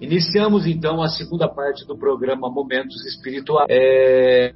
Iniciamos 0.00 0.66
então 0.66 1.02
a 1.02 1.08
segunda 1.08 1.46
parte 1.46 1.86
do 1.86 1.94
programa 1.94 2.48
Momentos 2.50 3.04
Espirituais. 3.04 3.66
É, 3.68 4.54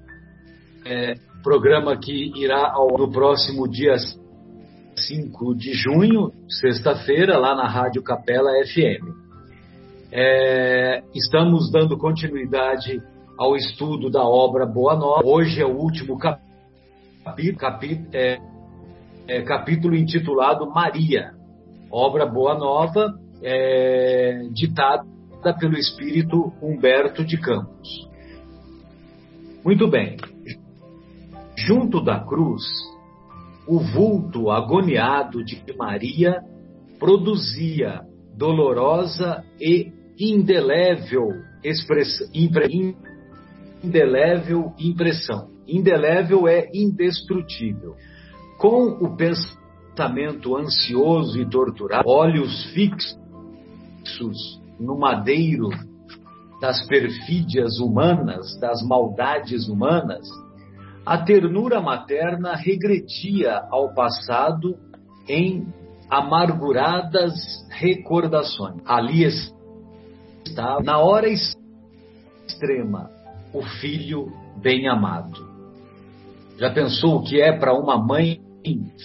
é, 0.87 1.15
programa 1.43 1.95
que 1.99 2.33
irá 2.35 2.73
ao, 2.73 2.97
no 2.97 3.13
próximo 3.13 3.69
dia 3.69 3.95
5 4.97 5.55
de 5.55 5.75
junho, 5.75 6.33
sexta-feira, 6.49 7.37
lá 7.37 7.55
na 7.55 7.69
Rádio 7.69 8.03
Capela 8.03 8.51
FM. 8.65 9.05
É, 10.11 11.03
estamos 11.15 11.71
dando 11.71 11.99
continuidade 11.99 13.03
ao 13.37 13.55
estudo 13.55 14.09
da 14.09 14.25
obra 14.25 14.65
Boa 14.65 14.97
Nova. 14.97 15.27
Hoje 15.27 15.61
é 15.61 15.67
o 15.67 15.77
último 15.77 16.17
capítulo, 16.19 18.09
é, 18.15 18.39
é, 19.29 19.43
capítulo 19.43 19.95
intitulado 19.95 20.71
Maria, 20.71 21.33
obra 21.91 22.25
Boa 22.25 22.57
Nova, 22.57 23.13
é, 23.43 24.45
ditada 25.45 25.53
pelo 25.59 25.77
espírito 25.77 26.53
Humberto 26.63 27.23
de 27.25 27.37
Campos. 27.37 28.09
Muito 29.63 29.89
bem. 29.89 30.17
Junto 31.57 32.03
da 32.03 32.21
cruz, 32.21 32.63
o 33.67 33.79
vulto 33.79 34.51
agoniado 34.51 35.45
de 35.45 35.63
Maria 35.77 36.43
produzia 36.99 38.01
dolorosa 38.35 39.45
e 39.61 39.93
indelével 40.19 41.29
indelével 43.83 44.75
impressão. 44.79 45.51
Indelével 45.67 46.49
é 46.49 46.69
indestrutível. 46.75 47.95
Com 48.59 48.87
o 49.05 49.17
pensamento 49.17 50.57
ansioso 50.57 51.41
e 51.41 51.49
torturado, 51.49 52.09
olhos 52.09 52.65
fixos 52.73 53.25
no 54.79 54.99
madeiro 54.99 55.69
das 56.61 56.87
perfídias 56.87 57.79
humanas, 57.79 58.59
das 58.61 58.83
maldades 58.83 59.69
humanas, 59.69 60.27
a 61.05 61.19
ternura 61.19 61.81
materna 61.81 62.55
regredia 62.55 63.63
ao 63.71 63.93
passado 63.93 64.77
em 65.29 65.67
amarguradas 66.09 67.35
recordações. 67.71 68.81
Ali 68.87 69.25
está, 69.25 70.81
na 70.83 70.99
hora 70.99 71.29
extrema, 71.29 73.11
o 73.53 73.63
filho 73.63 74.33
bem-amado. 74.57 75.55
Já 76.59 76.71
pensou 76.73 77.17
o 77.17 77.23
que 77.23 77.41
é 77.41 77.53
para 77.53 77.75
uma 77.75 77.99
mãe 77.99 78.41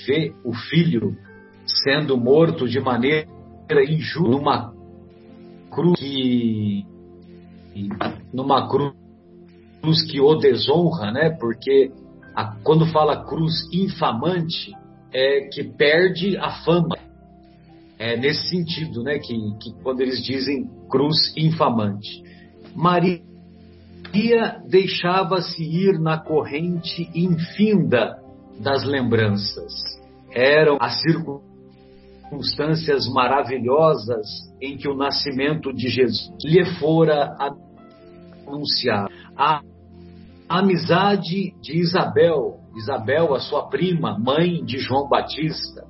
ver 0.07 0.33
o 0.45 0.53
filho 0.53 1.17
sendo 1.65 2.17
morto 2.17 2.67
de 2.67 2.79
maneira 2.79 3.27
injusta 3.87 4.29
numa 4.29 4.73
cruz 5.69 5.99
que 5.99 6.85
numa 8.33 8.67
cruz 8.67 8.93
que 10.09 10.19
o 10.19 10.35
desonra, 10.35 11.11
né? 11.11 11.29
Porque 11.39 11.91
a, 12.35 12.55
quando 12.63 12.85
fala 12.87 13.25
cruz 13.25 13.53
infamante, 13.73 14.73
é 15.11 15.47
que 15.51 15.63
perde 15.63 16.37
a 16.37 16.51
fama. 16.63 16.97
É 17.97 18.15
nesse 18.15 18.49
sentido, 18.49 19.03
né? 19.03 19.19
Que, 19.19 19.35
que 19.59 19.73
quando 19.81 20.01
eles 20.01 20.23
dizem 20.23 20.69
cruz 20.89 21.33
infamante. 21.35 22.23
Maria 22.75 23.21
deixava-se 24.67 25.61
ir 25.63 25.99
na 25.99 26.17
corrente 26.17 27.09
infinda 27.13 28.17
das 28.59 28.85
lembranças. 28.85 29.73
Eram 30.31 30.77
as 30.79 31.01
circunstâncias 31.01 31.48
maravilhosas 33.11 34.27
em 34.61 34.77
que 34.77 34.87
o 34.87 34.95
nascimento 34.95 35.73
de 35.73 35.89
Jesus 35.89 36.31
lhe 36.43 36.65
fora 36.79 37.35
anunciado. 38.47 39.09
A 39.37 39.61
amizade 40.47 41.53
de 41.61 41.77
Isabel, 41.77 42.59
Isabel, 42.75 43.33
a 43.33 43.39
sua 43.39 43.67
prima, 43.69 44.17
mãe 44.17 44.63
de 44.63 44.79
João 44.79 45.07
Batista, 45.07 45.83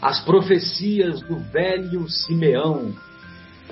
as 0.00 0.24
profecias 0.24 1.20
do 1.22 1.36
velho 1.36 2.08
Simeão. 2.08 2.92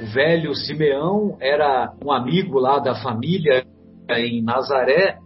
O 0.00 0.06
velho 0.06 0.54
Simeão 0.54 1.36
era 1.40 1.92
um 2.04 2.10
amigo 2.10 2.58
lá 2.58 2.78
da 2.78 2.94
família 2.94 3.64
em 4.10 4.42
Nazaré 4.42 5.18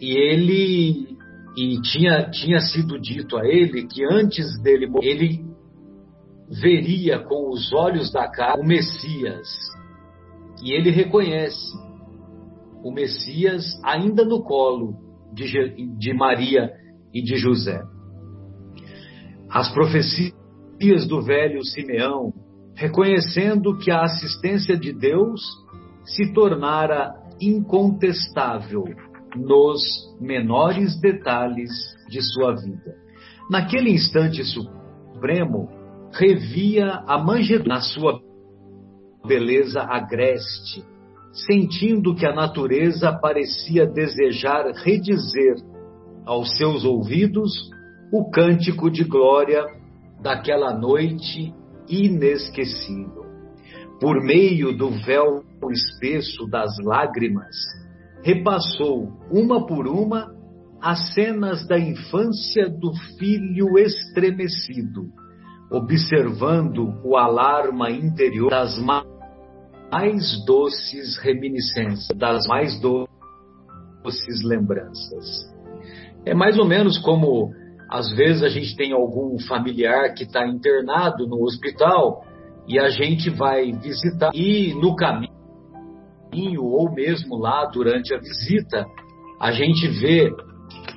e 0.00 0.16
ele 0.16 1.14
e 1.56 1.80
tinha, 1.82 2.30
tinha 2.30 2.60
sido 2.60 3.00
dito 3.00 3.36
a 3.36 3.46
ele 3.46 3.86
que 3.86 4.04
antes 4.04 4.60
dele 4.60 4.88
morrer, 4.88 5.10
ele 5.10 5.53
veria 6.60 7.18
com 7.18 7.50
os 7.50 7.72
olhos 7.72 8.12
da 8.12 8.28
cara 8.28 8.60
o 8.60 8.66
Messias. 8.66 9.48
E 10.62 10.72
ele 10.72 10.90
reconhece 10.90 11.72
o 12.82 12.92
Messias 12.92 13.64
ainda 13.82 14.24
no 14.24 14.42
colo 14.42 14.94
de, 15.32 15.96
de 15.98 16.14
Maria 16.14 16.70
e 17.12 17.22
de 17.22 17.36
José. 17.36 17.82
As 19.50 19.72
profecias 19.72 21.06
do 21.08 21.22
velho 21.22 21.64
Simeão, 21.64 22.32
reconhecendo 22.76 23.76
que 23.78 23.90
a 23.90 24.02
assistência 24.02 24.76
de 24.76 24.92
Deus 24.92 25.40
se 26.04 26.32
tornara 26.32 27.14
incontestável 27.40 28.84
nos 29.36 29.82
menores 30.20 31.00
detalhes 31.00 31.70
de 32.08 32.20
sua 32.20 32.54
vida. 32.54 32.94
Naquele 33.50 33.90
instante 33.90 34.44
supremo, 34.44 35.83
revia 36.14 37.02
a 37.06 37.18
manjedoura 37.18 37.74
na 37.74 37.80
sua 37.80 38.20
beleza 39.26 39.82
agreste, 39.82 40.84
sentindo 41.32 42.14
que 42.14 42.26
a 42.26 42.34
natureza 42.34 43.12
parecia 43.12 43.86
desejar 43.86 44.70
redizer 44.72 45.56
aos 46.24 46.56
seus 46.56 46.84
ouvidos 46.84 47.52
o 48.12 48.30
cântico 48.30 48.90
de 48.90 49.04
glória 49.04 49.64
daquela 50.22 50.72
noite 50.78 51.52
inesquecível. 51.88 53.24
Por 54.00 54.22
meio 54.22 54.76
do 54.76 54.90
véu 54.90 55.42
espesso 55.70 56.46
das 56.46 56.76
lágrimas, 56.84 57.56
repassou 58.22 59.08
uma 59.30 59.66
por 59.66 59.86
uma 59.88 60.32
as 60.80 61.14
cenas 61.14 61.66
da 61.66 61.78
infância 61.78 62.68
do 62.68 62.92
filho 63.18 63.78
estremecido, 63.78 65.06
observando 65.74 66.94
o 67.04 67.16
alarma 67.16 67.90
interior 67.90 68.48
das 68.50 68.78
mais 68.78 70.44
doces 70.46 71.18
reminiscências, 71.18 72.16
das 72.16 72.46
mais 72.46 72.80
doces 72.80 73.08
lembranças. 74.44 75.52
É 76.24 76.32
mais 76.32 76.56
ou 76.58 76.64
menos 76.64 76.98
como, 76.98 77.50
às 77.90 78.14
vezes, 78.14 78.44
a 78.44 78.48
gente 78.48 78.76
tem 78.76 78.92
algum 78.92 79.36
familiar 79.40 80.14
que 80.14 80.22
está 80.22 80.46
internado 80.46 81.26
no 81.26 81.42
hospital 81.42 82.24
e 82.68 82.78
a 82.78 82.88
gente 82.88 83.28
vai 83.30 83.72
visitar 83.72 84.30
e 84.32 84.72
no 84.74 84.94
caminho, 84.94 86.62
ou 86.62 86.90
mesmo 86.92 87.36
lá 87.36 87.66
durante 87.66 88.14
a 88.14 88.18
visita, 88.18 88.86
a 89.40 89.50
gente 89.50 89.88
vê 89.88 90.32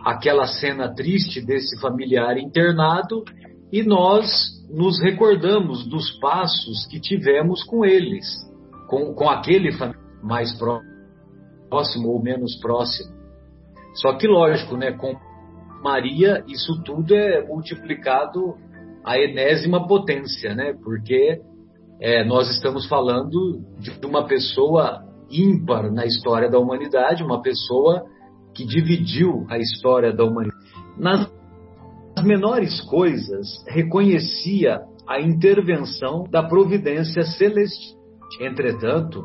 aquela 0.06 0.46
cena 0.46 0.94
triste 0.94 1.44
desse 1.46 1.80
familiar 1.82 2.38
internado 2.38 3.24
e 3.72 3.84
nós 3.84 4.30
nos 4.70 5.02
recordamos 5.02 5.88
dos 5.88 6.12
passos 6.20 6.86
que 6.88 7.00
tivemos 7.00 7.64
com 7.64 7.86
eles 7.86 8.48
com, 8.88 9.14
com 9.14 9.30
aquele 9.30 9.70
mais 10.24 10.58
próximo 11.70 12.10
ou 12.10 12.22
menos 12.22 12.60
próximo. 12.60 13.16
Só 13.96 14.14
que, 14.14 14.28
lógico, 14.28 14.76
né, 14.78 14.92
com 14.92 15.16
Maria, 15.84 16.44
isso 16.48 16.82
tudo 16.84 17.14
é 17.14 17.46
multiplicado 17.46 18.56
à 19.04 19.18
enésima 19.18 19.88
potência, 19.88 20.56
né? 20.56 20.74
Porque 20.84 21.40
é, 22.00 22.24
nós 22.24 22.50
estamos 22.50 22.88
falando 22.88 23.62
de 23.80 24.06
uma 24.06 24.26
pessoa 24.26 25.04
ímpar 25.30 25.92
na 25.92 26.06
história 26.06 26.50
da 26.50 26.60
humanidade, 26.60 27.24
uma 27.24 27.42
pessoa 27.42 28.06
que 28.54 28.66
dividiu 28.66 29.46
a 29.50 29.58
história 29.58 30.14
da 30.14 30.24
humanidade. 30.24 30.58
Nas 30.98 31.37
menores 32.24 32.82
coisas, 32.82 33.64
reconhecia 33.68 34.82
a 35.08 35.20
intervenção 35.22 36.24
da 36.30 36.44
providência 36.44 37.24
celestial 37.24 37.98
Entretanto, 38.40 39.24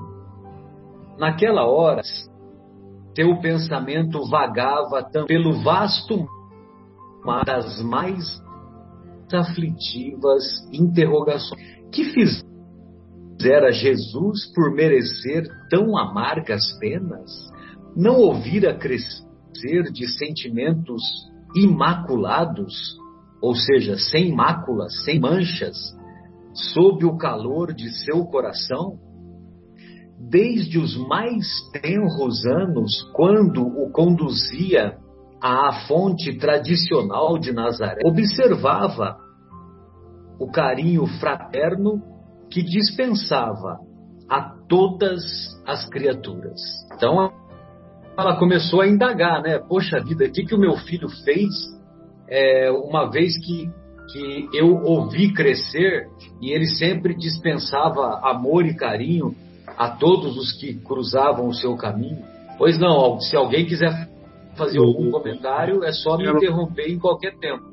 naquela 1.19 1.67
hora, 1.67 2.03
teu 3.15 3.39
pensamento 3.41 4.27
vagava 4.29 5.05
pelo 5.27 5.62
vasto 5.62 6.27
mar 7.25 7.44
das 7.44 7.83
mais 7.83 8.41
aflitivas 9.33 10.45
interrogações. 10.73 11.61
Que 11.91 12.05
fizera 12.05 13.71
Jesus 13.71 14.53
por 14.55 14.73
merecer 14.73 15.45
tão 15.69 15.97
amargas 15.97 16.73
penas? 16.79 17.31
Não 17.95 18.19
ouvira 18.19 18.75
crescer 18.75 19.83
de 19.93 20.09
sentimentos 20.17 21.03
imaculados, 21.54 22.96
ou 23.40 23.54
seja, 23.54 23.96
sem 23.99 24.34
máculas, 24.34 25.04
sem 25.04 25.20
manchas, 25.20 25.76
sob 26.75 27.04
o 27.04 27.16
calor 27.16 27.72
de 27.72 27.90
seu 28.04 28.25
coração? 28.26 28.99
desde 30.31 30.78
os 30.78 30.96
mais 31.08 31.46
tenros 31.72 32.44
anos, 32.46 33.02
quando 33.12 33.66
o 33.66 33.90
conduzia 33.90 34.96
à 35.40 35.87
fonte 35.88 36.38
tradicional 36.38 37.38
de 37.38 37.52
Nazaré, 37.52 38.00
observava 38.04 39.16
o 40.38 40.50
carinho 40.50 41.06
fraterno 41.19 42.00
que 42.50 42.62
dispensava 42.62 43.78
a 44.28 44.56
todas 44.69 45.22
as 45.66 45.88
criaturas. 45.88 46.60
Então 46.94 47.32
ela 48.17 48.37
começou 48.37 48.81
a 48.81 48.88
indagar, 48.88 49.43
né? 49.43 49.59
Poxa 49.59 50.00
vida, 50.00 50.25
o 50.25 50.32
que, 50.32 50.44
que 50.44 50.55
o 50.55 50.59
meu 50.59 50.76
filho 50.76 51.09
fez 51.25 51.50
é, 52.29 52.70
uma 52.70 53.11
vez 53.11 53.38
que, 53.44 53.70
que 54.12 54.49
eu 54.53 54.82
ouvi 54.85 55.32
crescer 55.32 56.09
e 56.41 56.53
ele 56.53 56.67
sempre 56.67 57.14
dispensava 57.14 58.20
amor 58.23 58.67
e 58.67 58.75
carinho 58.75 59.35
a 59.79 59.91
todos 59.91 60.37
os 60.37 60.53
que 60.53 60.75
cruzavam 60.75 61.49
o 61.49 61.55
seu 61.55 61.76
caminho? 61.76 62.23
Pois 62.59 62.79
não, 62.79 63.19
se 63.20 63.37
alguém 63.37 63.64
quiser 63.67 64.09
fazer 64.56 64.79
algum 64.79 65.11
comentário, 65.11 65.82
é 65.82 65.93
só 65.93 66.17
me 66.17 66.29
interromper 66.29 66.91
em 66.91 66.99
qualquer 66.99 67.37
tempo. 67.38 67.64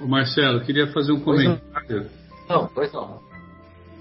O 0.00 0.08
Marcelo, 0.08 0.60
queria 0.62 0.86
fazer 0.88 1.12
um 1.12 1.20
comentário. 1.20 2.06
Não, 2.48 2.66
pois 2.74 2.92
não. 2.92 3.20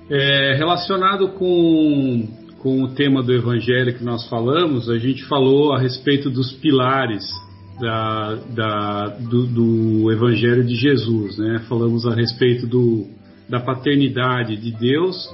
É, 0.09 0.55
relacionado 0.55 1.29
com, 1.29 2.27
com 2.61 2.83
o 2.83 2.89
tema 2.89 3.23
do 3.23 3.33
Evangelho 3.33 3.97
que 3.97 4.03
nós 4.03 4.27
falamos, 4.29 4.87
a 4.87 4.97
gente 4.97 5.25
falou 5.25 5.73
a 5.73 5.79
respeito 5.79 6.29
dos 6.29 6.51
pilares 6.53 7.23
da, 7.79 8.35
da, 8.35 9.07
do, 9.17 9.47
do, 9.47 10.11
Evangelho 10.11 10.63
de 10.63 10.75
Jesus, 10.75 11.37
né? 11.37 11.63
Falamos 11.67 12.05
a 12.05 12.13
respeito 12.13 12.67
do, 12.67 13.07
da 13.49 13.59
paternidade 13.59 14.55
de 14.57 14.71
Deus, 14.71 15.27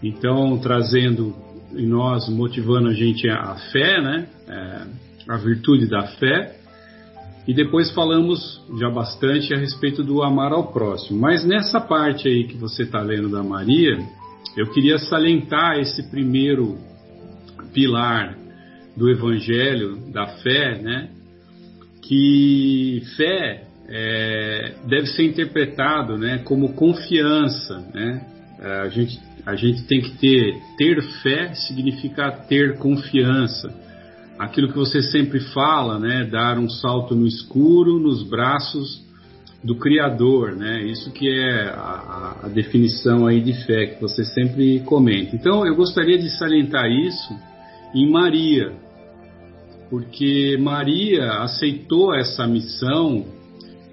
então 0.00 0.56
trazendo 0.58 1.34
em 1.76 1.86
nós, 1.88 2.28
motivando 2.28 2.88
a 2.88 2.94
gente 2.94 3.28
a 3.28 3.56
fé, 3.72 4.00
né? 4.00 4.28
É, 4.46 4.86
a 5.28 5.36
virtude 5.36 5.88
da 5.88 6.02
fé. 6.02 6.54
E 7.48 7.52
depois 7.52 7.90
falamos 7.90 8.62
já 8.78 8.88
bastante 8.88 9.52
a 9.52 9.58
respeito 9.58 10.04
do 10.04 10.22
amar 10.22 10.52
ao 10.52 10.72
próximo. 10.72 11.18
Mas 11.18 11.44
nessa 11.44 11.80
parte 11.80 12.28
aí 12.28 12.44
que 12.44 12.56
você 12.56 12.84
está 12.84 13.00
lendo 13.00 13.28
da 13.28 13.42
Maria, 13.42 13.98
eu 14.56 14.70
queria 14.72 14.98
salientar 14.98 15.78
esse 15.78 16.10
primeiro 16.10 16.78
pilar 17.72 18.36
do 18.96 19.10
Evangelho, 19.10 20.12
da 20.12 20.26
fé, 20.38 20.80
né? 20.80 21.10
Que 22.02 23.02
fé 23.16 23.64
é, 23.88 24.74
deve 24.86 25.06
ser 25.06 25.24
interpretado 25.24 26.16
né, 26.16 26.38
como 26.38 26.74
confiança, 26.74 27.78
né? 27.92 28.26
É, 28.60 28.80
a 28.82 28.88
gente, 28.88 29.18
a 29.44 29.56
gente 29.56 29.84
tem 29.84 30.00
que 30.00 30.10
ter, 30.18 30.54
ter 30.78 31.02
fé 31.22 31.54
significa 31.54 32.30
ter 32.30 32.78
confiança 32.78 33.84
aquilo 34.38 34.68
que 34.68 34.76
você 34.76 35.02
sempre 35.02 35.40
fala, 35.40 35.98
né, 35.98 36.24
dar 36.24 36.58
um 36.58 36.68
salto 36.68 37.14
no 37.14 37.26
escuro, 37.26 37.98
nos 37.98 38.22
braços 38.28 39.02
do 39.64 39.76
Criador, 39.76 40.54
né? 40.54 40.82
Isso 40.84 41.10
que 41.10 41.26
é 41.26 41.68
a, 41.70 42.36
a, 42.42 42.48
definição 42.48 43.26
aí 43.26 43.40
de 43.40 43.54
fé 43.64 43.86
que 43.86 44.00
você 44.00 44.22
sempre 44.22 44.80
comenta. 44.80 45.34
Então, 45.34 45.66
eu 45.66 45.74
gostaria 45.74 46.18
de 46.18 46.28
salientar 46.28 46.86
isso 46.90 47.34
em 47.94 48.10
Maria, 48.10 48.72
porque 49.88 50.58
Maria 50.60 51.38
aceitou 51.38 52.14
essa 52.14 52.46
missão 52.46 53.24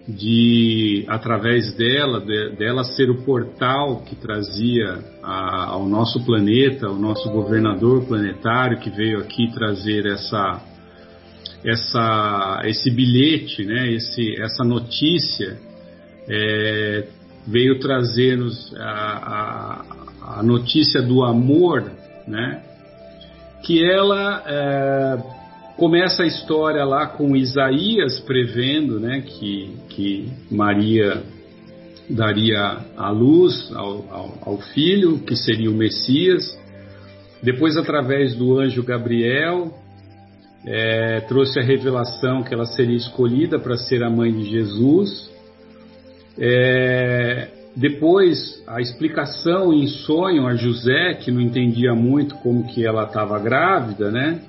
de 0.06 1.06
através 1.07 1.74
dela, 1.75 2.19
de, 2.19 2.50
dela 2.57 2.83
ser 2.83 3.09
o 3.09 3.24
portal 3.24 4.01
que 4.01 4.15
trazia 4.15 5.00
a, 5.24 5.69
ao 5.69 5.88
nosso 5.88 6.25
planeta, 6.25 6.89
o 6.89 7.00
nosso 7.00 7.29
governador 7.29 8.06
planetário 8.06 8.79
que 8.79 8.89
veio 8.89 9.19
aqui 9.19 9.50
trazer 9.53 10.06
essa 10.06 10.62
essa 11.63 12.61
esse 12.65 12.89
bilhete, 12.89 13.63
né, 13.65 13.91
esse 13.91 14.41
essa 14.41 14.63
notícia 14.63 15.57
é, 16.27 17.07
veio 17.47 17.79
trazer-nos 17.79 18.73
a, 18.77 19.85
a, 20.23 20.39
a, 20.39 20.43
notícia 20.43 21.01
do 21.01 21.23
amor, 21.23 21.91
né, 22.27 22.63
que 23.63 23.83
ela 23.83 24.43
é, 24.45 25.41
Começa 25.81 26.21
a 26.21 26.27
história 26.27 26.85
lá 26.85 27.07
com 27.07 27.35
Isaías 27.35 28.19
prevendo 28.19 28.99
né, 28.99 29.21
que, 29.21 29.75
que 29.89 30.29
Maria 30.51 31.23
daria 32.07 32.77
a 32.95 33.09
luz 33.09 33.71
ao, 33.73 34.05
ao, 34.11 34.37
ao 34.45 34.57
filho, 34.59 35.17
que 35.19 35.35
seria 35.35 35.71
o 35.71 35.73
Messias. 35.73 36.55
Depois, 37.41 37.77
através 37.77 38.35
do 38.35 38.59
anjo 38.59 38.83
Gabriel, 38.83 39.73
é, 40.65 41.21
trouxe 41.21 41.59
a 41.59 41.63
revelação 41.63 42.43
que 42.43 42.53
ela 42.53 42.65
seria 42.65 42.95
escolhida 42.95 43.59
para 43.59 43.77
ser 43.77 44.03
a 44.03 44.09
mãe 44.09 44.31
de 44.31 44.43
Jesus. 44.43 45.31
É, 46.37 47.49
depois, 47.75 48.63
a 48.67 48.81
explicação 48.81 49.73
em 49.73 49.87
sonho 49.87 50.45
a 50.45 50.55
José, 50.55 51.15
que 51.15 51.31
não 51.31 51.41
entendia 51.41 51.93
muito 51.93 52.35
como 52.35 52.67
que 52.67 52.85
ela 52.85 53.03
estava 53.05 53.39
grávida, 53.39 54.11
né? 54.11 54.41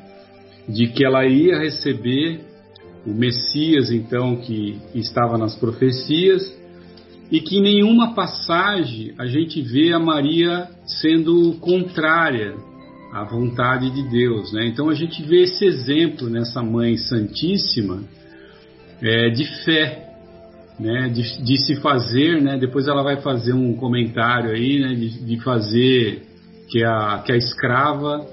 de 0.69 0.89
que 0.89 1.05
ela 1.05 1.25
ia 1.27 1.59
receber 1.59 2.41
o 3.07 3.11
Messias, 3.11 3.91
então, 3.91 4.37
que 4.37 4.79
estava 4.95 5.37
nas 5.37 5.57
profecias, 5.57 6.57
e 7.31 7.41
que 7.41 7.59
em 7.59 7.63
nenhuma 7.63 8.15
passagem 8.15 9.13
a 9.19 9.27
gente 9.27 9.61
vê 9.61 9.93
a 9.93 9.99
Maria 9.99 10.69
sendo 10.85 11.55
contrária 11.61 12.55
à 13.13 13.25
vontade 13.25 13.91
de 13.91 14.09
Deus. 14.09 14.53
Né? 14.53 14.67
Então 14.67 14.89
a 14.89 14.95
gente 14.95 15.23
vê 15.23 15.43
esse 15.43 15.65
exemplo 15.65 16.31
nessa 16.31 16.63
Mãe 16.63 16.97
Santíssima 16.97 18.03
é, 19.03 19.29
de 19.29 19.45
fé, 19.65 20.09
né? 20.81 21.09
de, 21.09 21.45
de, 21.45 21.59
se 21.59 21.77
fazer, 21.77 22.41
né? 22.41 22.57
depois 22.59 22.89
ela 22.89 23.03
vai 23.03 23.21
fazer 23.21 23.53
um 23.53 23.75
comentário 23.75 24.51
aí, 24.51 24.81
né? 24.81 24.95
de, 24.95 25.25
de 25.25 25.41
fazer 25.41 26.23
que 26.69 26.83
a, 26.83 27.23
que 27.25 27.33
a 27.33 27.37
escrava 27.37 28.27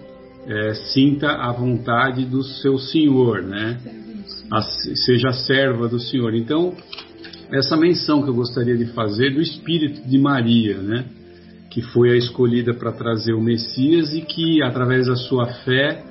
é, 0.47 0.73
sinta 0.73 1.27
a 1.29 1.51
vontade 1.51 2.25
do 2.25 2.41
seu 2.41 2.77
senhor, 2.77 3.43
né? 3.43 3.79
A, 4.51 4.61
seja 4.61 5.31
serva 5.31 5.87
do 5.87 5.99
senhor. 5.99 6.33
Então, 6.33 6.73
essa 7.51 7.75
menção 7.75 8.23
que 8.23 8.29
eu 8.29 8.33
gostaria 8.33 8.77
de 8.77 8.85
fazer 8.93 9.31
do 9.31 9.41
espírito 9.41 10.07
de 10.07 10.17
Maria, 10.17 10.77
né? 10.77 11.05
Que 11.69 11.81
foi 11.81 12.11
a 12.11 12.15
escolhida 12.15 12.73
para 12.73 12.91
trazer 12.91 13.33
o 13.33 13.41
Messias 13.41 14.13
e 14.13 14.21
que, 14.21 14.61
através 14.63 15.07
da 15.07 15.15
sua 15.15 15.45
fé, 15.63 16.03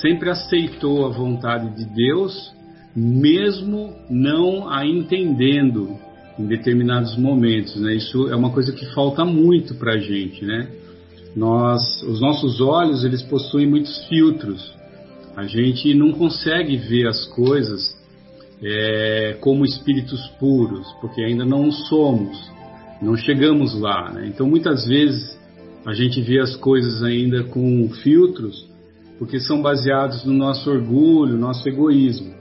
sempre 0.00 0.30
aceitou 0.30 1.06
a 1.06 1.08
vontade 1.08 1.76
de 1.76 1.84
Deus, 1.84 2.52
mesmo 2.94 3.94
não 4.08 4.68
a 4.68 4.86
entendendo 4.86 5.98
em 6.38 6.46
determinados 6.46 7.16
momentos, 7.16 7.76
né? 7.80 7.94
Isso 7.94 8.28
é 8.28 8.36
uma 8.36 8.50
coisa 8.50 8.72
que 8.72 8.86
falta 8.94 9.24
muito 9.24 9.74
para 9.74 9.94
a 9.94 9.98
gente, 9.98 10.44
né? 10.44 10.68
Nós, 11.34 12.02
os 12.02 12.20
nossos 12.20 12.60
olhos, 12.60 13.04
eles 13.04 13.22
possuem 13.22 13.66
muitos 13.66 14.06
filtros. 14.06 14.72
A 15.36 15.44
gente 15.44 15.92
não 15.94 16.12
consegue 16.12 16.76
ver 16.76 17.06
as 17.06 17.24
coisas 17.26 17.96
é, 18.62 19.36
como 19.40 19.64
espíritos 19.64 20.26
puros, 20.38 20.86
porque 21.00 21.22
ainda 21.22 21.44
não 21.44 21.70
somos, 21.70 22.36
não 23.00 23.16
chegamos 23.16 23.78
lá. 23.80 24.12
Né? 24.12 24.26
Então, 24.28 24.46
muitas 24.46 24.86
vezes, 24.86 25.38
a 25.86 25.94
gente 25.94 26.20
vê 26.20 26.40
as 26.40 26.56
coisas 26.56 27.02
ainda 27.02 27.44
com 27.44 27.88
filtros, 28.02 28.66
porque 29.18 29.40
são 29.40 29.60
baseados 29.62 30.24
no 30.24 30.32
nosso 30.32 30.70
orgulho, 30.70 31.36
nosso 31.36 31.68
egoísmo. 31.68 32.34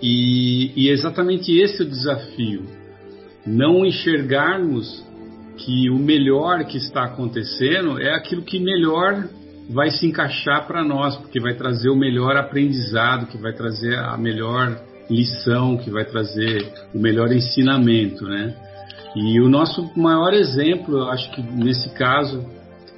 E, 0.00 0.72
e 0.76 0.88
é 0.88 0.92
exatamente 0.92 1.56
esse 1.58 1.82
é 1.82 1.84
o 1.84 1.88
desafio. 1.88 2.62
Não 3.46 3.84
enxergarmos 3.84 5.04
que 5.56 5.90
o 5.90 5.98
melhor 5.98 6.64
que 6.64 6.76
está 6.76 7.04
acontecendo 7.04 8.00
é 8.00 8.14
aquilo 8.14 8.42
que 8.42 8.60
melhor 8.60 9.28
vai 9.68 9.90
se 9.90 10.06
encaixar 10.06 10.66
para 10.66 10.84
nós, 10.84 11.16
porque 11.16 11.40
vai 11.40 11.54
trazer 11.54 11.90
o 11.90 11.96
melhor 11.96 12.36
aprendizado, 12.36 13.26
que 13.26 13.36
vai 13.36 13.52
trazer 13.52 13.98
a 13.98 14.16
melhor 14.16 14.80
lição, 15.10 15.76
que 15.76 15.90
vai 15.90 16.04
trazer 16.04 16.72
o 16.94 16.98
melhor 16.98 17.32
ensinamento, 17.32 18.24
né? 18.24 18.54
E 19.20 19.40
o 19.40 19.48
nosso 19.48 19.90
maior 19.96 20.32
exemplo, 20.32 20.98
eu 20.98 21.08
acho 21.08 21.28
que 21.32 21.42
nesse 21.42 21.90
caso, 21.90 22.46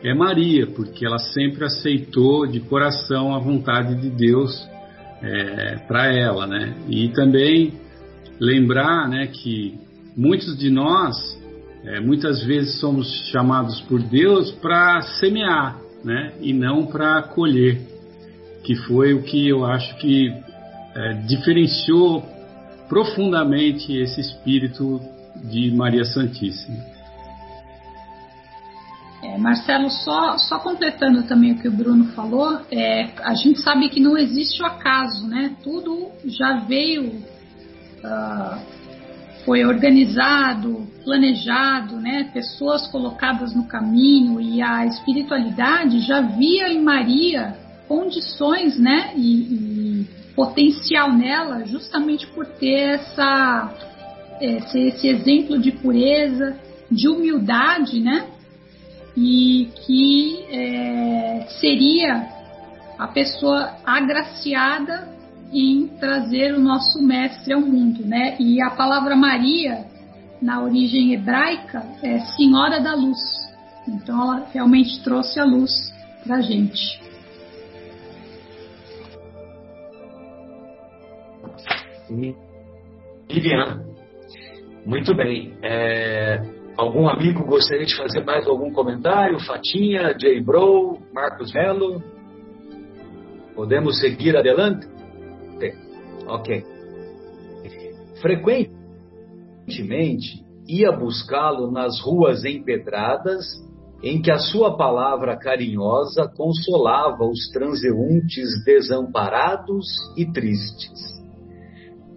é 0.03 0.12
Maria, 0.12 0.67
porque 0.67 1.07
ela 1.07 1.19
sempre 1.19 1.65
aceitou 1.65 2.47
de 2.47 2.61
coração 2.61 3.35
a 3.35 3.39
vontade 3.39 3.95
de 3.95 4.11
Deus 4.11 4.69
é, 5.23 5.77
para 5.89 6.12
ela, 6.12 6.47
né? 6.47 6.75
E 6.91 7.09
também 7.09 7.73
lembrar, 8.39 9.09
né, 9.09 9.29
que 9.29 9.79
muitos 10.15 10.59
de 10.59 10.71
nós 10.71 11.17
é, 11.85 12.00
muitas 12.00 12.45
vezes 12.45 12.79
somos 12.81 13.11
chamados 13.31 13.81
por 13.83 14.03
Deus 14.03 14.53
para 14.53 15.00
semear, 15.21 15.79
né? 16.05 16.35
E 16.43 16.53
não 16.53 16.85
para 16.85 17.23
colher, 17.23 17.81
que 18.62 18.75
foi 18.75 19.15
o 19.15 19.23
que 19.23 19.49
eu 19.49 19.65
acho 19.65 19.97
que 19.97 20.29
é, 20.95 21.12
diferenciou 21.27 22.23
profundamente 22.91 23.97
esse 23.97 24.21
espírito 24.21 25.00
de 25.37 25.71
Maria 25.73 26.05
Santíssima. 26.05 27.01
É, 29.23 29.37
Marcelo, 29.37 29.91
só, 29.91 30.39
só 30.39 30.59
completando 30.59 31.23
também 31.25 31.53
o 31.53 31.59
que 31.59 31.69
o 31.69 31.73
Bruno 31.73 32.07
falou, 32.13 32.61
é, 32.71 33.11
a 33.23 33.35
gente 33.35 33.61
sabe 33.61 33.91
que 33.91 34.01
não 34.01 34.17
existe 34.17 34.63
o 34.63 34.67
acaso, 34.67 35.27
né? 35.29 35.55
Tudo 35.63 36.09
já 36.25 36.61
veio, 36.61 37.23
uh, 38.03 38.59
foi 39.45 39.63
organizado, 39.65 40.89
planejado, 41.05 41.97
né? 41.97 42.31
Pessoas 42.33 42.87
colocadas 42.87 43.55
no 43.55 43.65
caminho 43.65 44.41
e 44.41 44.63
a 44.63 44.87
espiritualidade 44.87 46.01
já 46.01 46.23
via 46.23 46.73
em 46.73 46.83
Maria 46.83 47.57
condições, 47.87 48.79
né? 48.79 49.13
E, 49.17 49.43
e 49.43 50.07
potencial 50.35 51.13
nela, 51.13 51.67
justamente 51.67 52.27
por 52.29 52.47
ter 52.47 52.95
essa, 52.95 53.71
esse, 54.40 54.78
esse 54.78 55.09
exemplo 55.09 55.59
de 55.59 55.73
pureza, 55.73 56.56
de 56.90 57.09
humildade, 57.09 58.00
né? 58.00 58.26
e 59.16 59.70
que 59.87 60.44
é, 60.50 61.47
seria 61.61 62.26
a 62.99 63.06
pessoa 63.09 63.76
agraciada 63.85 65.09
em 65.52 65.88
trazer 65.99 66.54
o 66.54 66.61
nosso 66.61 67.02
mestre 67.02 67.52
ao 67.52 67.61
mundo, 67.61 68.04
né? 68.04 68.37
E 68.38 68.62
a 68.62 68.70
palavra 68.70 69.16
Maria 69.16 69.85
na 70.40 70.62
origem 70.62 71.12
hebraica 71.12 71.85
é 72.02 72.20
Senhora 72.20 72.80
da 72.80 72.94
Luz. 72.94 73.18
Então 73.88 74.23
ela 74.23 74.47
realmente 74.52 75.02
trouxe 75.02 75.40
a 75.40 75.44
luz 75.44 75.73
para 76.25 76.40
gente. 76.40 77.00
Viviane, 83.28 83.89
muito 84.87 85.15
bem. 85.15 85.55
É, 85.63 86.41
Algum 86.81 87.09
amigo 87.11 87.45
gostaria 87.45 87.85
de 87.85 87.95
fazer 87.95 88.25
mais 88.25 88.49
algum 88.49 88.73
comentário? 88.73 89.39
Fatinha, 89.41 90.17
Jay 90.19 90.43
Bro, 90.43 90.99
Marcos 91.13 91.53
Melo? 91.53 92.03
Podemos 93.55 94.01
seguir 94.01 94.35
adelante? 94.35 94.89
Ok. 96.27 96.65
Frequentemente 98.23 100.43
ia 100.67 100.91
buscá-lo 100.91 101.71
nas 101.71 102.01
ruas 102.01 102.47
empedradas, 102.47 103.45
em 104.03 104.23
que 104.23 104.31
a 104.31 104.39
sua 104.39 104.79
palavra 104.79 105.37
carinhosa 105.37 106.33
consolava 106.35 107.25
os 107.25 107.51
transeuntes 107.53 108.65
desamparados 108.65 109.85
e 110.17 110.25
tristes 110.33 111.20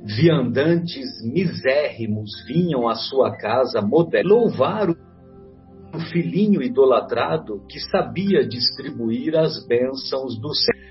viandantes 0.03 1.23
misérrimos 1.23 2.29
vinham 2.45 2.89
à 2.89 2.95
sua 2.95 3.37
casa 3.37 3.81
modesta 3.81 4.27
louvar 4.27 4.89
o 4.89 5.99
filhinho 6.11 6.61
idolatrado 6.61 7.65
que 7.69 7.79
sabia 7.79 8.45
distribuir 8.45 9.37
as 9.37 9.65
bênçãos 9.65 10.37
do 10.39 10.53
céu. 10.53 10.83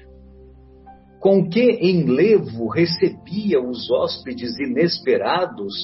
Com 1.20 1.48
que 1.48 1.78
enlevo 1.82 2.68
recebia 2.68 3.60
os 3.60 3.90
hóspedes 3.90 4.58
inesperados 4.58 5.74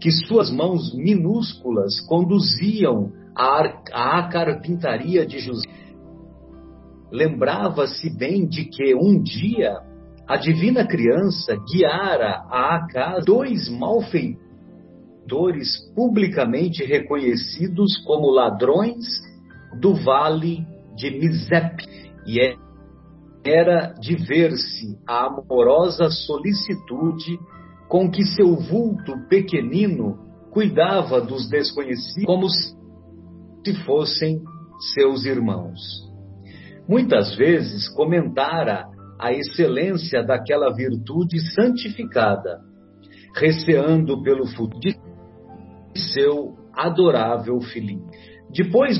que 0.00 0.10
suas 0.10 0.50
mãos 0.50 0.92
minúsculas 0.94 2.00
conduziam 2.00 3.12
à, 3.36 4.18
à 4.18 4.28
carpintaria 4.28 5.24
de 5.24 5.38
José. 5.38 5.68
Lembrava-se 7.10 8.10
bem 8.10 8.46
de 8.46 8.64
que 8.64 8.94
um 8.94 9.22
dia 9.22 9.78
a 10.26 10.36
divina 10.36 10.86
criança 10.86 11.54
guiara 11.70 12.44
a 12.50 12.86
casa 12.90 13.24
dois 13.24 13.68
malfeitores 13.68 14.38
publicamente 15.94 16.82
reconhecidos 16.84 17.98
como 18.04 18.30
ladrões 18.30 19.04
do 19.80 19.94
vale 19.94 20.66
de 20.96 21.10
Mizep. 21.10 21.84
E 22.26 22.40
é, 22.40 22.56
era 23.44 23.92
de 24.00 24.16
ver-se 24.16 24.98
a 25.06 25.26
amorosa 25.26 26.08
solicitude 26.10 27.38
com 27.88 28.10
que 28.10 28.24
seu 28.24 28.56
vulto 28.56 29.12
pequenino 29.28 30.18
cuidava 30.50 31.20
dos 31.20 31.50
desconhecidos 31.50 32.24
como 32.24 32.48
se 32.48 33.74
fossem 33.84 34.42
seus 34.94 35.26
irmãos. 35.26 35.80
Muitas 36.88 37.34
vezes 37.34 37.88
comentara 37.90 38.86
a 39.18 39.32
excelência 39.32 40.22
daquela 40.22 40.72
virtude 40.72 41.38
santificada, 41.54 42.60
receando 43.34 44.22
pelo 44.22 44.46
futuro 44.46 44.80
de 44.80 46.00
seu 46.12 46.56
adorável 46.72 47.60
filhinho. 47.60 48.08
Depois 48.50 48.96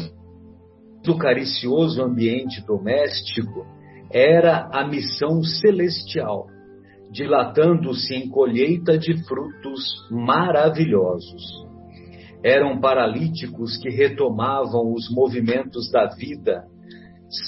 do 1.04 1.18
caricioso 1.18 2.02
ambiente 2.02 2.64
doméstico, 2.66 3.66
era 4.10 4.68
a 4.72 4.86
missão 4.86 5.42
celestial, 5.42 6.46
dilatando-se 7.10 8.14
em 8.14 8.28
colheita 8.28 8.96
de 8.96 9.22
frutos 9.24 10.08
maravilhosos. 10.10 11.42
Eram 12.42 12.78
paralíticos 12.80 13.76
que 13.78 13.88
retomavam 13.90 14.92
os 14.92 15.10
movimentos 15.10 15.90
da 15.90 16.06
vida 16.06 16.64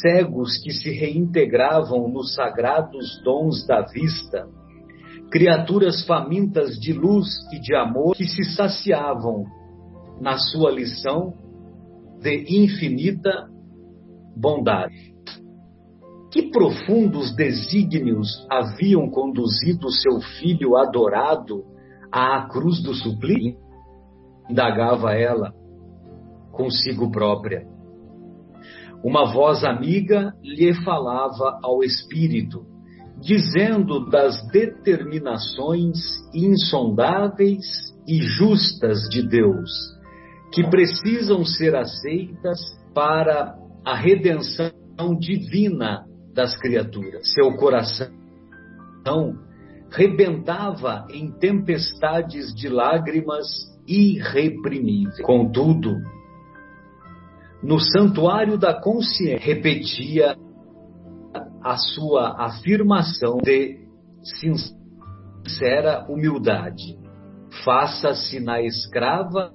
cegos 0.01 0.59
que 0.59 0.73
se 0.73 0.91
reintegravam 0.91 2.09
nos 2.09 2.35
sagrados 2.35 3.21
dons 3.23 3.67
da 3.67 3.83
vista, 3.83 4.49
criaturas 5.31 6.05
famintas 6.07 6.79
de 6.79 6.93
luz 6.93 7.27
e 7.53 7.61
de 7.61 7.75
amor 7.75 8.15
que 8.15 8.25
se 8.25 8.45
saciavam 8.55 9.45
na 10.21 10.39
sua 10.39 10.71
lição 10.71 11.35
de 12.21 12.65
infinita 12.65 13.49
bondade. 14.37 15.15
Que 16.31 16.51
profundos 16.51 17.35
desígnios 17.35 18.47
haviam 18.51 19.09
conduzido 19.09 19.91
seu 19.91 20.21
filho 20.39 20.77
adorado 20.77 21.65
à 22.13 22.47
cruz 22.49 22.83
do 22.83 22.95
suplício? 22.95 23.59
Indagava 24.49 25.15
ela 25.15 25.55
consigo 26.53 27.11
própria 27.11 27.76
uma 29.07 29.25
voz 29.33 29.63
amiga 29.63 30.33
lhe 30.43 30.75
falava 30.83 31.61
ao 31.63 31.85
espírito, 31.85 32.67
dizendo 33.21 34.11
das 34.11 34.45
determinações 34.49 35.97
insondáveis 36.35 37.65
e 38.05 38.21
justas 38.21 39.09
de 39.09 39.23
Deus, 39.23 39.71
que 40.53 40.69
precisam 40.69 41.45
ser 41.45 41.77
aceitas 41.77 42.59
para 42.93 43.55
a 43.85 43.95
redenção 43.95 44.73
divina 45.21 46.05
das 46.35 46.59
criaturas. 46.59 47.33
Seu 47.33 47.53
coração 47.53 48.11
rebentava 49.89 51.07
em 51.13 51.31
tempestades 51.31 52.53
de 52.53 52.69
lágrimas 52.69 53.47
irreprimíveis. 53.87 55.21
Contudo, 55.23 55.95
no 57.67 57.81
santuário 57.81 58.57
da 58.57 58.81
consciência, 58.81 59.45
repetia 59.45 60.37
a 61.65 61.77
sua 61.77 62.47
afirmação 62.47 63.39
de 63.39 63.81
sincera 64.23 66.07
humildade: 66.09 66.97
faça-se 67.65 68.39
na 68.39 68.63
escrava 68.63 69.51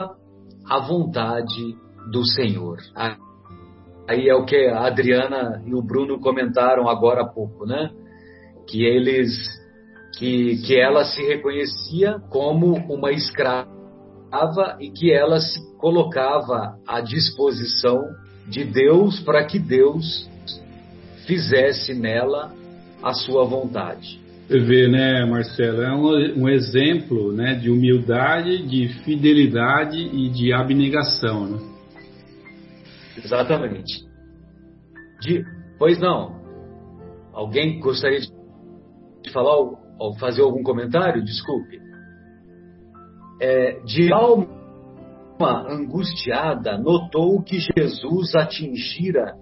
a 0.70 0.80
vontade 0.86 1.78
do 2.12 2.26
Senhor. 2.26 2.80
Aí 4.10 4.28
é 4.28 4.36
o 4.36 4.44
que 4.44 4.58
a 4.58 4.88
Adriana 4.88 5.64
e 5.66 5.74
o 5.74 5.82
Bruno 5.82 6.20
comentaram 6.20 6.90
agora 6.90 7.22
há 7.22 7.28
pouco, 7.28 7.66
né? 7.66 7.92
Que 8.68 8.84
eles, 8.84 9.32
que, 10.18 10.58
que 10.68 10.78
ela 10.78 11.06
se 11.06 11.22
reconhecia 11.22 12.20
como 12.30 12.74
uma 12.94 13.14
escrava 13.14 13.81
e 14.80 14.90
que 14.90 15.12
ela 15.12 15.40
se 15.40 15.60
colocava 15.78 16.78
à 16.88 17.02
disposição 17.02 18.00
de 18.48 18.64
Deus 18.64 19.20
para 19.20 19.46
que 19.46 19.60
Deus 19.60 20.30
fizesse 21.26 21.94
nela 21.94 22.54
a 23.04 23.14
sua 23.14 23.46
vontade. 23.46 24.20
Você 24.48 24.60
vê, 24.60 24.88
né, 24.88 25.26
Marcelo? 25.26 25.82
É 25.82 25.94
um, 25.94 26.44
um 26.44 26.50
exemplo 26.50 27.32
né, 27.32 27.56
de 27.56 27.70
humildade, 27.70 28.66
de 28.68 28.90
fidelidade 29.04 29.98
e 29.98 30.30
de 30.30 30.52
abnegação. 30.52 31.48
Né? 31.48 31.60
Exatamente. 33.18 34.04
De, 35.22 35.44
pois 35.78 36.00
não. 36.00 36.42
Alguém 37.34 37.80
gostaria 37.80 38.20
de 38.20 39.32
falar 39.32 39.56
ou 39.58 40.18
fazer 40.20 40.42
algum 40.42 40.64
comentário? 40.64 41.24
Desculpe 41.24 41.91
é, 43.42 43.80
de 43.84 44.14
alma 44.14 44.48
angustiada, 45.68 46.78
notou 46.78 47.42
que 47.42 47.58
Jesus 47.60 48.36
atingira 48.36 49.36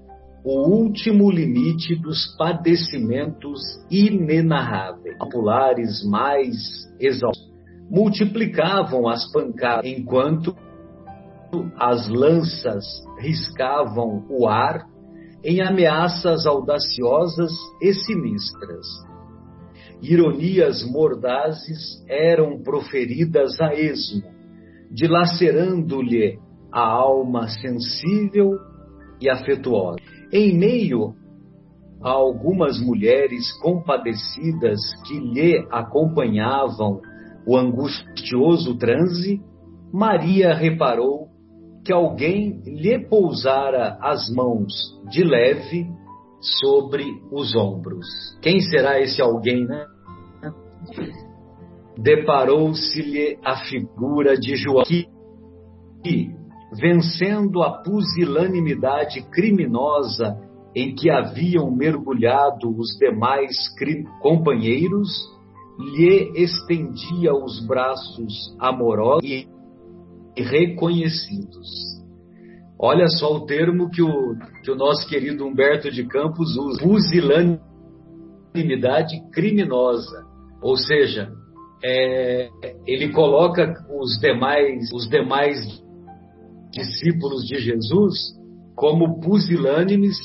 o 0.43 0.69
último 0.69 1.29
limite 1.29 1.95
dos 1.95 2.33
padecimentos 2.37 3.59
inenarráveis. 3.91 5.17
Populares 5.17 6.03
mais 6.05 6.55
exaustos 6.97 7.49
multiplicavam 7.89 9.09
as 9.09 9.29
pancadas, 9.31 9.85
enquanto 9.85 10.55
as 11.75 12.07
lanças 12.07 12.85
riscavam 13.19 14.25
o 14.29 14.47
ar 14.47 14.87
em 15.43 15.61
ameaças 15.61 16.45
audaciosas 16.45 17.51
e 17.81 17.93
sinistras. 17.93 19.08
Ironias 20.01 20.83
mordazes 20.89 22.03
eram 22.07 22.61
proferidas 22.61 23.59
a 23.59 23.73
esmo, 23.73 24.23
dilacerando-lhe 24.91 26.39
a 26.71 26.81
alma 26.81 27.47
sensível 27.47 28.57
e 29.19 29.29
afetuosa. 29.29 29.97
Em 30.31 30.57
meio 30.57 31.13
a 32.01 32.11
algumas 32.11 32.79
mulheres 32.79 33.51
compadecidas 33.61 34.79
que 35.05 35.19
lhe 35.19 35.67
acompanhavam 35.69 37.01
o 37.45 37.57
angustioso 37.57 38.77
transe, 38.77 39.41
Maria 39.91 40.53
reparou 40.53 41.27
que 41.83 41.91
alguém 41.91 42.61
lhe 42.65 42.99
pousara 42.99 43.97
as 44.01 44.29
mãos 44.33 44.71
de 45.09 45.23
leve 45.23 45.87
sobre 46.41 47.05
os 47.31 47.55
ombros. 47.55 48.07
Quem 48.41 48.59
será 48.61 48.99
esse 48.99 49.21
alguém, 49.21 49.65
né? 49.65 49.85
Deparou-se-lhe 51.97 53.37
a 53.43 53.57
figura 53.57 54.37
de 54.37 54.55
João, 54.55 54.83
que, 54.83 56.31
vencendo 56.73 57.61
a 57.61 57.81
pusilanimidade 57.83 59.21
criminosa 59.29 60.39
em 60.73 60.95
que 60.95 61.09
haviam 61.09 61.69
mergulhado 61.71 62.69
os 62.69 62.97
demais 62.97 63.57
companheiros, 64.21 65.09
lhe 65.77 66.31
estendia 66.35 67.33
os 67.33 67.65
braços 67.65 68.55
amorosos 68.59 69.23
e 69.23 69.47
reconhecidos. 70.37 71.98
Olha 72.81 73.09
só 73.09 73.35
o 73.35 73.45
termo 73.45 73.89
que 73.89 74.01
o, 74.01 74.37
que 74.63 74.71
o 74.71 74.75
nosso 74.75 75.05
querido 75.09 75.45
Humberto 75.45 75.91
de 75.91 76.05
Campos 76.05 76.55
usa: 76.55 76.81
pusilanimidade 76.81 79.21
criminosa. 79.33 80.25
Ou 80.61 80.77
seja, 80.77 81.29
é, 81.83 82.49
ele 82.87 83.11
coloca 83.11 83.73
os 83.99 84.17
demais, 84.19 84.93
os 84.93 85.09
demais 85.09 85.57
discípulos 86.71 87.43
de 87.45 87.59
Jesus 87.59 88.39
como 88.75 89.19
pusilânimes 89.19 90.15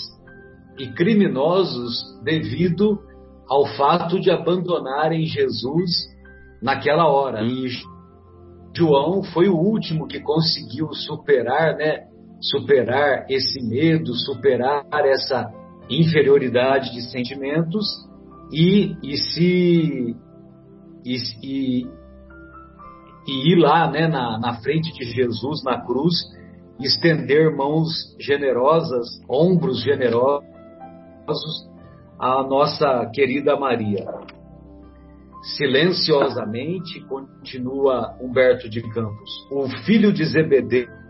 e 0.79 0.87
criminosos 0.89 2.05
devido 2.23 3.01
ao 3.49 3.67
fato 3.77 4.21
de 4.21 4.31
abandonarem 4.31 5.27
Jesus 5.27 5.91
naquela 6.63 7.09
hora. 7.09 7.43
E 7.43 7.67
João 8.77 9.25
foi 9.25 9.49
o 9.49 9.57
último 9.57 10.07
que 10.07 10.21
conseguiu 10.21 10.93
superar, 10.93 11.75
né? 11.77 12.14
Superar 12.51 13.25
esse 13.31 13.63
medo, 13.63 14.15
superar 14.15 14.85
essa 14.93 15.51
inferioridade 15.89 16.93
de 16.93 17.01
sentimentos 17.11 17.87
e, 18.53 18.95
e 19.03 19.17
se 19.17 20.17
e, 21.05 21.17
e, 21.43 21.87
e 23.27 23.53
ir 23.53 23.57
lá, 23.57 23.91
né, 23.91 24.07
na, 24.07 24.39
na 24.39 24.55
frente 24.61 24.93
de 24.93 25.05
Jesus 25.05 25.63
na 25.65 25.81
cruz, 25.81 26.15
estender 26.81 27.55
mãos 27.57 28.15
generosas, 28.21 29.07
ombros 29.29 29.83
generosos 29.83 30.43
à 32.19 32.43
nossa 32.43 33.11
querida 33.15 33.59
Maria. 33.59 34.05
Silenciosamente, 35.57 37.01
continua 37.07 38.17
Humberto 38.21 38.69
de 38.69 38.83
Campos, 38.93 39.31
o 39.51 39.67
filho 39.85 40.13
de 40.13 40.27
Zebedeu 40.27 41.04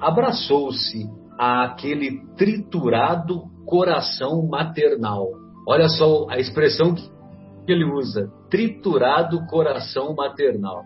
abraçou-se 0.00 1.08
àquele 1.38 2.26
triturado 2.36 3.42
coração 3.66 4.46
maternal. 4.46 5.28
Olha 5.66 5.88
só 5.88 6.28
a 6.28 6.38
expressão 6.38 6.94
que 6.94 7.10
ele 7.68 7.84
usa: 7.84 8.28
triturado 8.50 9.46
coração 9.46 10.14
maternal. 10.14 10.84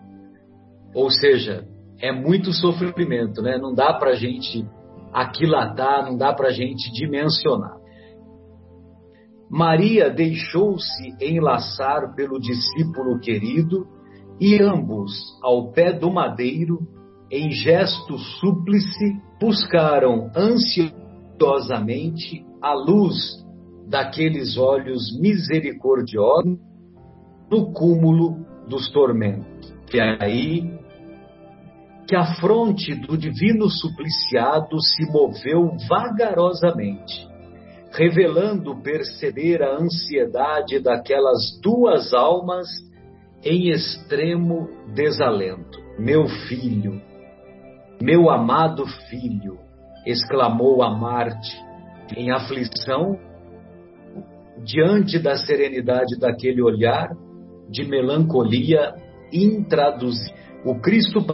Ou 0.93 1.09
seja, 1.09 1.65
é 1.99 2.11
muito 2.11 2.53
sofrimento, 2.53 3.41
né? 3.41 3.57
Não 3.57 3.73
dá 3.73 3.93
para 3.93 4.11
a 4.11 4.15
gente 4.15 4.65
aquilatar, 5.13 6.05
não 6.05 6.17
dá 6.17 6.33
para 6.33 6.51
gente 6.51 6.91
dimensionar. 6.91 7.77
Maria 9.49 10.09
deixou-se 10.09 11.15
enlaçar 11.21 12.13
pelo 12.15 12.39
discípulo 12.39 13.19
querido 13.19 13.87
e 14.39 14.61
ambos, 14.61 15.11
ao 15.41 15.71
pé 15.71 15.93
do 15.93 16.11
madeiro, 16.11 16.79
em 17.31 17.51
gesto 17.51 18.17
súplice, 18.17 19.15
buscaram 19.39 20.29
ansiosamente 20.35 22.43
a 22.61 22.73
luz 22.73 23.45
daqueles 23.87 24.57
olhos 24.57 25.17
misericordiosos 25.19 26.57
no 27.49 27.71
cúmulo 27.73 28.45
dos 28.67 28.91
tormentos. 28.91 29.73
É 29.93 30.17
aí 30.23 30.69
que 32.07 32.15
a 32.15 32.35
fronte 32.35 32.93
do 32.95 33.17
divino 33.17 33.69
supliciado 33.69 34.81
se 34.81 35.05
moveu 35.11 35.75
vagarosamente 35.89 37.27
revelando 37.97 38.79
perceber 38.81 39.63
a 39.63 39.75
ansiedade 39.75 40.79
daquelas 40.79 41.59
duas 41.61 42.13
almas 42.13 42.67
em 43.43 43.71
extremo 43.71 44.69
desalento. 44.93 45.79
Meu 45.97 46.27
filho, 46.47 47.01
meu 48.01 48.29
amado 48.29 48.85
filho, 49.09 49.59
exclamou 50.05 50.83
a 50.83 50.89
Marte 50.89 51.55
em 52.15 52.31
aflição 52.31 53.19
diante 54.63 55.19
da 55.19 55.35
serenidade 55.35 56.17
daquele 56.19 56.61
olhar 56.61 57.09
de 57.69 57.85
melancolia 57.85 58.95
intraduzível. 59.31 60.35
O 60.65 60.79
Cristo 60.79 61.25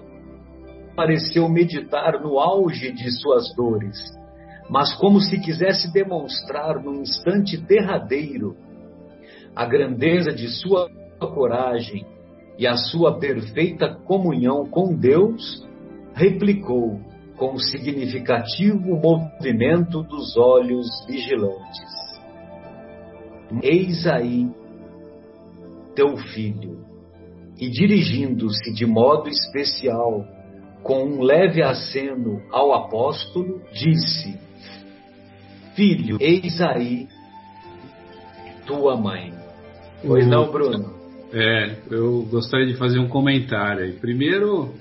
pareceu 0.96 1.48
meditar 1.48 2.22
no 2.22 2.40
auge 2.40 2.92
de 2.92 3.12
suas 3.20 3.54
dores 3.56 3.98
mas 4.70 4.96
como 4.96 5.20
se 5.20 5.40
quisesse 5.40 5.92
demonstrar 5.92 6.82
num 6.82 7.02
instante 7.02 7.58
derradeiro 7.58 8.56
a 9.56 9.66
grandeza 9.66 10.32
de 10.32 10.48
sua 10.48 10.90
coragem 11.20 12.06
e 12.58 12.66
a 12.66 12.76
sua 12.76 13.20
perfeita 13.20 13.94
comunhão 13.94 14.66
com 14.66 14.96
Deus, 14.96 15.68
replicou 16.14 17.00
com 17.38 17.58
significativo 17.58 18.96
movimento 18.96 20.04
dos 20.04 20.38
olhos 20.38 20.88
vigilantes: 21.08 21.92
Eis 23.62 24.06
aí 24.08 24.48
teu 25.96 26.18
filho. 26.18 26.84
E 27.60 27.70
dirigindo-se 27.70 28.74
de 28.74 28.86
modo 28.86 29.30
especial, 29.30 30.26
com 30.82 31.04
um 31.04 31.22
leve 31.22 31.62
aceno 31.62 32.42
ao 32.52 32.74
apóstolo, 32.74 33.62
disse: 33.72 34.38
Filho, 35.76 36.18
eis 36.20 36.60
aí 36.62 37.08
tua 38.66 38.96
mãe. 38.98 39.34
Pois 40.06 40.28
não, 40.28 40.52
Bruno? 40.52 40.94
É, 41.32 41.78
eu 41.90 42.24
gostaria 42.30 42.68
de 42.68 42.76
fazer 42.76 43.00
um 43.00 43.08
comentário 43.08 43.86
aí. 43.86 43.94
Primeiro, 43.94 44.74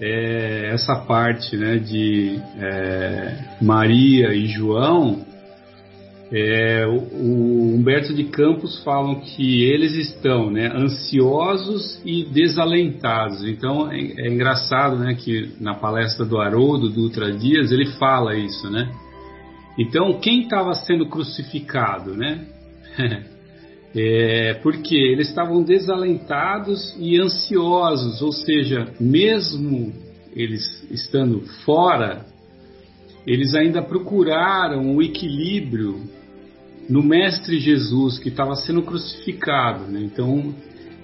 é, 0.00 0.70
essa 0.72 0.96
parte 0.96 1.56
né, 1.56 1.76
de 1.78 2.40
é, 2.58 3.38
Maria 3.60 4.34
e 4.34 4.46
João, 4.46 5.24
é, 6.32 6.86
o, 6.86 6.96
o, 6.96 7.74
Humberto 7.74 8.12
de 8.12 8.24
Campos 8.24 8.82
falam 8.82 9.20
que 9.20 9.62
eles 9.62 9.94
estão 9.94 10.50
né, 10.50 10.70
ansiosos 10.74 12.00
e 12.04 12.24
desalentados. 12.24 13.44
Então 13.44 13.90
é, 13.90 13.98
é 13.98 14.28
engraçado 14.28 14.96
né, 14.96 15.14
que 15.14 15.52
na 15.60 15.74
palestra 15.74 16.24
do 16.24 16.40
Haroldo, 16.40 16.88
do 16.88 17.02
Ultra 17.02 17.32
Dias, 17.32 17.70
ele 17.70 17.86
fala 17.98 18.34
isso, 18.34 18.70
né? 18.70 18.90
Então, 19.78 20.20
quem 20.20 20.42
estava 20.42 20.72
sendo 20.74 21.06
crucificado, 21.06 22.16
né? 22.16 22.46
é, 23.94 24.54
porque 24.54 24.96
eles 24.96 25.28
estavam 25.28 25.62
desalentados 25.62 26.96
e 26.98 27.18
ansiosos, 27.20 28.20
ou 28.20 28.32
seja, 28.32 28.92
mesmo 28.98 29.92
eles 30.34 30.64
estando 30.90 31.40
fora, 31.64 32.26
eles 33.24 33.54
ainda 33.54 33.80
procuraram 33.80 34.96
o 34.96 35.02
equilíbrio 35.02 36.00
no 36.88 37.02
Mestre 37.02 37.58
Jesus 37.58 38.18
que 38.18 38.28
estava 38.28 38.56
sendo 38.56 38.82
crucificado. 38.82 39.84
Né? 39.84 40.00
Então, 40.02 40.54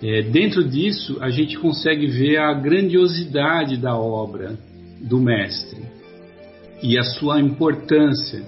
é, 0.03 0.23
dentro 0.23 0.65
disso, 0.65 1.17
a 1.21 1.31
gente 1.31 1.57
consegue 1.59 2.07
ver 2.09 2.39
a 2.39 2.53
grandiosidade 2.53 3.77
da 3.77 3.97
obra 3.97 4.59
do 5.01 5.19
Mestre 5.19 5.81
e 6.83 6.99
a 6.99 7.05
sua 7.05 7.41
importância. 7.41 8.43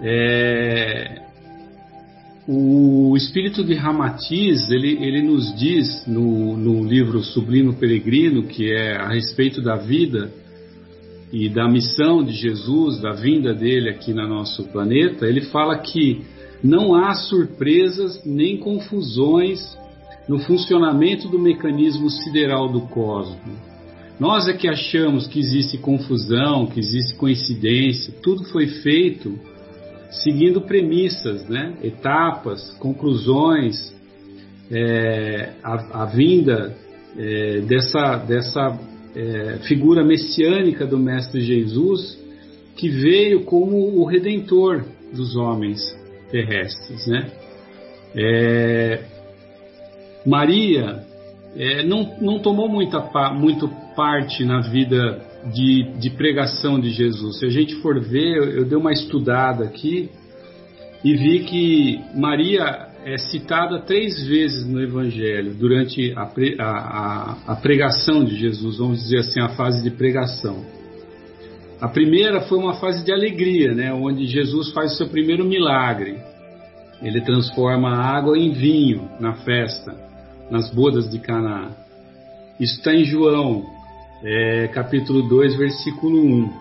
É, 0.00 1.25
o 2.48 3.16
espírito 3.16 3.64
de 3.64 3.74
Ramatiz, 3.74 4.70
ele, 4.70 5.04
ele 5.04 5.22
nos 5.22 5.54
diz 5.58 6.06
no, 6.06 6.56
no 6.56 6.84
livro 6.84 7.22
Sublimo 7.22 7.74
Peregrino, 7.74 8.44
que 8.44 8.72
é 8.72 8.96
a 8.96 9.08
respeito 9.08 9.60
da 9.60 9.76
vida, 9.76 10.30
e 11.32 11.48
da 11.48 11.68
missão 11.68 12.22
de 12.22 12.32
Jesus, 12.32 13.00
da 13.00 13.12
vinda 13.12 13.52
dele 13.52 13.90
aqui 13.90 14.12
no 14.14 14.28
nosso 14.28 14.64
planeta, 14.68 15.26
ele 15.26 15.40
fala 15.42 15.76
que 15.78 16.22
não 16.62 16.94
há 16.94 17.14
surpresas 17.14 18.24
nem 18.24 18.58
confusões 18.58 19.60
no 20.28 20.38
funcionamento 20.38 21.28
do 21.28 21.38
mecanismo 21.38 22.08
sideral 22.10 22.68
do 22.68 22.82
cosmos. 22.82 23.36
Nós 24.18 24.48
é 24.48 24.54
que 24.54 24.68
achamos 24.68 25.26
que 25.26 25.38
existe 25.38 25.76
confusão, 25.76 26.66
que 26.66 26.80
existe 26.80 27.14
coincidência, 27.16 28.14
tudo 28.22 28.44
foi 28.44 28.66
feito 28.66 29.38
seguindo 30.10 30.60
premissas, 30.60 31.48
né? 31.48 31.74
etapas, 31.82 32.72
conclusões, 32.78 33.94
é, 34.70 35.52
a, 35.62 36.02
a, 36.02 36.04
vinda 36.06 36.74
é, 37.16 37.60
dessa, 37.60 38.16
dessa 38.16 38.78
é, 39.14 39.58
figura 39.66 40.04
messiânica 40.04 40.86
do 40.86 40.98
Mestre 40.98 41.40
Jesus, 41.40 42.18
que 42.76 42.88
veio 42.88 43.44
como 43.44 43.76
o 43.98 44.04
redentor 44.04 44.84
dos 45.14 45.36
homens 45.36 45.80
terrestres. 46.30 47.06
Né? 47.06 47.30
É, 48.14 49.04
Maria 50.26 51.04
é, 51.56 51.82
não, 51.84 52.16
não 52.20 52.38
tomou 52.40 52.68
muita, 52.68 53.00
muito 53.32 53.68
parte 53.94 54.44
na 54.44 54.60
vida 54.60 55.25
de, 55.52 55.98
de, 55.98 56.10
pregação 56.10 56.80
de 56.80 56.90
Jesus. 56.90 57.38
Se 57.38 57.46
a 57.46 57.50
gente 57.50 57.76
for 57.76 58.00
ver, 58.00 58.36
eu, 58.36 58.44
eu 58.50 58.64
dei 58.64 58.76
uma 58.76 58.92
estudada 58.92 59.64
aqui 59.64 60.10
e 61.04 61.14
vi 61.14 61.40
que 61.40 62.00
Maria 62.14 62.88
é 63.04 63.16
citada 63.18 63.78
três 63.82 64.26
vezes 64.26 64.66
no 64.66 64.82
Evangelho 64.82 65.54
durante 65.54 66.12
a, 66.16 66.28
a, 66.58 67.36
a, 67.52 67.56
pregação 67.56 68.24
de 68.24 68.34
Jesus, 68.34 68.78
vamos 68.78 69.00
dizer 69.04 69.18
assim, 69.18 69.40
a 69.40 69.50
fase 69.50 69.80
de 69.82 69.90
pregação. 69.90 70.64
A 71.80 71.86
primeira 71.86 72.40
foi 72.42 72.58
uma 72.58 72.74
fase 72.74 73.04
de 73.04 73.12
alegria, 73.12 73.74
né, 73.74 73.92
onde 73.92 74.26
Jesus 74.26 74.72
faz 74.72 74.94
o 74.94 74.96
seu 74.96 75.08
primeiro 75.08 75.44
milagre. 75.44 76.18
Ele 77.00 77.20
transforma 77.20 77.90
a 77.90 78.16
água 78.16 78.36
em 78.36 78.50
vinho 78.50 79.08
na 79.20 79.34
festa, 79.34 79.94
nas 80.50 80.68
bodas 80.74 81.08
de 81.08 81.20
Caná. 81.20 81.70
Isso 82.58 82.78
está 82.78 82.92
em 82.92 83.04
João, 83.04 83.64
é, 84.22 84.68
capítulo 84.68 85.22
2, 85.22 85.56
versículo 85.56 86.18
1. 86.18 86.52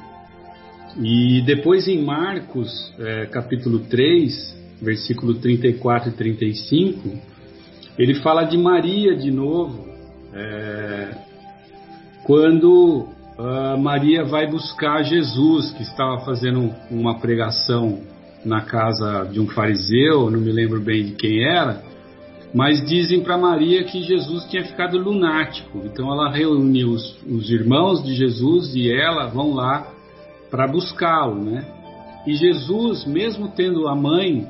E 1.02 1.42
depois 1.46 1.88
em 1.88 2.02
Marcos, 2.02 2.94
é, 3.00 3.26
capítulo 3.26 3.80
3, 3.80 4.56
versículo 4.82 5.36
34 5.36 6.10
e 6.10 6.14
35, 6.14 7.10
ele 7.98 8.16
fala 8.16 8.44
de 8.44 8.58
Maria 8.58 9.16
de 9.16 9.32
novo, 9.32 9.88
é, 10.34 11.10
quando 12.24 13.10
Maria 13.80 14.24
vai 14.24 14.50
buscar 14.50 15.04
Jesus, 15.04 15.72
que 15.74 15.84
estava 15.84 16.24
fazendo 16.24 16.74
uma 16.90 17.20
pregação 17.20 18.00
na 18.46 18.62
casa 18.62 19.28
de 19.30 19.42
um 19.42 19.48
fariseu, 19.48 20.30
não 20.30 20.40
me 20.40 20.52
lembro 20.52 20.80
bem 20.80 21.04
de 21.04 21.12
quem 21.12 21.44
era, 21.44 21.84
mas 22.56 22.82
dizem 22.88 23.20
para 23.20 23.38
Maria 23.38 23.84
que 23.84 24.02
Jesus 24.02 24.46
tinha 24.46 24.64
ficado 24.64 24.98
lunático. 24.98 25.82
Então 25.84 26.10
ela 26.10 26.32
reúne 26.32 26.86
os, 26.86 27.22
os 27.28 27.52
irmãos 27.52 28.02
de 28.02 28.16
Jesus 28.16 28.74
e 28.74 28.90
ela 28.90 29.28
vão 29.28 29.54
lá 29.54 29.86
para 30.50 30.66
buscá-lo, 30.66 31.44
né? 31.44 31.66
E 32.26 32.34
Jesus, 32.34 33.06
mesmo 33.06 33.50
tendo 33.50 33.90
a 33.90 33.96
mãe 33.96 34.48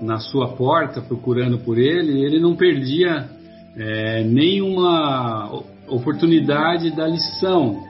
na 0.00 0.20
sua 0.20 0.50
porta 0.50 1.00
procurando 1.02 1.58
por 1.58 1.78
ele, 1.78 2.24
ele 2.24 2.38
não 2.38 2.54
perdia 2.54 3.28
é, 3.76 4.22
nenhuma 4.22 5.50
oportunidade 5.88 6.92
da 6.92 7.08
lição 7.08 7.82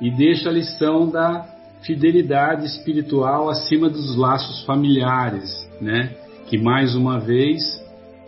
e 0.00 0.10
deixa 0.10 0.48
a 0.48 0.52
lição 0.52 1.08
da 1.08 1.46
fidelidade 1.82 2.66
espiritual 2.66 3.48
acima 3.48 3.88
dos 3.88 4.16
laços 4.16 4.64
familiares, 4.64 5.48
né? 5.80 6.10
Que 6.48 6.58
mais 6.58 6.96
uma 6.96 7.20
vez 7.20 7.75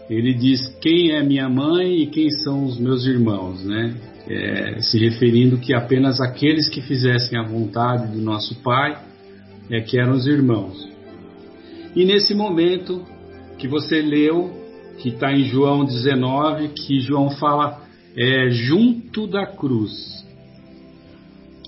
ele 0.08 0.32
diz 0.32 0.66
quem 0.80 1.12
é 1.12 1.22
minha 1.22 1.48
mãe 1.48 2.02
e 2.02 2.06
quem 2.06 2.30
são 2.30 2.64
os 2.64 2.78
meus 2.78 3.06
irmãos, 3.06 3.62
né? 3.64 3.94
É, 4.26 4.80
se 4.80 4.98
referindo 4.98 5.58
que 5.58 5.72
apenas 5.72 6.20
aqueles 6.20 6.68
que 6.68 6.82
fizessem 6.82 7.38
a 7.38 7.42
vontade 7.42 8.12
do 8.12 8.20
nosso 8.20 8.54
Pai 8.62 8.98
é 9.70 9.80
que 9.80 9.98
eram 9.98 10.12
os 10.12 10.26
irmãos. 10.26 10.88
E 11.94 12.04
nesse 12.04 12.34
momento 12.34 13.04
que 13.58 13.66
você 13.66 14.00
leu, 14.00 14.52
que 14.98 15.10
está 15.10 15.32
em 15.32 15.44
João 15.44 15.84
19, 15.84 16.68
que 16.68 17.00
João 17.00 17.30
fala 17.30 17.82
é, 18.16 18.50
junto 18.50 19.26
da 19.26 19.46
cruz. 19.46 20.24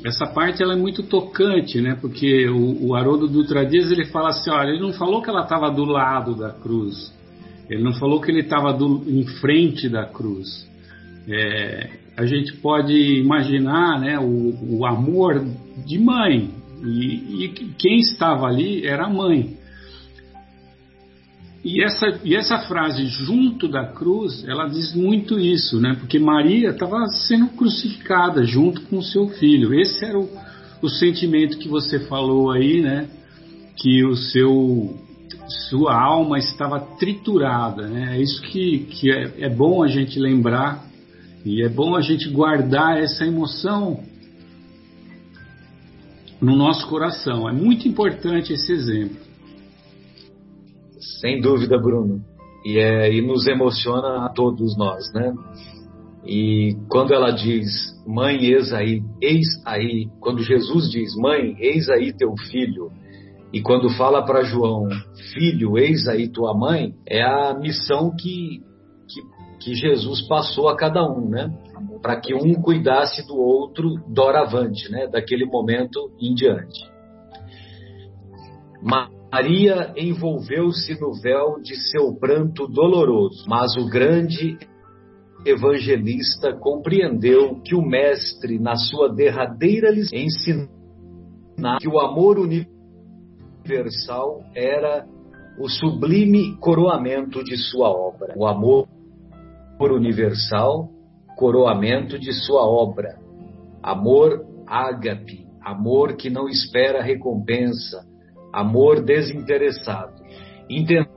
Essa 0.04 0.26
parte 0.26 0.62
ela 0.62 0.72
é 0.72 0.76
muito 0.76 1.02
tocante, 1.02 1.80
né? 1.80 1.96
Porque 2.00 2.48
o, 2.48 2.88
o 2.88 2.94
Haroldo 2.94 3.28
Dutra 3.28 3.66
Dias 3.66 3.90
ele 3.90 4.06
fala 4.06 4.30
assim, 4.30 4.50
olha, 4.50 4.70
ele 4.70 4.80
não 4.80 4.92
falou 4.92 5.22
que 5.22 5.28
ela 5.28 5.42
estava 5.42 5.70
do 5.70 5.84
lado 5.84 6.34
da 6.34 6.50
cruz, 6.50 7.12
ele 7.70 7.84
não 7.84 7.92
falou 7.94 8.20
que 8.20 8.30
ele 8.32 8.40
estava 8.40 8.76
em 9.06 9.24
frente 9.40 9.88
da 9.88 10.04
cruz. 10.04 10.68
É, 11.28 11.90
a 12.16 12.26
gente 12.26 12.54
pode 12.54 12.92
imaginar 12.92 14.00
né, 14.00 14.18
o, 14.18 14.78
o 14.78 14.84
amor 14.84 15.46
de 15.86 15.98
mãe, 15.98 16.50
e, 16.82 17.44
e, 17.44 17.48
quem 17.78 17.98
estava 17.98 18.46
ali 18.46 18.84
era 18.84 19.04
a 19.06 19.08
mãe. 19.08 19.56
E 21.62 21.84
essa, 21.84 22.20
e 22.24 22.34
essa 22.34 22.58
frase, 22.60 23.06
junto 23.06 23.68
da 23.68 23.84
cruz, 23.84 24.44
ela 24.48 24.66
diz 24.66 24.94
muito 24.94 25.38
isso, 25.38 25.78
né? 25.78 25.94
Porque 26.00 26.18
Maria 26.18 26.70
estava 26.70 27.04
sendo 27.06 27.48
crucificada 27.48 28.44
junto 28.44 28.80
com 28.82 28.96
o 28.96 29.02
seu 29.02 29.28
filho. 29.28 29.78
Esse 29.78 30.06
era 30.06 30.18
o, 30.18 30.28
o 30.80 30.88
sentimento 30.88 31.58
que 31.58 31.68
você 31.68 32.00
falou 32.00 32.50
aí, 32.50 32.80
né? 32.80 33.08
Que 33.76 34.02
o 34.06 34.16
seu 34.16 34.98
sua 35.68 35.94
alma 35.94 36.38
estava 36.38 36.80
triturada. 36.80 37.88
Né? 37.88 38.16
É 38.16 38.20
isso 38.20 38.40
que, 38.42 38.80
que 38.90 39.10
é, 39.10 39.46
é 39.46 39.48
bom 39.48 39.82
a 39.82 39.88
gente 39.88 40.18
lembrar 40.18 40.84
e 41.44 41.62
é 41.62 41.68
bom 41.68 41.96
a 41.96 42.00
gente 42.00 42.28
guardar 42.28 42.98
essa 42.98 43.24
emoção 43.24 44.00
no 46.40 46.56
nosso 46.56 46.86
coração. 46.88 47.48
É 47.48 47.52
muito 47.52 47.88
importante 47.88 48.52
esse 48.52 48.72
exemplo. 48.72 49.16
Sem 51.20 51.40
dúvida, 51.40 51.78
Bruno. 51.78 52.22
E, 52.64 52.78
é, 52.78 53.12
e 53.12 53.22
nos 53.22 53.46
emociona 53.46 54.26
a 54.26 54.28
todos 54.28 54.76
nós, 54.76 55.10
né? 55.14 55.32
E 56.26 56.76
quando 56.90 57.14
ela 57.14 57.30
diz, 57.30 57.70
mãe, 58.06 58.44
eis 58.44 58.72
aí, 58.72 59.02
eis 59.22 59.46
aí, 59.64 60.08
quando 60.20 60.42
Jesus 60.42 60.90
diz, 60.90 61.16
mãe, 61.16 61.56
eis 61.58 61.88
aí 61.88 62.12
teu 62.12 62.34
filho, 62.50 62.92
e 63.52 63.60
quando 63.60 63.90
fala 63.90 64.24
para 64.24 64.42
João, 64.42 64.88
filho, 65.32 65.76
eis 65.76 66.06
aí 66.06 66.28
tua 66.28 66.54
mãe, 66.54 66.94
é 67.06 67.22
a 67.22 67.52
missão 67.52 68.14
que, 68.14 68.62
que, 69.08 69.20
que 69.60 69.74
Jesus 69.74 70.22
passou 70.28 70.68
a 70.68 70.76
cada 70.76 71.02
um, 71.04 71.28
né? 71.28 71.52
Para 72.00 72.20
que 72.20 72.32
um 72.32 72.54
cuidasse 72.62 73.26
do 73.26 73.36
outro 73.36 73.96
doravante, 74.06 74.90
né? 74.90 75.08
Daquele 75.08 75.46
momento 75.46 76.12
em 76.20 76.32
diante. 76.32 76.88
Maria 78.80 79.92
envolveu-se 79.96 80.98
no 81.00 81.12
véu 81.20 81.60
de 81.60 81.74
seu 81.90 82.14
pranto 82.14 82.68
doloroso, 82.68 83.44
mas 83.48 83.76
o 83.76 83.86
grande 83.86 84.56
evangelista 85.44 86.52
compreendeu 86.52 87.60
que 87.62 87.74
o 87.74 87.82
Mestre, 87.82 88.60
na 88.60 88.76
sua 88.76 89.12
derradeira 89.12 89.90
lição, 89.90 90.16
ensinar 90.16 91.78
que 91.80 91.88
o 91.88 91.98
amor 91.98 92.38
universal 92.38 92.79
universal 93.64 94.42
era 94.54 95.06
o 95.58 95.68
sublime 95.68 96.56
coroamento 96.56 97.44
de 97.44 97.56
sua 97.56 97.90
obra. 97.90 98.34
O 98.36 98.46
amor 98.46 98.88
universal, 99.80 100.88
coroamento 101.36 102.18
de 102.18 102.32
sua 102.32 102.62
obra. 102.62 103.18
Amor 103.82 104.44
ágape, 104.66 105.46
amor 105.62 106.16
que 106.16 106.28
não 106.28 106.48
espera 106.48 107.02
recompensa, 107.02 108.04
amor 108.52 109.02
desinteressado. 109.02 110.22
Entendeu 110.68 111.08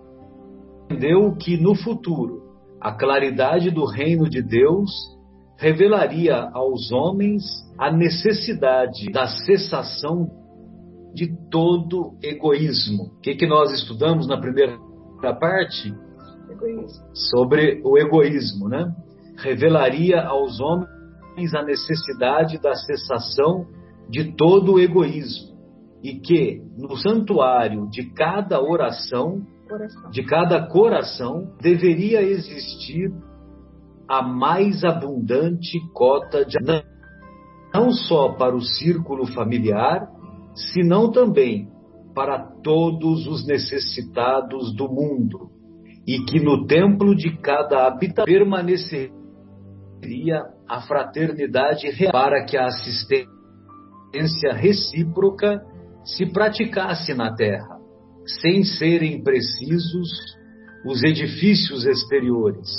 que 1.38 1.58
no 1.58 1.76
futuro 1.76 2.42
a 2.80 2.92
claridade 2.92 3.70
do 3.70 3.86
reino 3.86 4.30
de 4.30 4.42
Deus 4.42 4.90
revelaria 5.58 6.50
aos 6.54 6.92
homens 6.92 7.44
a 7.78 7.92
necessidade 7.92 9.12
da 9.12 9.28
cessação 9.28 10.43
de 11.14 11.32
todo 11.50 12.18
egoísmo. 12.22 13.04
O 13.18 13.22
que, 13.22 13.36
que 13.36 13.48
nós 13.48 13.72
estudamos 13.72 14.28
na 14.28 14.40
primeira 14.40 14.78
parte? 15.40 15.94
Egoísmo. 16.50 17.06
Sobre 17.14 17.82
o 17.84 17.98
egoísmo, 17.98 18.68
né? 18.68 18.92
Revelaria 19.38 20.22
aos 20.22 20.60
homens 20.60 21.54
a 21.54 21.64
necessidade 21.64 22.60
da 22.62 22.76
cessação 22.76 23.66
de 24.10 24.36
todo 24.36 24.74
o 24.74 24.80
egoísmo 24.80 25.54
e 26.04 26.20
que 26.20 26.62
no 26.78 26.98
santuário 26.98 27.90
de 27.90 28.14
cada 28.14 28.62
oração, 28.62 29.42
coração. 29.68 30.10
de 30.12 30.24
cada 30.24 30.68
coração, 30.68 31.56
deveria 31.62 32.22
existir 32.22 33.10
a 34.08 34.22
mais 34.22 34.84
abundante 34.84 35.80
cota 35.94 36.46
de 36.46 36.58
não 37.74 37.92
só 37.92 38.34
para 38.34 38.56
o 38.56 38.62
círculo 38.62 39.26
familiar, 39.28 40.08
senão 40.56 41.12
também 41.12 41.68
para 42.14 42.40
todos 42.64 43.28
os 43.28 43.46
necessitados 43.46 44.76
do 44.76 44.88
mundo, 44.88 45.50
e 46.06 46.20
que 46.26 46.40
no 46.40 46.66
templo 46.68 47.16
de 47.16 47.38
cada 47.38 47.88
habitante 47.88 48.26
permaneceria 48.26 49.14
a 50.68 50.82
fraternidade 50.82 51.90
real 51.90 52.12
para 52.12 52.46
que 52.46 52.58
a 52.58 52.66
assistência 52.68 54.54
recíproca 54.54 55.62
se 56.04 56.26
praticasse 56.32 57.14
na 57.14 57.34
terra, 57.34 57.80
sem 58.42 58.64
serem 58.64 59.24
precisos 59.24 60.10
os 60.86 61.02
edifícios 61.04 61.86
exteriores, 61.86 62.70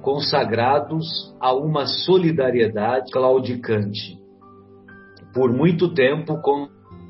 consagrados 0.00 1.06
a 1.38 1.54
uma 1.54 1.86
solidariedade 1.86 3.12
claudicante. 3.12 4.18
Por 5.34 5.52
muito 5.52 5.92
tempo 5.92 6.40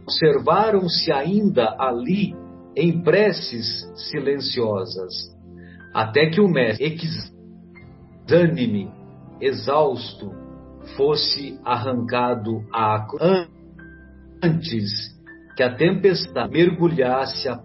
conservaram-se 0.04 1.12
ainda 1.12 1.76
ali 1.78 2.34
em 2.76 3.02
preces 3.02 3.90
silenciosas, 4.10 5.12
até 5.94 6.30
que 6.30 6.40
o 6.40 6.48
mestre, 6.48 6.96
exânime, 8.26 8.90
exausto, 9.40 10.30
fosse 10.96 11.58
arrancado 11.64 12.64
à 12.72 13.06
antes 14.42 14.90
que 15.56 15.62
a 15.62 15.74
tempestade 15.74 16.50
mergulhasse 16.50 17.48
a 17.48 17.60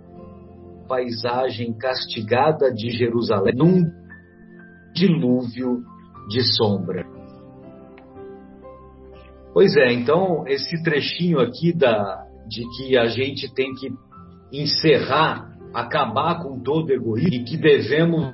paisagem 0.88 1.73
castigada 1.78 2.71
de 2.71 2.91
Jerusalém 2.91 3.56
num 3.56 3.84
dilúvio 4.93 5.84
de 6.30 6.43
sombra. 6.56 7.06
Pois 9.54 9.76
é, 9.76 9.91
então 9.91 10.47
esse 10.47 10.84
trechinho 10.84 11.39
aqui 11.39 11.73
da, 11.73 12.27
de 12.48 12.64
que 12.76 12.98
a 12.98 13.08
gente 13.08 13.54
tem 13.54 13.74
que 13.74 13.90
encerrar, 14.52 15.58
acabar 15.74 16.42
com 16.42 16.60
todo 16.60 16.92
egoísmo 16.92 17.34
e 17.34 17.44
que 17.44 17.58
devemos 17.58 18.34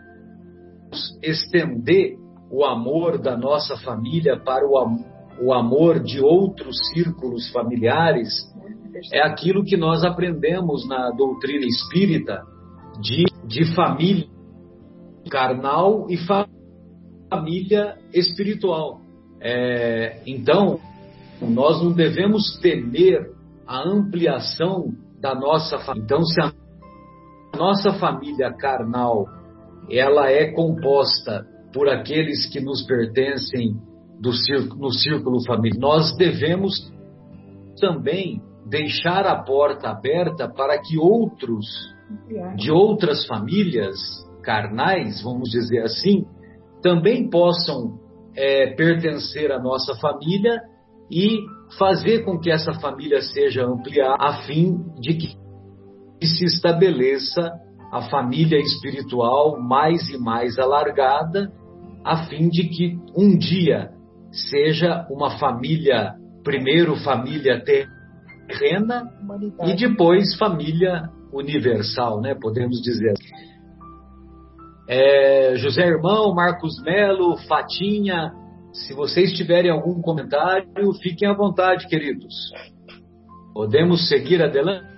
estender 1.22 2.16
o 2.52 2.64
amor 2.64 3.18
da 3.18 3.36
nossa 3.36 3.76
família 3.78 4.38
para 4.38 4.66
o, 4.66 5.00
o 5.42 5.54
amor 5.54 6.00
de 6.00 6.22
outros 6.22 6.76
círculos 6.94 7.50
familiares, 7.52 8.30
é 9.12 9.22
aquilo 9.22 9.64
que 9.64 9.76
nós 9.76 10.04
aprendemos 10.04 10.88
na 10.88 11.10
doutrina 11.10 11.66
espírita 11.66 12.44
de, 13.02 13.26
de 13.48 13.74
família 13.74 14.28
carnal 15.30 16.08
e 16.10 16.18
família 17.32 17.98
espiritual. 18.14 19.02
É, 19.42 20.22
então, 20.28 20.80
nós 21.42 21.84
não 21.84 21.92
devemos 21.92 22.58
temer 22.62 23.33
a 23.68 23.88
ampliação 23.88 24.92
da 25.20 25.34
nossa 25.34 25.80
família. 25.80 26.06
Então, 26.06 26.24
se 26.24 26.42
a 26.42 26.52
nossa 27.58 27.94
família 27.94 28.52
carnal 28.54 29.26
ela 29.90 30.30
é 30.30 30.52
composta 30.52 31.46
por 31.74 31.90
aqueles 31.90 32.50
que 32.52 32.60
nos 32.60 32.86
pertencem 32.86 33.76
do 34.20 34.32
círculo, 34.32 34.82
no 34.82 34.92
círculo 34.92 35.46
familiar, 35.46 35.80
nós 35.80 36.16
devemos 36.18 36.92
também 37.80 38.42
deixar 38.70 39.26
a 39.26 39.44
porta 39.44 39.90
aberta 39.90 40.48
para 40.48 40.80
que 40.80 40.98
outros 40.98 41.66
de 42.56 42.72
outras 42.72 43.26
famílias 43.26 43.98
carnais, 44.44 45.22
vamos 45.24 45.50
dizer 45.50 45.84
assim, 45.84 46.26
também 46.82 47.30
possam 47.30 47.98
é, 48.36 48.76
pertencer 48.76 49.52
à 49.52 49.60
nossa 49.60 49.96
família 49.96 50.62
e 51.14 51.46
fazer 51.78 52.24
com 52.24 52.40
que 52.40 52.50
essa 52.50 52.74
família 52.74 53.22
seja 53.22 53.64
ampliada, 53.64 54.18
a 54.20 54.42
fim 54.42 54.78
de 55.00 55.14
que 55.14 55.38
se 56.26 56.46
estabeleça 56.46 57.52
a 57.92 58.02
família 58.10 58.58
espiritual 58.58 59.62
mais 59.62 60.10
e 60.10 60.18
mais 60.18 60.58
alargada, 60.58 61.52
a 62.04 62.26
fim 62.26 62.50
de 62.50 62.64
que 62.68 62.98
um 63.16 63.38
dia 63.38 63.92
seja 64.32 65.06
uma 65.12 65.38
família, 65.38 66.16
primeiro 66.44 66.96
família 66.96 67.64
terrena 67.64 69.04
e 69.64 69.76
depois 69.76 70.36
família 70.36 71.04
universal, 71.32 72.20
né? 72.22 72.34
Podemos 72.34 72.82
dizer. 72.82 73.14
É, 74.90 75.56
José 75.58 75.88
Irmão, 75.88 76.34
Marcos 76.34 76.82
Melo, 76.84 77.38
Fatinha, 77.48 78.34
se 78.74 78.94
vocês 78.94 79.32
tiverem 79.34 79.70
algum 79.70 80.02
comentário, 80.02 80.68
fiquem 81.02 81.30
à 81.30 81.34
vontade, 81.34 81.88
queridos. 81.88 82.34
Podemos 83.54 84.10
seguir 84.10 84.42
adelante? 84.42 84.92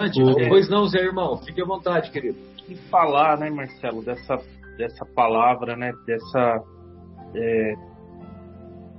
É. 0.00 0.48
Pois 0.48 0.68
não, 0.68 0.86
Zé 0.86 1.00
Irmão, 1.00 1.36
fique 1.36 1.60
à 1.60 1.66
vontade, 1.66 2.10
querido. 2.10 2.38
E 2.68 2.74
falar, 2.90 3.38
né, 3.38 3.50
Marcelo, 3.50 4.02
dessa, 4.02 4.38
dessa 4.78 5.04
palavra, 5.14 5.76
né, 5.76 5.92
dessa. 6.06 6.62
É, 7.34 7.74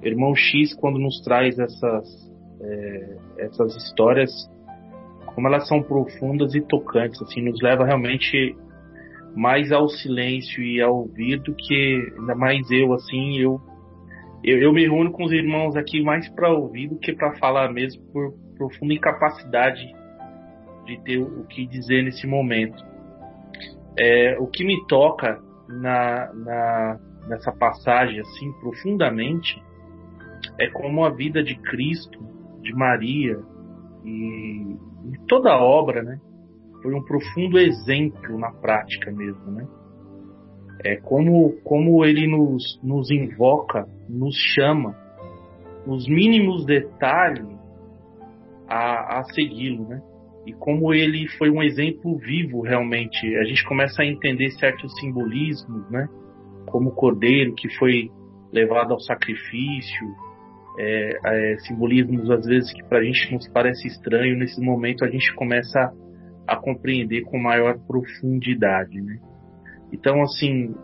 Irmão 0.04 0.36
X, 0.36 0.76
quando 0.76 0.99
nos 0.99 1.21
traz 1.21 1.58
essas, 1.58 2.32
é, 2.62 3.17
essas 3.39 3.76
histórias, 3.78 4.32
como 5.34 5.47
elas 5.47 5.67
são 5.67 5.82
profundas 5.82 6.54
e 6.54 6.62
tocantes, 6.62 7.21
assim, 7.21 7.41
nos 7.41 7.60
leva 7.62 7.86
realmente 7.86 8.56
mais 9.36 9.71
ao 9.71 9.88
silêncio 9.89 10.62
e 10.62 10.82
ao 10.82 10.95
ouvido 10.95 11.56
que 11.56 12.13
ainda 12.19 12.36
mais 12.36 12.69
eu, 12.69 12.93
assim, 12.93 13.39
eu 13.39 13.60
eu, 14.43 14.60
eu 14.60 14.73
me 14.73 14.84
reúno 14.84 15.12
com 15.12 15.23
os 15.23 15.32
irmãos 15.32 15.75
aqui 15.75 16.03
mais 16.03 16.27
para 16.29 16.51
ouvir 16.51 16.89
do 16.89 16.97
que 16.97 17.13
para 17.13 17.36
falar 17.38 17.71
mesmo, 17.71 18.03
por 18.12 18.34
profunda 18.58 18.93
incapacidade 18.93 19.82
de 20.86 21.01
ter 21.03 21.17
o 21.17 21.45
que 21.45 21.65
dizer 21.65 22.03
nesse 22.03 22.27
momento. 22.27 22.84
É, 23.97 24.38
o 24.39 24.47
que 24.47 24.65
me 24.65 24.86
toca 24.88 25.39
na, 25.69 26.34
na, 26.34 26.99
nessa 27.27 27.51
passagem 27.51 28.19
assim 28.19 28.51
profundamente 28.60 29.62
é 30.60 30.67
como 30.69 31.06
a 31.06 31.10
vida 31.10 31.41
de 31.41 31.56
Cristo, 31.56 32.19
de 32.62 32.73
Maria 32.73 33.39
e, 34.03 34.77
e 35.13 35.17
toda 35.27 35.51
a 35.51 35.62
obra, 35.62 36.03
né, 36.03 36.19
foi 36.82 36.93
um 36.93 37.03
profundo 37.03 37.58
exemplo 37.58 38.38
na 38.38 38.51
prática 38.51 39.10
mesmo, 39.10 39.51
né? 39.51 39.65
É 40.84 40.98
como, 40.98 41.54
como 41.63 42.04
ele 42.04 42.28
nos, 42.28 42.80
nos 42.84 43.10
invoca, 43.10 43.88
nos 44.10 44.36
chama, 44.36 44.96
os 45.88 46.08
mínimos 46.08 46.65
detalhes 46.65 47.48
a, 48.67 49.19
a 49.19 49.24
segui-lo, 49.34 49.88
né? 49.88 50.02
E 50.46 50.52
como 50.54 50.93
ele 50.93 51.28
foi 51.38 51.50
um 51.50 51.63
exemplo 51.63 52.17
vivo 52.17 52.62
realmente. 52.62 53.34
A 53.38 53.46
gente 53.46 53.63
começa 53.65 54.02
a 54.02 54.06
entender 54.06 54.50
certos 54.52 54.93
simbolismos, 55.00 55.89
né? 55.89 56.08
Como 56.65 56.89
o 56.89 56.96
cordeiro 56.96 57.54
que 57.56 57.69
foi 57.78 58.10
levado 58.52 58.93
ao 58.93 59.00
sacrifício, 59.00 60.08
é, 60.78 61.19
é, 61.26 61.58
simbolismos 61.60 62.30
às 62.30 62.46
vezes 62.46 62.74
que 62.74 62.84
para 62.84 63.00
a 63.00 63.04
gente 63.04 63.34
nos 63.34 63.48
parece 63.50 63.88
estranho, 63.88 64.38
nesse 64.38 64.60
momento 64.60 65.06
a 65.06 65.10
gente 65.10 65.34
começa 65.36 65.93
a 66.48 66.56
compreender 66.58 67.22
com 67.24 67.38
maior 67.38 67.78
profundidade, 67.88 69.02
né? 69.02 69.17
Então, 69.93 70.21
assim, 70.23 70.75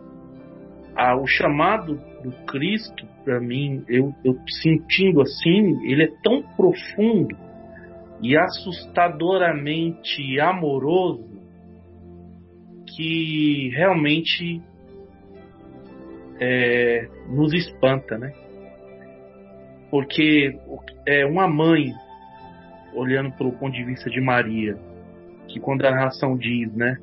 a, 0.95 1.17
o 1.17 1.25
chamado 1.25 1.95
do 2.23 2.31
Cristo, 2.45 3.07
para 3.25 3.39
mim, 3.39 3.83
eu, 3.89 4.13
eu 4.23 4.37
sentindo 4.61 5.21
assim, 5.21 5.83
ele 5.83 6.03
é 6.03 6.11
tão 6.23 6.43
profundo 6.55 7.35
e 8.21 8.37
assustadoramente 8.37 10.39
amoroso 10.39 11.27
que 12.95 13.71
realmente 13.73 14.61
é, 16.39 17.09
nos 17.27 17.53
espanta, 17.53 18.17
né? 18.17 18.31
Porque 19.89 20.55
é 21.07 21.25
uma 21.25 21.47
mãe 21.47 21.93
olhando 22.93 23.31
pelo 23.31 23.53
ponto 23.53 23.73
de 23.73 23.83
vista 23.83 24.07
de 24.09 24.21
Maria, 24.21 24.77
que 25.47 25.59
quando 25.59 25.83
a 25.85 25.91
narração 25.91 26.37
diz, 26.37 26.71
né, 26.75 26.97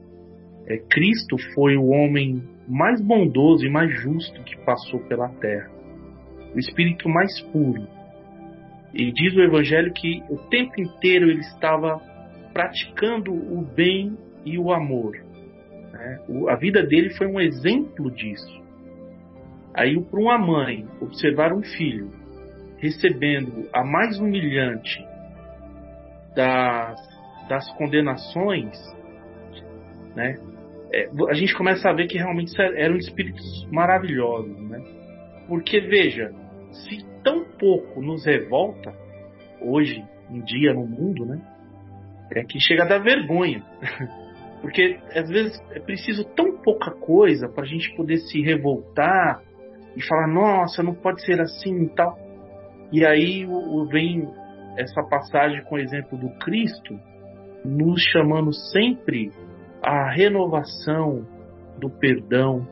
é, 0.66 0.78
Cristo 0.78 1.36
foi 1.54 1.76
o 1.76 1.86
homem 1.86 2.42
mais 2.66 3.00
bondoso 3.00 3.64
e 3.64 3.70
mais 3.70 3.90
justo 4.00 4.42
que 4.42 4.56
passou 4.64 5.00
pela 5.00 5.28
terra, 5.28 5.70
o 6.54 6.58
espírito 6.58 7.08
mais 7.08 7.40
puro. 7.52 7.86
E 8.92 9.12
diz 9.12 9.34
o 9.36 9.42
Evangelho 9.42 9.92
que 9.92 10.22
o 10.28 10.38
tempo 10.48 10.80
inteiro 10.80 11.30
ele 11.30 11.40
estava 11.40 12.00
praticando 12.52 13.32
o 13.32 13.62
bem 13.62 14.16
e 14.44 14.58
o 14.58 14.72
amor. 14.72 15.16
Né? 15.92 16.20
O, 16.28 16.48
a 16.48 16.56
vida 16.56 16.82
dele 16.82 17.10
foi 17.10 17.26
um 17.26 17.38
exemplo 17.38 18.10
disso. 18.10 18.64
Aí, 19.74 20.00
para 20.02 20.20
uma 20.20 20.38
mãe 20.38 20.86
observar 21.00 21.52
um 21.52 21.62
filho 21.62 22.10
recebendo 22.78 23.68
a 23.72 23.84
mais 23.84 24.18
humilhante 24.18 25.04
das, 26.34 26.98
das 27.48 27.70
condenações, 27.76 28.76
né? 30.14 30.34
É, 30.92 31.08
a 31.28 31.34
gente 31.34 31.54
começa 31.54 31.88
a 31.88 31.92
ver 31.92 32.06
que 32.06 32.18
realmente 32.18 32.52
eram 32.60 32.96
espíritos 32.96 33.66
maravilhosos, 33.70 34.58
né? 34.68 34.80
Porque 35.48 35.80
veja, 35.80 36.32
se 36.70 37.04
tão 37.22 37.44
pouco 37.58 38.00
nos 38.00 38.24
revolta 38.24 38.94
hoje 39.60 40.04
em 40.30 40.40
dia 40.42 40.72
no 40.72 40.86
mundo, 40.86 41.24
né? 41.26 41.40
É 42.34 42.44
que 42.44 42.60
chega 42.60 42.84
a 42.84 42.88
dar 42.88 42.98
vergonha. 42.98 43.62
Porque 44.60 44.98
às 45.14 45.28
vezes 45.28 45.60
é 45.70 45.80
preciso 45.80 46.24
tão 46.34 46.56
pouca 46.58 46.90
coisa 46.90 47.48
para 47.48 47.64
a 47.64 47.66
gente 47.66 47.94
poder 47.94 48.16
se 48.18 48.40
revoltar 48.40 49.40
e 49.94 50.02
falar, 50.02 50.26
nossa, 50.26 50.82
não 50.82 50.94
pode 50.94 51.24
ser 51.24 51.40
assim 51.40 51.84
e 51.84 51.88
tal. 51.90 52.18
E 52.92 53.04
aí 53.04 53.46
vem 53.90 54.28
essa 54.76 55.02
passagem 55.02 55.62
com 55.64 55.76
o 55.76 55.78
exemplo 55.78 56.18
do 56.18 56.30
Cristo, 56.38 56.98
nos 57.64 58.02
chamando 58.12 58.52
sempre 58.52 59.30
à 59.86 60.10
renovação 60.10 61.24
do 61.78 61.88
perdão, 61.88 62.66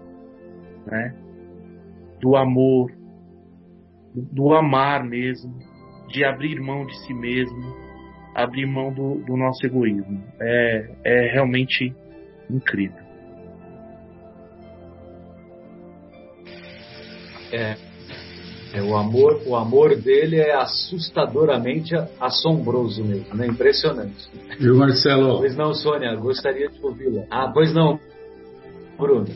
né? 0.84 1.14
do 2.20 2.34
amor, 2.34 2.90
do 4.12 4.52
amar 4.52 5.04
mesmo, 5.04 5.56
de 6.08 6.24
abrir 6.24 6.60
mão 6.60 6.84
de 6.84 6.96
si 7.06 7.14
mesmo, 7.14 7.62
abrir 8.34 8.66
mão 8.66 8.92
do, 8.92 9.14
do 9.24 9.36
nosso 9.36 9.64
egoísmo. 9.64 10.24
É, 10.40 10.90
é 11.04 11.32
realmente 11.32 11.94
incrível. 12.50 13.04
É, 17.52 17.76
é, 18.74 18.82
o 18.82 18.96
amor, 18.96 19.40
o 19.46 19.54
amor 19.54 19.94
dele 19.94 20.36
é 20.36 20.54
assustadoramente 20.54 21.94
assombroso 22.20 23.04
mesmo, 23.04 23.34
né? 23.34 23.46
Impressionante. 23.46 24.28
Viu, 24.58 24.74
Marcelo? 24.76 25.38
Pois 25.38 25.56
não, 25.56 25.72
Sônia, 25.72 26.14
gostaria 26.16 26.68
de 26.68 26.78
ouvi-la. 26.82 27.22
Ah, 27.30 27.50
pois 27.54 27.72
não, 27.72 28.00
Bruno. 28.98 29.28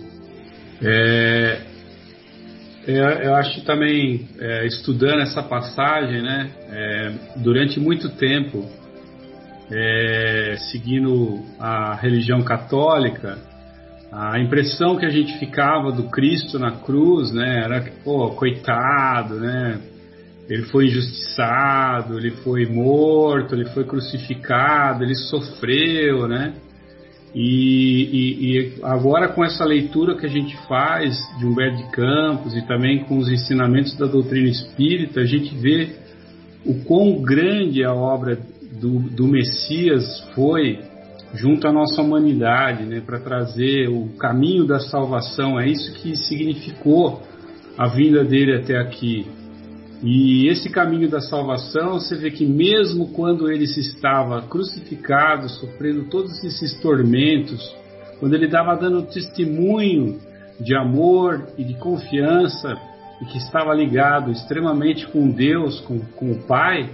É, 0.83 1.61
é, 2.87 3.27
eu 3.27 3.35
acho 3.35 3.65
também, 3.65 4.29
é, 4.41 4.67
estudando 4.67 5.21
essa 5.21 5.43
passagem, 5.43 6.23
né, 6.23 6.51
é, 6.71 7.13
durante 7.37 7.79
muito 7.79 8.09
tempo, 8.09 8.65
é, 9.71 10.57
seguindo 10.71 11.45
a 11.61 11.95
religião 11.95 12.43
católica, 12.43 13.39
a 14.11 14.41
impressão 14.41 14.97
que 14.97 15.05
a 15.05 15.11
gente 15.11 15.39
ficava 15.39 15.93
do 15.93 16.05
Cristo 16.05 16.59
na 16.59 16.73
cruz, 16.73 17.31
né, 17.33 17.63
era 17.65 17.93
pô, 18.03 18.31
coitado, 18.31 19.35
né, 19.35 19.79
ele 20.49 20.63
foi 20.65 20.87
injustiçado, 20.87 22.19
ele 22.19 22.31
foi 22.31 22.65
morto, 22.65 23.55
ele 23.55 23.67
foi 23.67 23.85
crucificado, 23.85 25.05
ele 25.05 25.15
sofreu, 25.15 26.27
né, 26.27 26.55
e, 27.35 28.09
e, 28.11 28.57
e, 28.57 28.75
agora 28.83 29.29
com 29.29 29.45
essa 29.45 29.63
leitura 29.63 30.17
que 30.17 30.25
a 30.25 30.31
gente 30.31 30.57
faz 30.67 31.15
de 31.39 31.45
Humberto 31.45 31.77
de 31.77 31.91
Campos 31.91 32.57
e 32.57 32.67
também 32.67 33.05
com 33.05 33.19
os 33.19 33.29
ensinamentos 33.29 33.95
da 33.99 34.07
doutrina 34.07 34.49
espírita, 34.49 35.21
a 35.21 35.27
gente 35.27 35.55
vê 35.55 35.91
o 36.65 36.83
quão 36.85 37.21
grande 37.21 37.85
a 37.85 37.93
obra 37.93 38.39
do, 38.81 38.99
do 38.99 39.29
Messias 39.29 40.21
foi 40.35 40.81
junto 41.35 41.67
à 41.69 41.73
nossa 41.73 42.01
humanidade, 42.01 42.85
né, 42.85 43.01
para 43.05 43.21
trazer 43.21 43.89
o 43.89 44.09
caminho 44.19 44.67
da 44.67 44.81
salvação. 44.81 45.59
É 45.61 45.69
isso 45.69 45.93
que 45.95 46.17
significou 46.17 47.23
a 47.77 47.87
vinda 47.89 48.25
dele 48.25 48.57
até 48.57 48.79
aqui. 48.79 49.27
E 50.03 50.49
esse 50.49 50.71
caminho 50.71 51.09
da 51.09 51.21
salvação, 51.21 51.95
você 51.95 52.17
vê 52.17 52.31
que 52.31 52.47
mesmo 52.47 53.09
quando 53.09 53.51
ele 53.51 53.67
se 53.67 53.81
estava 53.81 54.43
crucificado, 54.43 55.49
sofrendo 55.49 56.05
todos 56.05 56.43
esses 56.45 56.81
tormentos, 56.81 57.61
quando 58.21 58.35
ele 58.35 58.47
estava 58.47 58.77
dando 58.77 59.03
testemunho 59.03 60.19
de 60.61 60.75
amor 60.75 61.49
e 61.57 61.65
de 61.65 61.75
confiança 61.75 62.77
e 63.21 63.25
que 63.27 63.39
estava 63.39 63.75
ligado 63.75 64.31
extremamente 64.31 65.07
com 65.09 65.31
Deus, 65.31 65.81
com, 65.81 65.99
com 65.99 66.31
o 66.31 66.47
Pai, 66.47 66.91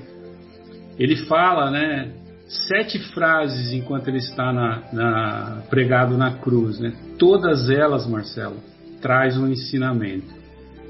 ele 0.99 1.17
fala, 1.27 1.71
né, 1.71 2.11
sete 2.47 2.99
frases 3.13 3.73
enquanto 3.73 4.09
ele 4.09 4.19
está 4.19 4.53
na, 4.53 4.83
na, 4.93 5.63
pregado 5.69 6.17
na 6.17 6.37
cruz, 6.39 6.79
né? 6.79 6.93
Todas 7.19 7.71
elas, 7.71 8.07
Marcelo, 8.07 8.57
traz 9.01 9.37
um 9.39 9.49
ensinamento. 9.49 10.33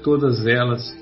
Todas 0.03 0.45
elas 0.45 0.95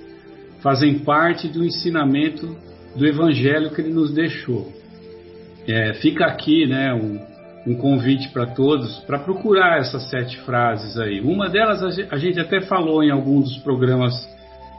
fazem 0.61 0.99
parte 0.99 1.47
do 1.47 1.63
ensinamento 1.63 2.55
do 2.95 3.05
Evangelho 3.05 3.71
que 3.71 3.81
ele 3.81 3.93
nos 3.93 4.13
deixou. 4.13 4.71
É, 5.67 5.93
fica 5.95 6.25
aqui, 6.25 6.65
né, 6.67 6.93
um, 6.93 7.19
um 7.65 7.75
convite 7.75 8.29
para 8.29 8.45
todos 8.47 8.99
para 9.01 9.19
procurar 9.19 9.79
essas 9.79 10.09
sete 10.09 10.37
frases 10.41 10.97
aí. 10.97 11.21
Uma 11.21 11.49
delas 11.49 11.81
a 12.11 12.17
gente 12.17 12.39
até 12.39 12.61
falou 12.61 13.03
em 13.03 13.11
alguns 13.11 13.49
dos 13.49 13.57
programas 13.59 14.13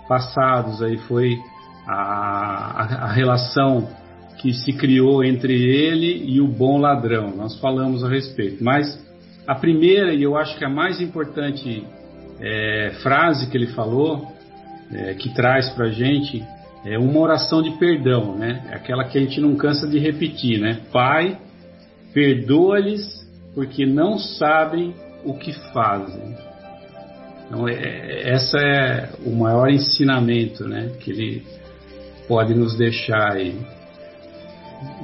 passados 0.08 0.82
aí 0.82 0.98
foi 0.98 1.38
a, 1.86 1.94
a, 1.94 3.04
a 3.06 3.12
relação 3.12 3.88
que 4.44 4.52
se 4.52 4.74
criou 4.74 5.24
entre 5.24 5.54
ele 5.54 6.22
e 6.30 6.38
o 6.38 6.46
bom 6.46 6.76
ladrão. 6.76 7.34
Nós 7.34 7.58
falamos 7.60 8.04
a 8.04 8.10
respeito. 8.10 8.62
Mas 8.62 9.02
a 9.46 9.54
primeira 9.54 10.12
e 10.12 10.22
eu 10.22 10.36
acho 10.36 10.58
que 10.58 10.64
a 10.66 10.68
mais 10.68 11.00
importante 11.00 11.82
é, 12.38 12.90
frase 13.02 13.48
que 13.48 13.56
ele 13.56 13.68
falou 13.68 14.30
é, 14.92 15.14
que 15.14 15.32
traz 15.32 15.70
para 15.70 15.86
a 15.86 15.90
gente 15.90 16.44
é 16.84 16.98
uma 16.98 17.20
oração 17.20 17.62
de 17.62 17.70
perdão, 17.78 18.36
né? 18.36 18.66
É 18.70 18.74
aquela 18.74 19.04
que 19.04 19.16
a 19.16 19.20
gente 19.22 19.40
não 19.40 19.56
cansa 19.56 19.88
de 19.88 19.98
repetir, 19.98 20.60
né? 20.60 20.80
Pai, 20.92 21.38
perdoa-lhes 22.12 23.26
porque 23.54 23.86
não 23.86 24.18
sabem 24.18 24.94
o 25.24 25.32
que 25.32 25.54
fazem. 25.72 26.36
Então, 27.46 27.66
é, 27.66 28.28
essa 28.28 28.58
é 28.58 29.08
o 29.24 29.30
maior 29.30 29.70
ensinamento, 29.70 30.68
né? 30.68 30.90
Que 31.00 31.10
ele 31.10 31.46
pode 32.28 32.54
nos 32.54 32.76
deixar 32.76 33.32
aí. 33.32 33.56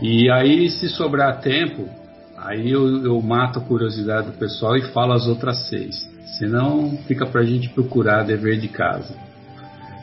E 0.03 0.31
aí, 0.31 0.71
se 0.71 0.89
sobrar 0.89 1.41
tempo, 1.41 1.89
aí 2.37 2.71
eu, 2.71 3.05
eu 3.05 3.21
mato 3.21 3.59
a 3.59 3.63
curiosidade 3.63 4.29
do 4.29 4.39
pessoal 4.39 4.77
e 4.77 4.83
falo 4.93 5.13
as 5.13 5.27
outras 5.27 5.69
seis. 5.69 6.09
Senão, 6.39 6.97
fica 7.07 7.27
para 7.27 7.41
a 7.41 7.45
gente 7.45 7.69
procurar 7.71 8.23
dever 8.25 8.59
de 8.59 8.69
casa. 8.69 9.15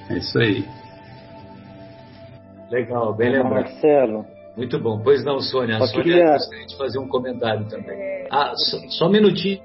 É 0.09 0.17
isso 0.17 0.37
aí. 0.39 0.65
Legal, 2.69 3.15
bem 3.15 3.31
lembrado. 3.31 3.53
Marcelo. 3.53 4.25
Muito 4.55 4.79
bom. 4.79 4.99
Pois 5.03 5.23
não, 5.23 5.39
Sônia. 5.39 5.77
A 5.77 5.87
Sônia 5.87 6.03
queria... 6.03 6.31
gostaria 6.33 6.65
de 6.65 6.77
fazer 6.77 6.99
um 6.99 7.07
comentário 7.07 7.65
também. 7.67 8.27
Ah, 8.29 8.51
só, 8.55 8.77
só 8.89 9.07
um 9.07 9.11
minutinho, 9.11 9.61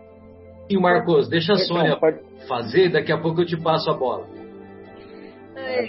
Marcos. 0.80 1.28
Deixa 1.28 1.52
a 1.52 1.56
então, 1.56 1.66
Sônia 1.66 1.98
fazer, 2.46 2.90
daqui 2.90 3.10
a 3.10 3.18
pouco 3.18 3.40
eu 3.40 3.46
te 3.46 3.56
passo 3.56 3.90
a 3.90 3.94
bola. 3.94 4.26
É, 5.56 5.86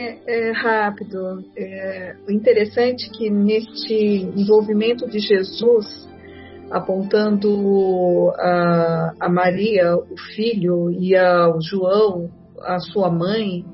é, 0.00 0.48
é 0.48 0.52
rápido. 0.52 1.44
É, 1.56 2.16
o 2.26 2.32
interessante 2.32 3.08
é 3.08 3.12
que 3.12 3.30
neste 3.30 3.94
envolvimento 4.36 5.08
de 5.08 5.18
Jesus 5.18 6.08
apontando 6.70 8.30
a, 8.38 9.14
a 9.20 9.28
Maria, 9.28 9.96
o 9.96 10.16
filho, 10.36 10.90
e 10.90 11.16
ao 11.16 11.60
João, 11.60 12.30
a 12.60 12.78
sua 12.78 13.10
mãe, 13.10 13.64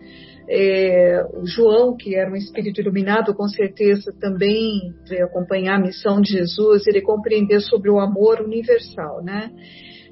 é, 0.48 1.22
o 1.34 1.46
João, 1.46 1.96
que 1.96 2.14
era 2.14 2.30
um 2.30 2.36
espírito 2.36 2.80
iluminado, 2.80 3.34
com 3.34 3.48
certeza 3.48 4.12
também 4.18 4.94
veio 5.08 5.26
acompanhar 5.26 5.76
a 5.76 5.82
missão 5.82 6.20
de 6.20 6.32
Jesus, 6.32 6.86
ele 6.86 7.02
compreender 7.02 7.60
sobre 7.60 7.90
o 7.90 7.98
amor 7.98 8.40
universal, 8.40 9.22
né? 9.22 9.50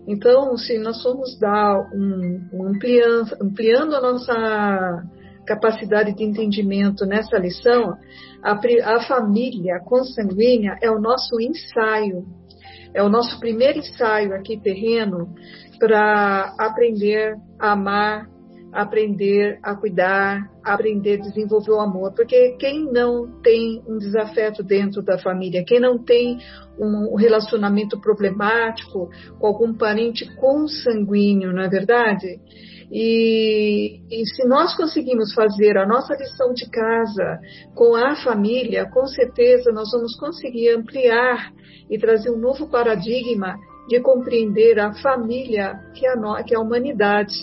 Então, 0.07 0.55
se 0.59 0.79
nós 0.79 1.03
formos 1.03 1.39
dar 1.39 1.79
um, 1.95 2.49
um 2.53 2.69
ampliando, 2.69 3.37
ampliando 3.41 3.95
a 3.95 4.01
nossa 4.01 5.05
capacidade 5.45 6.15
de 6.15 6.25
entendimento 6.25 7.05
nessa 7.07 7.39
lição, 7.39 7.95
a, 8.43 8.53
a 8.53 9.07
família 9.07 9.81
consanguínea 9.85 10.77
é 10.83 10.91
o 10.91 11.01
nosso 11.01 11.41
ensaio, 11.41 12.25
é 12.93 13.03
o 13.03 13.09
nosso 13.09 13.39
primeiro 13.41 13.79
ensaio 13.79 14.35
aqui 14.35 14.61
terreno 14.61 15.35
para 15.79 16.55
aprender 16.59 17.35
a 17.59 17.73
amar 17.73 18.34
aprender 18.75 19.61
a 19.63 19.77
cuidar, 19.77 20.51
aprender 20.63 21.21
a 21.21 21.23
desenvolver 21.23 21.71
o 21.71 21.81
amor. 21.81 22.13
Porque 22.13 22.57
quem 22.59 22.85
não 22.91 23.41
tem 23.41 23.83
um 23.87 23.97
desafeto 23.99 24.65
dentro 24.65 25.01
da 25.01 25.17
família, 25.17 25.65
quem 25.65 25.79
não 25.79 25.97
tem 25.97 26.39
um 26.77 27.15
relacionamento 27.15 28.01
problemático 28.01 29.09
com 29.39 29.47
algum 29.47 29.73
parente 29.73 30.27
consanguíneo, 30.35 31.53
não 31.53 31.63
é 31.63 31.69
verdade? 31.69 32.41
E, 32.91 34.01
e, 34.11 34.27
se 34.27 34.47
nós 34.47 34.77
conseguimos 34.77 35.33
fazer 35.33 35.79
a 35.79 35.87
nossa 35.87 36.15
lição 36.15 36.53
de 36.53 36.69
casa 36.69 37.41
com 37.75 37.95
a 37.95 38.17
família, 38.17 38.89
com 38.91 39.07
certeza 39.07 39.73
nós 39.73 39.91
vamos 39.91 40.19
conseguir 40.19 40.71
ampliar 40.71 41.53
e 41.89 41.99
trazer 41.99 42.31
um 42.31 42.39
novo 42.39 42.69
paradigma 42.69 43.57
de 43.89 44.01
compreender 44.01 44.79
a 44.79 44.93
família 44.95 45.75
que 45.95 46.07
é 46.07 46.13
a, 46.13 46.43
que 46.43 46.55
é 46.55 46.57
a 46.57 46.61
humanidade. 46.61 47.35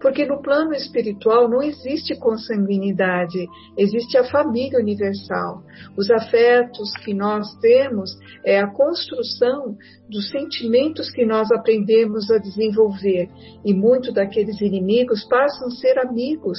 Porque 0.00 0.24
no 0.24 0.40
plano 0.40 0.72
espiritual 0.72 1.48
não 1.48 1.62
existe 1.62 2.18
consanguinidade, 2.18 3.46
existe 3.76 4.16
a 4.16 4.24
família 4.24 4.78
universal. 4.78 5.62
Os 5.96 6.10
afetos 6.10 6.90
que 7.04 7.12
nós 7.12 7.54
temos 7.60 8.10
é 8.44 8.58
a 8.58 8.66
construção 8.66 9.76
dos 10.08 10.30
sentimentos 10.30 11.10
que 11.10 11.24
nós 11.24 11.50
aprendemos 11.52 12.30
a 12.30 12.38
desenvolver. 12.38 13.28
E 13.64 13.74
muitos 13.74 14.14
daqueles 14.14 14.60
inimigos 14.60 15.24
passam 15.28 15.68
a 15.68 15.72
ser 15.72 15.98
amigos 15.98 16.58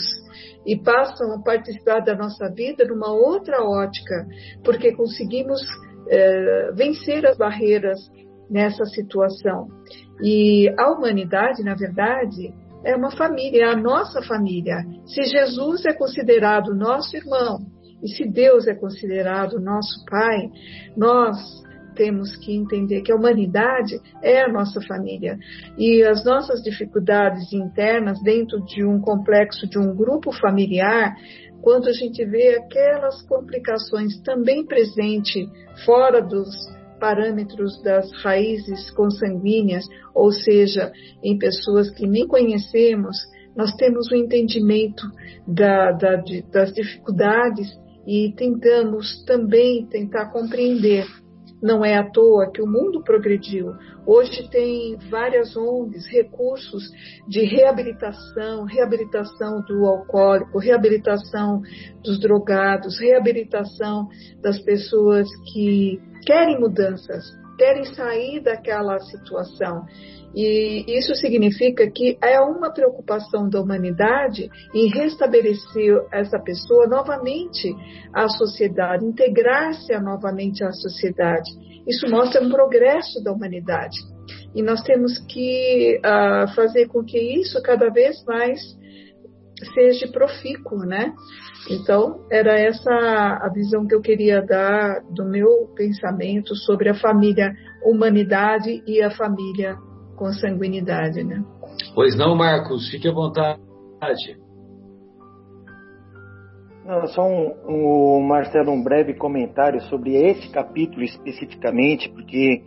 e 0.66 0.78
passam 0.78 1.34
a 1.34 1.42
participar 1.42 2.02
da 2.02 2.16
nossa 2.16 2.48
vida 2.50 2.86
numa 2.86 3.12
outra 3.12 3.64
ótica, 3.64 4.28
porque 4.64 4.94
conseguimos 4.94 5.60
é, 6.08 6.72
vencer 6.74 7.26
as 7.26 7.38
barreiras 7.38 8.00
nessa 8.52 8.86
situação. 8.86 9.68
E 10.22 10.70
a 10.78 10.92
humanidade, 10.92 11.64
na 11.64 11.74
verdade, 11.74 12.54
é 12.84 12.96
uma 12.96 13.12
família, 13.12 13.66
é 13.66 13.70
a 13.70 13.76
nossa 13.76 14.22
família. 14.22 14.86
Se 15.06 15.24
Jesus 15.24 15.86
é 15.86 15.94
considerado 15.94 16.76
nosso 16.76 17.16
irmão 17.16 17.60
e 18.04 18.10
se 18.10 18.28
Deus 18.28 18.68
é 18.68 18.76
considerado 18.76 19.60
nosso 19.60 20.04
Pai, 20.06 20.50
nós 20.98 21.38
temos 21.96 22.36
que 22.38 22.54
entender 22.54 23.02
que 23.02 23.12
a 23.12 23.16
humanidade 23.16 24.00
é 24.22 24.42
a 24.42 24.52
nossa 24.52 24.82
família. 24.82 25.38
E 25.78 26.04
as 26.04 26.26
nossas 26.26 26.62
dificuldades 26.62 27.52
internas 27.54 28.22
dentro 28.24 28.64
de 28.66 28.84
um 28.84 29.00
complexo, 29.00 29.68
de 29.68 29.78
um 29.78 29.96
grupo 29.96 30.32
familiar, 30.32 31.14
quando 31.62 31.88
a 31.90 31.94
gente 31.94 32.26
vê 32.26 32.56
aquelas 32.56 33.22
complicações 33.28 34.20
também 34.24 34.66
presentes 34.66 35.48
fora 35.86 36.22
dos 36.22 36.48
parâmetros 37.02 37.82
das 37.82 38.10
raízes 38.22 38.92
consanguíneas, 38.92 39.84
ou 40.14 40.32
seja, 40.32 40.92
em 41.24 41.36
pessoas 41.38 41.90
que 41.90 42.06
nem 42.06 42.28
conhecemos, 42.28 43.18
nós 43.56 43.76
temos 43.76 44.12
o 44.12 44.14
um 44.14 44.20
entendimento 44.20 45.04
da, 45.48 45.92
da, 45.92 46.16
de, 46.18 46.44
das 46.44 46.72
dificuldades 46.72 47.68
e 48.08 48.32
tentamos 48.38 49.26
também 49.26 49.88
tentar 49.88 50.28
compreender 50.32 51.06
não 51.62 51.86
é 51.86 51.96
à 51.96 52.10
toa 52.10 52.50
que 52.52 52.62
o 52.62 52.66
mundo 52.66 53.04
progrediu. 53.04 53.74
Hoje 54.06 54.50
tem 54.50 54.98
várias 55.12 55.56
ONGs, 55.56 56.08
recursos 56.08 56.84
de 57.28 57.44
reabilitação, 57.46 58.66
reabilitação 58.66 59.62
do 59.62 59.86
alcoólico, 59.86 60.58
reabilitação 60.58 61.62
dos 62.04 62.20
drogados, 62.20 63.00
reabilitação 63.00 64.08
das 64.42 64.60
pessoas 64.60 65.28
que 65.54 66.02
querem 66.26 66.60
mudanças, 66.60 67.24
querem 67.58 67.86
sair 67.86 68.42
daquela 68.42 69.00
situação. 69.00 69.86
E 70.34 70.86
isso 70.98 71.14
significa 71.16 71.90
que 71.92 72.18
é 72.24 72.40
uma 72.40 72.72
preocupação 72.72 73.50
da 73.50 73.60
humanidade 73.62 74.50
em 74.74 74.88
restabelecer 74.88 76.02
essa 76.12 76.40
pessoa 76.40 76.88
novamente 76.88 77.74
à 78.14 78.28
sociedade, 78.30 79.06
integrar-se 79.06 79.94
novamente 80.00 80.64
à 80.64 80.72
sociedade. 80.72 81.52
Isso 81.88 82.10
mostra 82.10 82.42
um 82.42 82.50
progresso 82.50 83.22
da 83.24 83.32
humanidade. 83.32 83.98
E 84.56 84.62
nós 84.62 84.82
temos 84.84 85.18
que 85.28 86.00
uh, 86.00 86.48
fazer 86.56 86.88
com 86.88 87.04
que 87.04 87.18
isso 87.18 87.62
cada 87.62 87.90
vez 87.90 88.24
mais 88.26 88.60
seja 89.74 90.12
profícuo, 90.12 90.80
né? 90.80 91.14
Então, 91.70 92.26
era 92.32 92.60
essa 92.60 92.92
a 92.92 93.50
visão 93.54 93.86
que 93.86 93.96
eu 93.96 94.02
queria 94.02 94.42
dar 94.42 95.02
do 95.12 95.26
meu 95.26 95.68
pensamento 95.76 96.56
sobre 96.56 96.90
a 96.90 96.96
família 96.96 97.54
humanidade 97.84 98.84
e 98.88 99.02
a 99.02 99.12
família 99.12 99.78
consanguinidade, 100.16 101.24
né? 101.24 101.44
Pois 101.96 102.16
não, 102.16 102.36
Marcos, 102.36 102.90
fique 102.90 103.08
à 103.08 103.14
vontade. 103.14 103.60
Não, 106.86 107.08
só 107.08 107.24
um, 107.24 107.54
um, 107.68 108.28
Marcelo, 108.28 108.72
um 108.72 108.84
breve 108.84 109.14
comentário 109.14 109.82
sobre 109.84 110.16
esse 110.16 110.50
capítulo 110.50 111.04
especificamente, 111.04 112.10
porque 112.10 112.64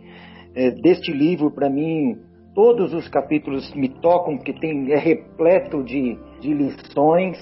é, 0.55 0.71
deste 0.71 1.11
livro, 1.11 1.51
para 1.51 1.69
mim, 1.69 2.17
todos 2.53 2.93
os 2.93 3.07
capítulos 3.09 3.73
me 3.75 3.89
tocam, 3.89 4.37
porque 4.37 4.53
tem, 4.53 4.91
é 4.91 4.97
repleto 4.97 5.83
de, 5.83 6.17
de 6.39 6.53
lições, 6.53 7.41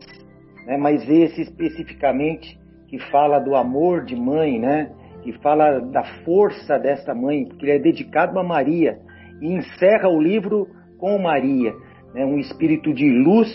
né, 0.66 0.78
mas 0.78 1.08
esse 1.10 1.42
especificamente, 1.42 2.60
que 2.88 3.00
fala 3.10 3.40
do 3.40 3.56
amor 3.56 4.06
de 4.06 4.16
mãe, 4.16 4.60
né, 4.60 4.92
que 5.24 5.34
fala 5.40 5.80
da 5.80 6.04
força 6.26 6.78
desta 6.78 7.14
mãe, 7.14 7.46
porque 7.46 7.66
ele 7.66 7.72
é 7.74 7.80
dedicado 7.80 8.38
a 8.40 8.44
Maria, 8.44 9.00
e 9.42 9.54
encerra 9.54 10.10
o 10.10 10.22
livro 10.22 10.68
com 10.98 11.18
Maria, 11.18 11.74
né, 12.14 12.26
um 12.26 12.38
espírito 12.38 12.94
de 12.94 13.10
luz, 13.10 13.50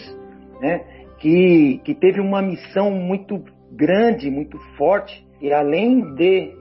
né, 0.61 0.84
que, 1.18 1.80
que 1.84 1.95
teve 1.95 2.20
uma 2.20 2.43
missão 2.43 2.91
muito 2.91 3.43
grande, 3.72 4.30
muito 4.30 4.59
forte, 4.76 5.26
e 5.41 5.53
além 5.53 6.14
de 6.14 6.53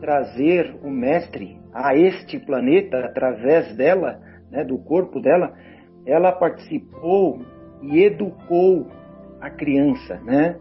trazer 0.00 0.76
o 0.82 0.90
Mestre 0.90 1.56
a 1.72 1.96
este 1.96 2.38
planeta 2.38 2.98
através 2.98 3.74
dela, 3.76 4.20
né, 4.50 4.64
do 4.64 4.78
corpo 4.78 5.20
dela, 5.20 5.54
ela 6.06 6.32
participou 6.32 7.40
e 7.82 8.04
educou 8.04 8.86
a 9.40 9.50
criança, 9.50 10.20
né? 10.24 10.56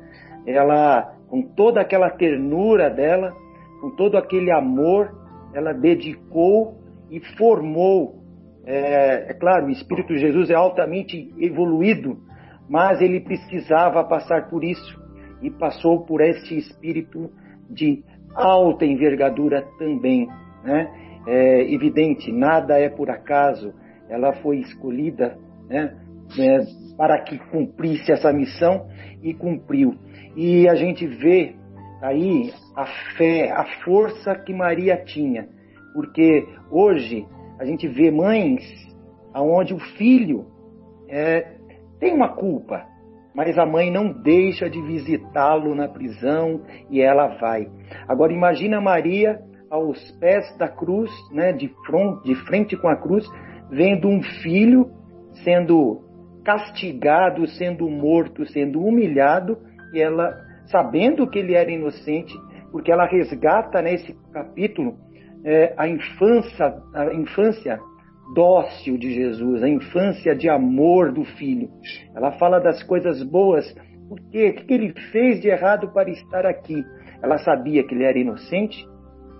Ela, 0.46 1.14
com 1.28 1.44
toda 1.44 1.82
aquela 1.82 2.10
ternura 2.10 2.90
dela, 2.90 3.32
com 3.80 3.92
todo 3.92 4.18
aquele 4.18 4.52
amor, 4.52 5.12
ela 5.54 5.74
dedicou 5.74 6.80
e 7.10 7.20
formou. 7.38 8.22
É, 8.66 9.32
é 9.32 9.34
claro, 9.34 9.68
o 9.68 9.70
Espírito 9.70 10.14
de 10.14 10.20
Jesus 10.20 10.50
é 10.50 10.56
altamente 10.56 11.34
evoluído, 11.38 12.18
mas 12.70 13.02
ele 13.02 13.20
precisava 13.20 14.04
passar 14.04 14.50
por 14.50 14.64
isso 14.64 15.00
e 15.42 15.50
passou 15.50 16.06
por 16.06 16.22
este 16.22 16.58
espírito 16.58 17.30
de 17.70 18.04
alta 18.34 18.86
envergadura 18.86 19.66
também. 19.78 20.28
Né? 20.64 20.90
É 21.28 21.74
evidente, 21.74 22.32
nada 22.32 22.78
é 22.78 22.90
por 22.90 23.10
acaso, 23.10 23.74
ela 24.10 24.34
foi 24.34 24.58
escolhida 24.58 25.38
né, 25.68 25.96
né, 26.38 26.60
para 26.98 27.20
que 27.22 27.38
cumprisse 27.38 28.12
essa 28.12 28.32
missão 28.32 28.88
e 29.22 29.34
cumpriu. 29.34 29.96
E 30.36 30.68
a 30.68 30.76
gente 30.76 31.06
vê 31.06 31.56
aí 32.02 32.54
a 32.76 32.86
fé, 33.18 33.52
a 33.52 33.66
força 33.84 34.36
que 34.36 34.54
Maria 34.54 34.98
tinha 34.98 35.48
porque 35.94 36.48
hoje 36.70 37.26
a 37.60 37.66
gente 37.66 37.88
vê 37.88 38.12
mães 38.12 38.64
onde 39.36 39.74
o 39.74 39.80
filho 39.80 40.46
é, 41.08 41.58
tem 42.00 42.14
uma 42.14 42.30
culpa, 42.30 42.86
mas 43.34 43.58
a 43.58 43.66
mãe 43.66 43.92
não 43.92 44.12
deixa 44.12 44.70
de 44.70 44.82
visitá-lo 44.82 45.76
na 45.76 45.88
prisão 45.88 46.62
e 46.90 47.02
ela 47.02 47.28
vai. 47.40 47.70
Agora 48.08 48.34
imagina 48.34 48.82
Maria 48.82 49.40
aos 49.70 50.00
pés 50.20 50.58
da 50.58 50.68
cruz, 50.68 51.10
né, 51.32 51.54
de, 51.54 51.70
front, 51.86 52.24
de 52.24 52.36
frente 52.46 52.76
com 52.76 52.90
a 52.90 52.98
cruz, 52.98 53.26
vendo 53.70 54.08
um 54.08 54.22
filho 54.22 54.92
sendo 55.44 56.02
castigado, 56.44 57.46
sendo 57.48 57.90
morto, 57.90 58.46
sendo 58.48 58.82
humilhado, 58.82 59.58
e 59.94 60.00
ela, 60.00 60.36
sabendo 60.66 61.30
que 61.30 61.40
ele 61.40 61.54
era 61.54 61.72
inocente, 61.72 62.34
porque 62.72 62.92
ela 62.92 63.06
resgata 63.06 63.82
nesse 63.82 64.16
capítulo 64.32 64.96
é, 65.44 65.74
a 65.78 65.88
infância, 65.88 66.74
a 66.94 67.14
infância 67.14 67.80
dócil 68.34 68.98
de 68.98 69.14
Jesus, 69.14 69.62
a 69.62 69.68
infância 69.68 70.36
de 70.36 70.50
amor 70.50 71.12
do 71.12 71.24
Filho. 71.24 71.70
Ela 72.16 72.32
fala 72.34 72.60
das 72.60 72.82
coisas 72.84 73.22
boas. 73.24 73.66
Por 74.08 74.20
quê? 74.30 74.50
O 74.50 74.66
que 74.66 74.74
ele 74.74 74.94
fez 75.12 75.42
de 75.42 75.50
errado 75.50 75.92
para 75.94 76.10
estar 76.10 76.46
aqui? 76.46 76.84
Ela 77.22 77.38
sabia 77.40 77.84
que 77.84 77.94
ele 77.94 78.06
era 78.06 78.18
inocente, 78.18 78.86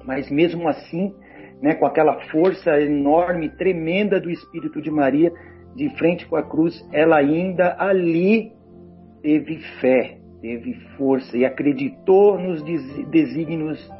mas 0.06 0.30
mesmo 0.30 0.68
assim, 0.68 1.14
né, 1.62 1.76
com 1.76 1.86
aquela 1.86 2.20
força 2.30 2.80
enorme, 2.80 3.50
tremenda 3.50 4.20
do 4.20 4.30
Espírito 4.30 4.82
de 4.82 4.92
Maria, 4.92 5.32
de 5.76 5.90
frente 5.98 6.26
com 6.28 6.36
a 6.36 6.44
cruz, 6.44 6.88
ela 6.92 7.18
ainda 7.18 7.76
ali 7.80 8.52
teve 9.22 9.58
fé, 9.80 10.18
teve 10.42 10.74
força 10.98 11.38
e 11.38 11.46
acreditou 11.46 12.38
nos 12.38 12.64
desígnios 13.10 13.92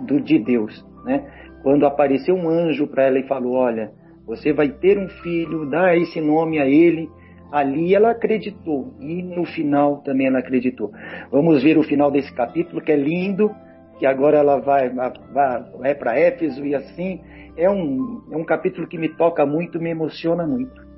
do, 0.00 0.20
de 0.20 0.38
Deus. 0.38 0.84
Né? 1.04 1.24
quando 1.62 1.86
apareceu 1.86 2.34
um 2.34 2.48
anjo 2.48 2.86
para 2.86 3.04
ela 3.04 3.18
e 3.18 3.26
falou: 3.26 3.54
Olha, 3.54 3.92
você 4.26 4.52
vai 4.52 4.68
ter 4.68 4.98
um 4.98 5.08
filho, 5.08 5.68
dá 5.68 5.96
esse 5.96 6.20
nome 6.20 6.58
a 6.58 6.66
ele. 6.66 7.08
Ali 7.52 7.96
ela 7.96 8.12
acreditou 8.12 8.94
e 9.00 9.22
no 9.24 9.44
final 9.44 10.02
também 10.02 10.28
ela 10.28 10.38
acreditou. 10.38 10.92
Vamos 11.32 11.62
ver 11.62 11.76
o 11.76 11.82
final 11.82 12.08
desse 12.08 12.32
capítulo 12.32 12.80
que 12.80 12.92
é 12.92 12.96
lindo, 12.96 13.50
que 13.98 14.06
agora 14.06 14.38
ela 14.38 14.60
vai, 14.60 14.88
vai, 14.88 15.94
para 15.96 16.18
Éfeso 16.18 16.64
e 16.64 16.76
assim. 16.76 17.20
É 17.56 17.68
um, 17.68 18.22
é 18.30 18.36
um 18.36 18.44
capítulo 18.44 18.86
que 18.86 18.96
me 18.96 19.08
toca 19.08 19.44
muito, 19.44 19.80
me 19.80 19.90
emociona 19.90 20.46
muito. 20.46 20.89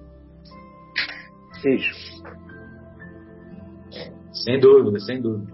Beijo. 1.63 1.93
Sem 4.33 4.59
dúvida, 4.59 4.99
sem 5.01 5.21
dúvida. 5.21 5.53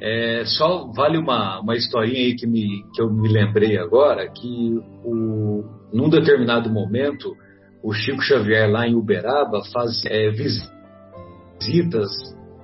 É, 0.00 0.44
só 0.44 0.86
vale 0.92 1.18
uma, 1.18 1.60
uma 1.60 1.74
historinha 1.74 2.20
aí 2.20 2.36
que, 2.36 2.46
me, 2.46 2.84
que 2.94 3.02
eu 3.02 3.12
me 3.12 3.28
lembrei 3.28 3.76
agora, 3.76 4.30
que 4.30 4.78
o, 5.04 5.64
num 5.92 6.08
determinado 6.08 6.70
momento 6.70 7.34
o 7.82 7.92
Chico 7.92 8.22
Xavier 8.22 8.70
lá 8.70 8.86
em 8.86 8.94
Uberaba 8.94 9.60
faz 9.72 10.04
é, 10.06 10.30
visitas 10.30 12.10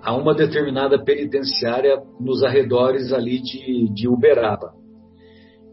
a 0.02 0.14
uma 0.14 0.34
determinada 0.34 1.02
penitenciária 1.02 2.00
nos 2.20 2.42
arredores 2.44 3.12
ali 3.12 3.40
de, 3.40 3.92
de 3.92 4.08
Uberaba. 4.08 4.72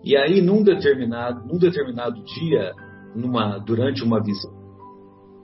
E 0.03 0.17
aí, 0.17 0.41
num 0.41 0.63
determinado, 0.63 1.45
num 1.45 1.59
determinado 1.59 2.23
dia, 2.23 2.71
numa, 3.15 3.59
durante 3.59 4.03
uma 4.03 4.23
visita, 4.23 4.60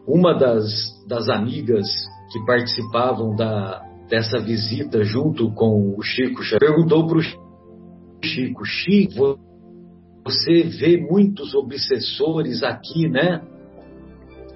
uma 0.08 0.34
das, 0.34 0.64
das 1.06 1.28
amigas 1.28 1.86
que 2.32 2.46
participavam 2.46 3.36
da, 3.36 3.84
dessa 4.10 4.40
visita 4.40 5.04
junto 5.04 5.52
com 5.52 5.96
o 5.98 6.02
Chico 6.02 6.42
perguntou 6.58 7.06
para 7.06 7.18
o 7.18 7.22
Chico: 8.24 8.66
Chico, 8.66 9.40
você 10.24 10.64
vê 10.64 10.98
muitos 10.98 11.54
obsessores 11.54 12.64
aqui, 12.64 13.10
né? 13.10 13.42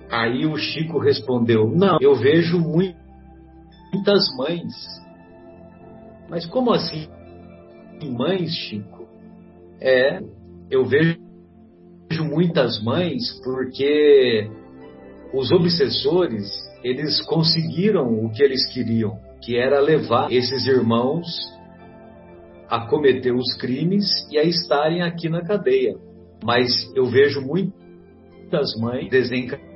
Aí 0.09 0.45
o 0.45 0.55
Chico 0.55 0.99
respondeu: 0.99 1.69
Não, 1.69 1.97
eu 1.99 2.15
vejo 2.15 2.57
muitas 2.59 4.35
mães. 4.37 4.73
Mas 6.29 6.45
como 6.45 6.71
assim 6.71 7.09
mães, 8.09 8.51
Chico? 8.55 9.07
É, 9.79 10.21
eu 10.69 10.85
vejo 10.85 11.19
muitas 12.23 12.81
mães 12.83 13.39
porque 13.43 14.49
os 15.33 15.51
obsessores, 15.51 16.49
eles 16.83 17.21
conseguiram 17.25 18.25
o 18.25 18.29
que 18.31 18.43
eles 18.43 18.65
queriam, 18.71 19.19
que 19.41 19.57
era 19.57 19.79
levar 19.79 20.31
esses 20.31 20.65
irmãos 20.65 21.27
a 22.69 22.87
cometer 22.87 23.33
os 23.33 23.53
crimes 23.55 24.05
e 24.31 24.37
a 24.37 24.43
estarem 24.43 25.01
aqui 25.01 25.29
na 25.29 25.41
cadeia. 25.41 25.95
Mas 26.43 26.71
eu 26.95 27.05
vejo 27.05 27.41
muitas 27.41 28.75
mães 28.79 29.09
desencarnadas 29.09 29.71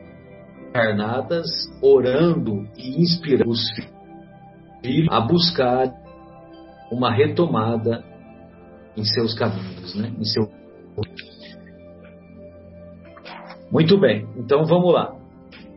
encarnadas 0.75 1.47
orando 1.81 2.67
e 2.77 3.01
inspirando 3.01 3.49
os 3.49 3.71
filhos 3.71 5.07
a 5.09 5.21
buscar 5.21 5.89
uma 6.91 7.11
retomada 7.11 8.03
em 8.95 9.03
seus 9.03 9.33
caminhos, 9.33 9.95
né? 9.95 10.13
Em 10.19 10.23
seu... 10.25 10.49
Muito 13.71 13.99
bem, 13.99 14.27
então 14.37 14.65
vamos 14.65 14.93
lá. 14.93 15.15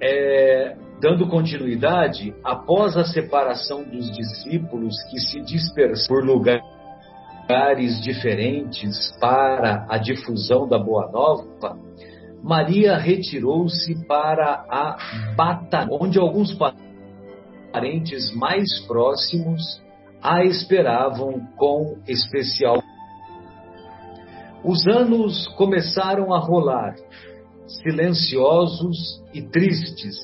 É, 0.01 0.77
dando 1.01 1.29
continuidade, 1.29 2.35
após 2.45 2.97
a 2.97 3.05
separação 3.05 3.83
dos 3.85 4.11
discípulos 4.13 4.95
que 5.11 5.19
se 5.19 5.41
dispersaram 5.41 6.09
por 6.09 6.25
lugares 6.25 8.01
diferentes 8.03 9.13
para 9.21 9.87
a 9.89 9.99
difusão 9.99 10.69
da 10.69 10.79
Boa 10.79 11.11
Nova, 11.11 11.77
Maria 12.43 12.97
retirou-se 12.97 14.07
para 14.07 14.65
a 14.69 14.97
Bata, 15.37 15.89
onde 15.91 16.19
alguns 16.19 16.57
parentes 17.73 18.33
mais 18.35 18.81
próximos 18.87 19.83
a 20.23 20.45
esperavam 20.45 21.41
com 21.57 21.99
especial. 22.07 22.83
Os 24.65 24.87
anos 24.87 25.47
começaram 25.57 26.33
a 26.33 26.39
rolar, 26.39 26.95
silenciosos 27.69 29.23
e 29.33 29.43
tristes, 29.43 30.17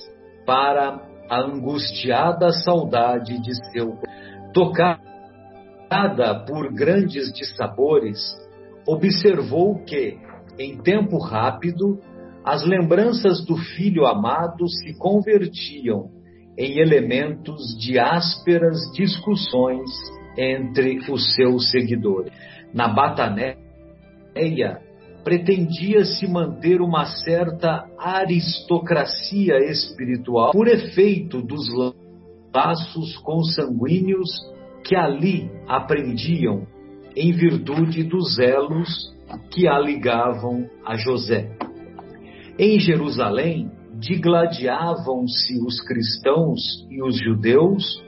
para 0.47 1.01
a 1.29 1.41
angustiada 1.41 2.51
saudade 2.51 3.41
de 3.41 3.55
seu. 3.71 3.99
Tocada 4.53 6.45
por 6.47 6.73
grandes 6.73 7.33
dissabores, 7.33 8.19
observou 8.87 9.85
que, 9.85 10.19
em 10.59 10.79
tempo 10.79 11.19
rápido, 11.19 12.01
as 12.45 12.65
lembranças 12.65 13.45
do 13.45 13.57
filho 13.57 14.07
amado 14.07 14.69
se 14.69 14.97
convertiam 14.99 16.11
em 16.59 16.79
elementos 16.79 17.77
de 17.79 17.99
ásperas 17.99 18.79
discussões 18.95 19.91
entre 20.37 20.99
os 21.11 21.35
seus 21.35 21.71
seguidores. 21.71 22.33
Na 22.73 22.89
Bataneia, 22.89 23.57
pretendia-se 25.25 26.27
manter 26.29 26.83
uma 26.83 27.07
certa 27.07 27.87
aristocracia 27.99 29.59
espiritual 29.71 30.53
por 30.53 30.69
efeito 30.69 31.41
dos 31.41 31.67
laços 32.55 33.17
consanguíneos 33.17 34.29
que 34.85 34.95
ali 34.95 35.51
aprendiam 35.67 36.67
em 37.17 37.33
virtude 37.33 38.05
dos 38.05 38.39
elos 38.39 39.15
que 39.51 39.67
a 39.67 39.79
ligavam 39.79 40.69
a 40.85 40.95
José. 40.97 41.51
Em 42.59 42.79
Jerusalém, 42.79 43.71
digladiavam-se 43.99 45.59
os 45.65 45.81
cristãos 45.81 46.87
e 46.91 47.03
os 47.03 47.19
judeus 47.19 48.05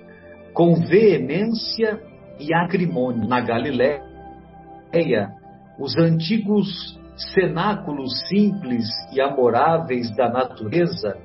com 0.52 0.74
veemência 0.74 2.00
e 2.38 2.52
acrimônia. 2.52 3.26
Na 3.26 3.40
Galiléia, 3.40 4.02
os 5.78 5.96
antigos 5.96 6.98
cenáculos 7.16 8.20
simples 8.28 8.84
e 9.12 9.20
amoráveis 9.20 10.14
da 10.14 10.28
natureza 10.28 11.16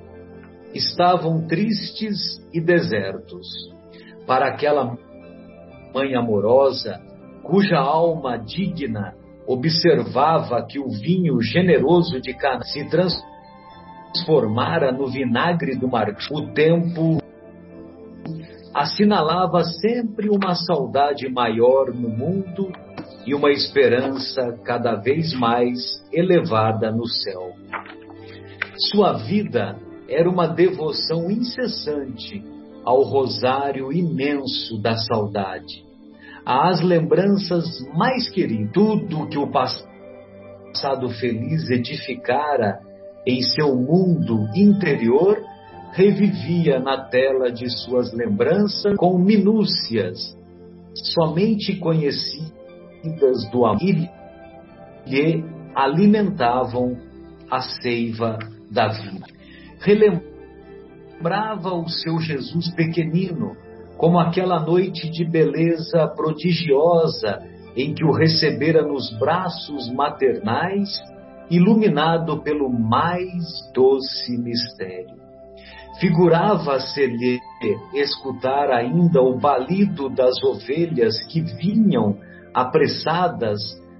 estavam 0.73 1.45
tristes 1.47 2.17
e 2.53 2.61
desertos. 2.61 3.47
Para 4.25 4.47
aquela 4.47 4.97
mãe 5.93 6.15
amorosa, 6.15 7.01
cuja 7.43 7.77
alma 7.77 8.37
digna 8.37 9.13
observava 9.45 10.65
que 10.65 10.79
o 10.79 10.89
vinho 10.89 11.41
generoso 11.41 12.21
de 12.21 12.33
Cana 12.33 12.63
se 12.63 12.87
transformara 12.89 14.91
no 14.91 15.07
vinagre 15.07 15.75
do 15.75 15.89
mar. 15.89 16.15
O 16.31 16.53
tempo 16.53 17.19
assinalava 18.73 19.63
sempre 19.63 20.29
uma 20.29 20.55
saudade 20.55 21.27
maior 21.29 21.93
no 21.93 22.07
mundo 22.07 22.71
e 23.25 23.33
uma 23.33 23.51
esperança 23.51 24.59
cada 24.63 24.95
vez 24.95 25.33
mais 25.33 26.03
elevada 26.11 26.91
no 26.91 27.07
céu. 27.07 27.53
Sua 28.91 29.13
vida 29.13 29.77
era 30.07 30.29
uma 30.29 30.47
devoção 30.47 31.29
incessante 31.29 32.43
ao 32.83 33.03
rosário 33.03 33.91
imenso 33.93 34.81
da 34.81 34.97
saudade 34.97 35.91
às 36.45 36.81
lembranças 36.81 37.65
mais 37.93 38.29
queridas, 38.29 38.71
tudo 38.73 39.27
que 39.27 39.37
o 39.37 39.51
passado 39.51 41.09
feliz 41.19 41.69
edificara 41.69 42.79
em 43.25 43.41
seu 43.41 43.75
mundo 43.75 44.49
interior, 44.55 45.37
revivia 45.91 46.79
na 46.79 47.05
tela 47.09 47.51
de 47.51 47.69
suas 47.69 48.11
lembranças 48.13 48.95
com 48.97 49.17
minúcias 49.17 50.35
somente 50.93 51.75
conhecidas 51.75 52.60
do 53.51 53.65
amor 53.65 53.81
e 53.81 54.09
lhe 55.07 55.43
alimentavam 55.75 56.97
a 57.49 57.61
seiva 57.61 58.37
da 58.69 58.87
vida. 58.87 59.25
Relembrava 59.79 61.73
o 61.73 61.87
seu 61.89 62.19
Jesus 62.19 62.73
pequenino, 62.75 63.55
como 63.97 64.19
aquela 64.19 64.59
noite 64.59 65.09
de 65.09 65.25
beleza 65.25 66.07
prodigiosa 66.15 67.39
em 67.75 67.93
que 67.93 68.03
o 68.03 68.11
recebera 68.11 68.81
nos 68.83 69.11
braços 69.17 69.89
maternais, 69.91 70.89
iluminado 71.49 72.41
pelo 72.41 72.69
mais 72.69 73.43
doce 73.73 74.37
mistério. 74.37 75.19
Figurava-se-lhe 75.99 77.39
escutar 77.93 78.71
ainda 78.71 79.21
o 79.21 79.37
balido 79.37 80.09
das 80.09 80.41
ovelhas 80.43 81.15
que 81.27 81.41
vinham 81.41 82.17
apressadas 82.53 83.59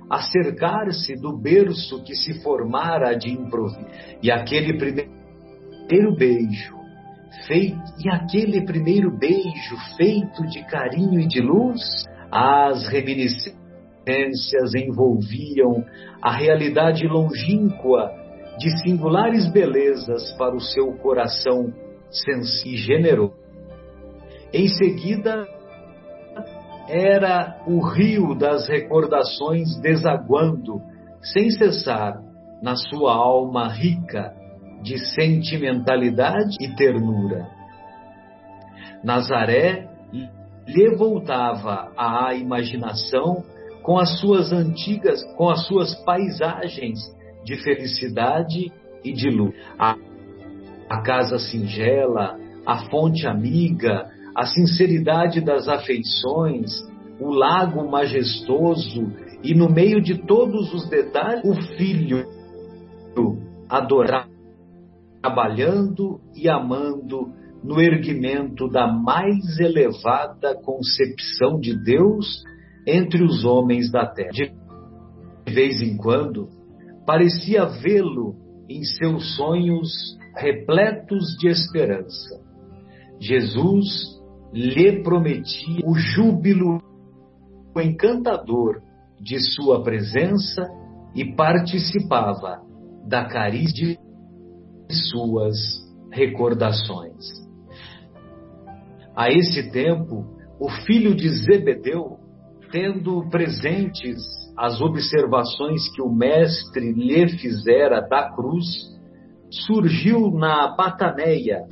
a 0.09 0.21
cercar-se 0.21 1.15
do 1.15 1.37
berço 1.37 2.03
que 2.03 2.15
se 2.15 2.41
formara 2.41 3.13
de 3.13 3.31
improviso. 3.31 3.85
E 4.21 4.29
aquele 4.29 4.77
primeiro 4.77 6.15
beijo, 6.17 6.75
feito 7.47 7.79
e 8.03 8.09
aquele 8.09 8.65
primeiro 8.65 9.17
beijo 9.17 9.77
feito 9.95 10.45
de 10.47 10.63
carinho 10.65 11.19
e 11.19 11.27
de 11.27 11.39
luz, 11.39 11.79
as 12.29 12.87
reminiscências 12.87 13.55
envolviam 14.75 15.85
a 16.21 16.35
realidade 16.35 17.07
longínqua 17.07 18.11
de 18.57 18.69
singulares 18.83 19.49
belezas 19.49 20.31
para 20.33 20.55
o 20.55 20.59
seu 20.59 20.91
coração 20.97 21.73
sensível 22.09 22.73
e 22.73 22.77
generoso. 22.77 23.41
Em 24.53 24.67
seguida, 24.67 25.47
era 26.91 27.63
o 27.65 27.79
rio 27.79 28.35
das 28.35 28.67
recordações 28.67 29.79
desaguando 29.79 30.81
sem 31.21 31.49
cessar 31.49 32.21
na 32.61 32.75
sua 32.75 33.13
alma 33.13 33.69
rica 33.69 34.33
de 34.83 34.97
sentimentalidade 34.97 36.57
e 36.59 36.75
ternura. 36.75 37.47
Nazaré 39.01 39.87
lhe 40.67 40.95
voltava 40.95 41.91
à 41.97 42.33
imaginação 42.33 43.43
com 43.83 43.97
as 43.97 44.19
suas 44.19 44.51
antigas, 44.51 45.23
com 45.37 45.49
as 45.49 45.65
suas 45.67 45.95
paisagens 46.03 46.99
de 47.45 47.55
felicidade 47.63 48.71
e 49.03 49.13
de 49.13 49.29
luz. 49.29 49.55
A, 49.79 49.95
a 50.89 51.01
casa 51.01 51.39
singela, 51.39 52.37
a 52.65 52.89
fonte 52.89 53.25
amiga, 53.25 54.09
a 54.35 54.45
sinceridade 54.45 55.41
das 55.41 55.67
afeições, 55.67 56.71
o 57.19 57.31
lago 57.31 57.89
majestoso 57.89 59.11
e 59.43 59.53
no 59.53 59.69
meio 59.69 60.01
de 60.01 60.25
todos 60.25 60.73
os 60.73 60.89
detalhes, 60.89 61.43
o 61.43 61.55
filho 61.75 62.25
adorar, 63.71 64.27
trabalhando 65.21 66.19
e 66.35 66.49
amando 66.49 67.31
no 67.63 67.79
erguimento 67.79 68.67
da 68.67 68.87
mais 68.87 69.59
elevada 69.59 70.55
concepção 70.55 71.59
de 71.59 71.81
Deus 71.81 72.43
entre 72.85 73.23
os 73.23 73.45
homens 73.45 73.89
da 73.89 74.05
terra. 74.05 74.31
De 74.31 75.53
vez 75.53 75.81
em 75.81 75.95
quando, 75.95 76.49
parecia 77.05 77.65
vê-lo 77.65 78.35
em 78.67 78.83
seus 78.83 79.35
sonhos 79.37 80.17
repletos 80.35 81.37
de 81.39 81.47
esperança. 81.47 82.41
Jesus 83.19 84.20
lhe 84.53 85.01
prometia 85.03 85.81
o 85.85 85.95
júbilo 85.95 86.81
encantador 87.77 88.81
de 89.19 89.39
sua 89.39 89.83
presença 89.83 90.67
e 91.15 91.33
participava 91.35 92.61
da 93.07 93.25
carícia 93.25 93.97
de 94.87 94.95
suas 95.09 95.55
recordações. 96.11 97.41
A 99.15 99.29
esse 99.29 99.71
tempo, 99.71 100.25
o 100.59 100.69
filho 100.85 101.15
de 101.15 101.29
Zebedeu, 101.29 102.17
tendo 102.71 103.29
presentes 103.29 104.17
as 104.57 104.81
observações 104.81 105.89
que 105.93 106.01
o 106.01 106.09
mestre 106.09 106.93
lhe 106.93 107.27
fizera 107.37 108.01
da 108.01 108.33
cruz, 108.33 108.65
surgiu 109.49 110.31
na 110.31 110.75
Bataneia, 110.75 111.65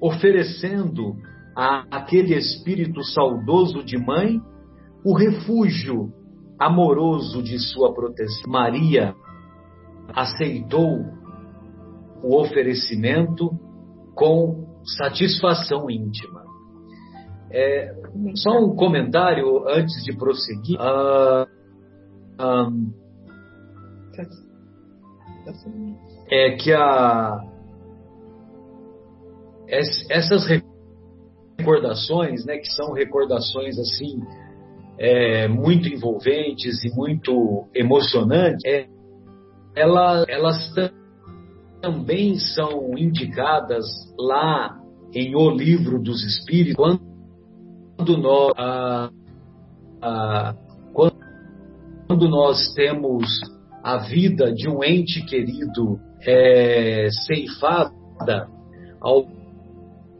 oferecendo 0.00 1.16
a 1.58 1.84
aquele 1.90 2.36
espírito 2.36 3.02
saudoso 3.02 3.82
de 3.82 3.98
mãe 3.98 4.40
o 5.04 5.12
refúgio 5.12 6.12
amoroso 6.56 7.42
de 7.42 7.58
sua 7.58 7.92
proteção. 7.92 8.48
Maria 8.48 9.12
aceitou 10.14 11.04
o 12.22 12.40
oferecimento 12.40 13.50
com 14.14 14.68
satisfação 14.98 15.90
íntima. 15.90 16.44
É, 17.50 17.92
só 18.36 18.50
um 18.60 18.76
comentário 18.76 19.68
antes 19.68 20.04
de 20.04 20.16
prosseguir. 20.16 20.78
Um, 22.40 22.92
é 26.30 26.56
que 26.56 26.72
a, 26.72 27.40
essas 29.68 30.46
recordações, 31.58 32.44
né, 32.44 32.58
que 32.58 32.70
são 32.72 32.92
recordações 32.92 33.78
assim 33.78 34.22
é, 34.98 35.48
muito 35.48 35.88
envolventes 35.88 36.84
e 36.84 36.94
muito 36.94 37.66
emocionantes, 37.74 38.64
é, 38.64 38.86
ela, 39.74 40.24
elas 40.28 40.72
também 41.80 42.36
são 42.38 42.96
indicadas 42.96 43.84
lá 44.18 44.76
em 45.14 45.34
O 45.36 45.50
Livro 45.50 46.02
dos 46.02 46.22
Espíritos, 46.24 46.76
quando 47.96 48.16
nós, 48.18 49.12
quando 52.06 52.28
nós 52.28 52.72
temos 52.74 53.24
a 53.82 53.98
vida 53.98 54.52
de 54.52 54.68
um 54.68 54.82
ente 54.82 55.24
querido 55.24 55.98
é, 56.26 57.08
ceifada, 57.26 58.48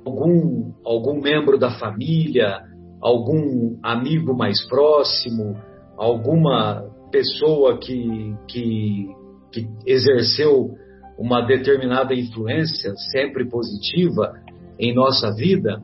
algum, 0.09 0.73
algum 0.85 1.21
membro 1.21 1.59
da 1.59 1.71
família, 1.79 2.61
algum 3.01 3.79
amigo 3.83 4.35
mais 4.35 4.67
próximo, 4.67 5.57
alguma 5.97 6.85
pessoa 7.13 7.79
que, 7.79 8.35
que, 8.49 9.07
que 9.53 9.69
exerceu 9.87 10.71
uma 11.19 11.43
determinada 11.43 12.15
influência, 12.15 12.93
sempre 13.13 13.49
positiva, 13.49 14.33
em 14.79 14.95
nossa 14.95 15.35
vida, 15.35 15.83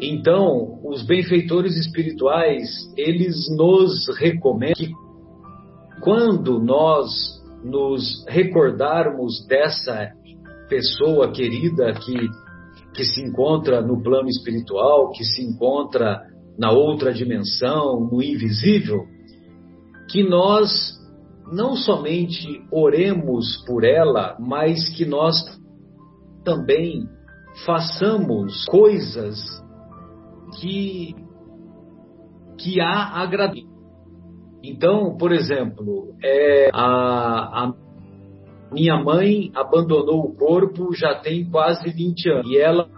então 0.00 0.80
os 0.84 1.04
benfeitores 1.04 1.76
espirituais 1.76 2.68
eles 2.96 3.36
nos 3.56 4.08
recomendam 4.18 4.74
que 4.74 4.90
quando 6.00 6.58
nós 6.60 7.08
nos 7.64 8.24
recordarmos 8.28 9.44
dessa 9.46 10.12
pessoa 10.68 11.32
querida 11.32 11.92
que, 11.94 12.14
que 12.98 13.04
se 13.04 13.22
encontra 13.22 13.80
no 13.80 14.02
plano 14.02 14.28
espiritual, 14.28 15.12
que 15.12 15.22
se 15.22 15.40
encontra 15.40 16.20
na 16.58 16.72
outra 16.72 17.14
dimensão, 17.14 18.00
no 18.00 18.20
invisível, 18.20 19.04
que 20.10 20.28
nós 20.28 20.98
não 21.52 21.76
somente 21.76 22.60
oremos 22.72 23.64
por 23.64 23.84
ela, 23.84 24.36
mas 24.40 24.88
que 24.96 25.04
nós 25.04 25.36
também 26.44 27.08
façamos 27.64 28.64
coisas 28.64 29.38
que 30.58 31.14
que 32.58 32.80
a 32.80 33.22
agradem. 33.22 33.64
Então, 34.64 35.16
por 35.16 35.30
exemplo, 35.30 36.16
é, 36.20 36.68
a, 36.74 37.62
a 37.62 37.72
minha 38.72 38.96
mãe 39.02 39.50
abandonou 39.54 40.24
o 40.24 40.34
corpo 40.34 40.94
já 40.94 41.14
tem 41.14 41.48
quase 41.48 41.90
20 41.90 42.30
anos 42.30 42.50
e 42.50 42.58
ela 42.58 42.88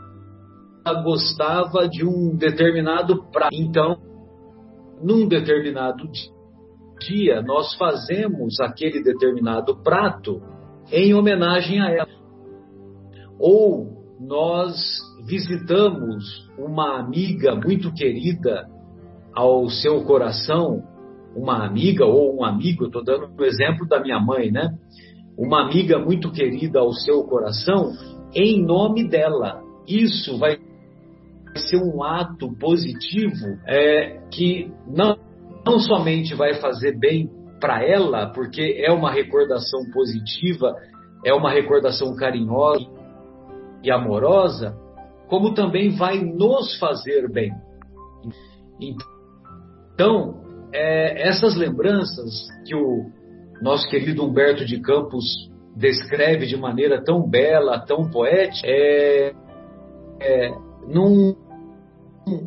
gostava 1.04 1.88
de 1.88 2.04
um 2.04 2.36
determinado 2.36 3.24
prato. 3.30 3.54
Então, 3.54 3.98
num 5.02 5.28
determinado 5.28 6.08
dia, 7.00 7.40
nós 7.42 7.74
fazemos 7.76 8.60
aquele 8.60 9.02
determinado 9.02 9.76
prato 9.82 10.42
em 10.90 11.14
homenagem 11.14 11.80
a 11.80 11.90
ela. 11.90 12.08
Ou 13.38 14.00
nós 14.20 14.76
visitamos 15.24 16.50
uma 16.58 16.98
amiga 16.98 17.54
muito 17.54 17.92
querida 17.92 18.68
ao 19.32 19.68
seu 19.68 20.04
coração, 20.04 20.82
uma 21.34 21.64
amiga 21.64 22.04
ou 22.04 22.38
um 22.38 22.44
amigo, 22.44 22.86
estou 22.86 23.04
dando 23.04 23.30
o 23.38 23.44
exemplo 23.44 23.86
da 23.86 24.00
minha 24.00 24.18
mãe, 24.18 24.50
né? 24.50 24.76
Uma 25.40 25.62
amiga 25.62 25.98
muito 25.98 26.30
querida 26.30 26.80
ao 26.80 26.92
seu 26.92 27.24
coração, 27.24 27.92
em 28.34 28.62
nome 28.62 29.08
dela. 29.08 29.62
Isso 29.88 30.36
vai 30.36 30.58
ser 31.56 31.78
um 31.78 32.04
ato 32.04 32.54
positivo 32.58 33.46
é, 33.66 34.20
que 34.30 34.70
não, 34.86 35.16
não 35.64 35.78
somente 35.80 36.34
vai 36.34 36.52
fazer 36.60 36.98
bem 36.98 37.30
para 37.58 37.82
ela, 37.82 38.26
porque 38.26 38.82
é 38.84 38.92
uma 38.92 39.10
recordação 39.10 39.80
positiva, 39.90 40.76
é 41.24 41.32
uma 41.32 41.50
recordação 41.50 42.14
carinhosa 42.14 42.86
e 43.82 43.90
amorosa, 43.90 44.76
como 45.26 45.54
também 45.54 45.96
vai 45.96 46.18
nos 46.20 46.78
fazer 46.78 47.32
bem. 47.32 47.50
Então, 49.94 50.34
é, 50.70 51.28
essas 51.28 51.56
lembranças 51.56 52.46
que 52.66 52.74
o 52.74 53.19
nosso 53.60 53.88
querido 53.88 54.24
Humberto 54.24 54.64
de 54.64 54.80
Campos 54.80 55.50
descreve 55.76 56.46
de 56.46 56.56
maneira 56.56 57.02
tão 57.02 57.28
bela, 57.28 57.78
tão 57.78 58.10
poética, 58.10 58.66
é, 58.66 59.32
é, 60.20 60.50
não, 60.88 61.36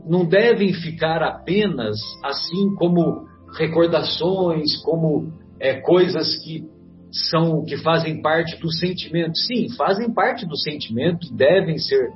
não 0.06 0.26
devem 0.26 0.74
ficar 0.74 1.24
apenas 1.24 1.98
assim 2.24 2.76
como 2.76 3.28
recordações, 3.58 4.78
como 4.84 5.32
é, 5.60 5.80
coisas 5.82 6.38
que 6.44 6.68
são 7.12 7.64
que 7.64 7.78
fazem 7.78 8.22
parte 8.22 8.60
do 8.60 8.72
sentimento. 8.72 9.38
Sim, 9.38 9.70
fazem 9.76 10.12
parte 10.12 10.46
do 10.46 10.58
sentimento, 10.58 11.34
devem 11.34 11.78
ser 11.78 12.12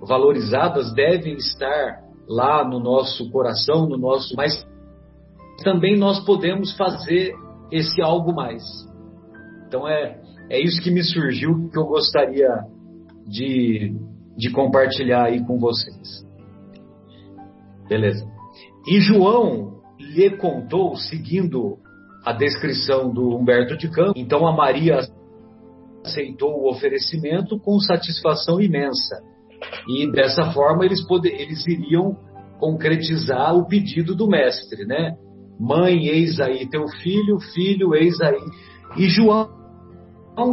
valorizadas, 0.00 0.92
devem 0.92 1.34
estar 1.34 2.02
lá 2.28 2.64
no 2.64 2.80
nosso 2.80 3.30
coração, 3.30 3.88
no 3.88 3.96
nosso, 3.96 4.34
mas 4.36 4.66
também 5.62 5.96
nós 5.96 6.24
podemos 6.24 6.76
fazer 6.76 7.32
esse 7.70 8.00
algo 8.02 8.34
mais. 8.34 8.62
Então 9.66 9.88
é 9.88 10.20
é 10.50 10.58
isso 10.60 10.82
que 10.82 10.90
me 10.90 11.02
surgiu 11.04 11.70
que 11.70 11.78
eu 11.78 11.86
gostaria 11.86 12.48
de, 13.24 13.94
de 14.36 14.50
compartilhar 14.50 15.26
aí 15.26 15.46
com 15.46 15.60
vocês. 15.60 16.26
Beleza. 17.88 18.26
E 18.88 19.00
João 19.00 19.80
lhe 19.96 20.36
contou, 20.36 20.96
seguindo 20.96 21.78
a 22.24 22.32
descrição 22.32 23.12
do 23.12 23.36
Humberto 23.36 23.76
de 23.76 23.88
Campos. 23.88 24.14
Então 24.16 24.44
a 24.44 24.52
Maria 24.52 24.98
aceitou 26.04 26.50
o 26.58 26.68
oferecimento 26.68 27.56
com 27.60 27.78
satisfação 27.78 28.60
imensa. 28.60 29.22
E 29.88 30.10
dessa 30.10 30.50
forma 30.52 30.84
eles, 30.84 31.06
poder, 31.06 31.40
eles 31.40 31.64
iriam 31.68 32.16
concretizar 32.58 33.54
o 33.54 33.68
pedido 33.68 34.16
do 34.16 34.26
mestre, 34.26 34.84
né? 34.84 35.16
Mãe, 35.60 36.06
eis 36.06 36.40
aí 36.40 36.66
teu 36.70 36.88
filho, 37.02 37.38
filho, 37.52 37.94
eis 37.94 38.18
aí. 38.22 38.40
E 38.96 39.10
João 39.10 39.50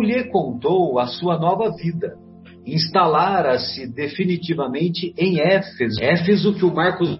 lhe 0.01 0.25
contou 0.25 0.99
a 0.99 1.07
sua 1.07 1.39
nova 1.39 1.71
vida. 1.71 2.17
Instalara-se 2.65 3.87
definitivamente 3.87 5.13
em 5.17 5.39
Éfeso. 5.39 6.03
Éfeso 6.03 6.53
que 6.53 6.65
o 6.65 6.73
Marcos 6.73 7.17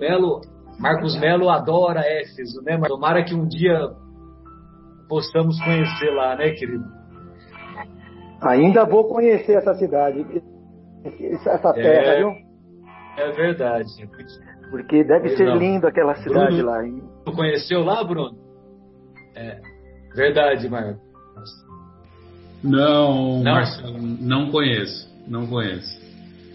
Melo, 0.00 0.40
Marcos 0.80 1.18
Melo 1.20 1.48
adora 1.48 2.00
Éfeso, 2.04 2.60
né? 2.62 2.76
Tomara 2.88 3.22
que 3.22 3.36
um 3.36 3.46
dia 3.46 3.78
possamos 5.08 5.60
conhecer 5.62 6.10
lá, 6.10 6.34
né, 6.34 6.50
querido? 6.50 6.84
Ainda 8.42 8.84
vou 8.84 9.04
conhecer 9.04 9.52
essa 9.52 9.74
cidade, 9.74 10.26
essa 11.04 11.72
terra, 11.72 12.14
é, 12.14 12.18
viu? 12.18 12.32
É 13.16 13.30
verdade. 13.30 13.90
Porque 14.70 15.02
deve 15.04 15.30
ser 15.30 15.46
Não. 15.46 15.56
lindo 15.56 15.86
aquela 15.86 16.14
cidade 16.16 16.56
Bruno, 16.56 16.70
lá. 16.70 16.86
Hein? 16.86 17.02
Tu 17.24 17.32
conheceu 17.32 17.82
lá, 17.82 18.04
Bruno? 18.04 18.36
É. 19.34 19.60
Verdade, 20.14 20.68
Marcos. 20.68 21.00
Não, 22.62 23.42
Não? 23.42 23.52
Marcelo, 23.52 23.98
não 23.98 24.50
conheço. 24.50 25.08
Não 25.26 25.46
conheço. 25.46 26.00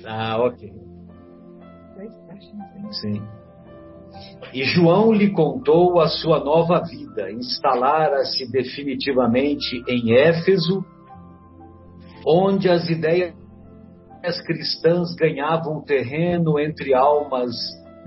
Ah, 0.05 0.37
ok. 0.39 0.71
Sim. 2.91 3.21
E 4.53 4.63
João 4.63 5.11
lhe 5.11 5.31
contou 5.31 5.99
a 5.99 6.07
sua 6.07 6.39
nova 6.39 6.81
vida. 6.81 7.31
Instalara-se 7.31 8.49
definitivamente 8.51 9.83
em 9.87 10.13
Éfeso, 10.13 10.85
onde 12.25 12.69
as 12.69 12.89
ideias 12.89 13.33
cristãs 14.45 15.13
ganhavam 15.15 15.81
terreno 15.81 16.59
entre 16.59 16.93
almas 16.93 17.51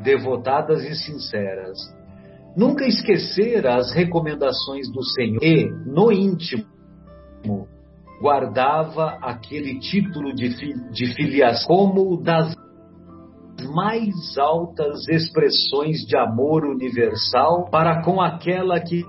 devotadas 0.03 0.83
e 0.85 0.95
sinceras. 0.95 1.79
Nunca 2.57 2.85
esquecera 2.85 3.77
as 3.77 3.93
recomendações 3.93 4.91
do 4.91 5.03
Senhor 5.05 5.43
e, 5.43 5.71
no 5.87 6.11
íntimo, 6.11 6.67
guardava 8.21 9.19
aquele 9.23 9.79
título 9.79 10.35
de, 10.35 10.49
de 10.91 11.15
filiação 11.15 11.67
como 11.67 12.21
das 12.23 12.55
mais 13.75 14.37
altas 14.39 15.09
expressões 15.09 15.99
de 16.07 16.17
amor 16.17 16.65
universal 16.65 17.69
para 17.71 18.03
com 18.03 18.21
aquela 18.21 18.81
que 18.81 19.05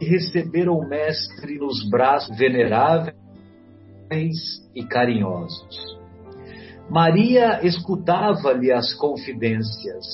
recebera 0.00 0.70
o 0.70 0.88
Mestre 0.88 1.58
nos 1.58 1.88
braços 1.88 2.36
veneráveis 2.36 3.14
e 4.74 4.84
carinhosos. 4.84 5.95
Maria 6.90 7.66
escutava-lhe 7.66 8.70
as 8.70 8.94
confidências, 8.94 10.04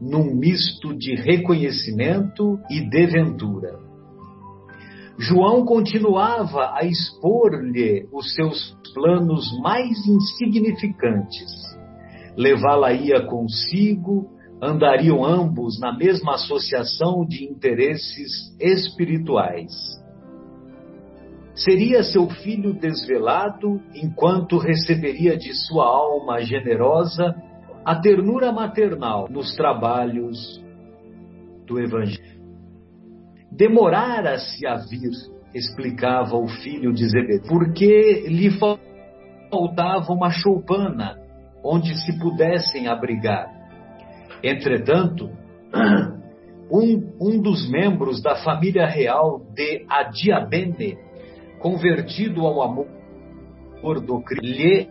num 0.00 0.34
misto 0.34 0.96
de 0.96 1.14
reconhecimento 1.16 2.58
e 2.70 2.80
deventura. 2.88 3.78
João 5.18 5.64
continuava 5.64 6.74
a 6.74 6.84
expor-lhe 6.84 8.08
os 8.12 8.34
seus 8.34 8.76
planos 8.94 9.46
mais 9.60 10.06
insignificantes. 10.06 11.50
Levá-la-ia 12.36 13.26
consigo, 13.26 14.30
andariam 14.60 15.24
ambos 15.24 15.78
na 15.80 15.96
mesma 15.96 16.34
associação 16.34 17.26
de 17.26 17.44
interesses 17.44 18.56
espirituais. 18.60 19.72
Seria 21.54 22.02
seu 22.02 22.28
filho 22.28 22.72
desvelado 22.72 23.80
enquanto 23.94 24.56
receberia 24.56 25.36
de 25.36 25.52
sua 25.52 25.84
alma 25.84 26.40
generosa 26.40 27.34
a 27.84 27.94
ternura 27.96 28.50
maternal 28.50 29.28
nos 29.28 29.54
trabalhos 29.54 30.62
do 31.66 31.78
Evangelho. 31.78 32.40
Demorara-se 33.50 34.66
a 34.66 34.76
vir, 34.76 35.10
explicava 35.54 36.36
o 36.36 36.48
filho 36.48 36.92
de 36.92 37.06
Zebedeu, 37.06 37.46
porque 37.48 38.24
lhe 38.28 38.50
faltava 39.50 40.12
uma 40.12 40.30
choupana 40.30 41.18
onde 41.62 41.94
se 42.02 42.18
pudessem 42.18 42.88
abrigar. 42.88 43.46
Entretanto, 44.42 45.30
um, 46.70 47.12
um 47.20 47.40
dos 47.40 47.68
membros 47.70 48.22
da 48.22 48.36
família 48.36 48.86
real 48.86 49.42
de 49.54 49.84
Adiabene, 49.88 50.96
convertido 51.62 52.44
ao 52.44 52.60
amor 52.60 54.00
do 54.04 54.20
Cristo, 54.20 54.44
lhe 54.44 54.90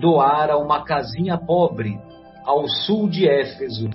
doara 0.00 0.56
uma 0.56 0.82
casinha 0.84 1.38
pobre 1.38 2.00
ao 2.44 2.66
sul 2.66 3.08
de 3.08 3.28
Éfeso, 3.28 3.90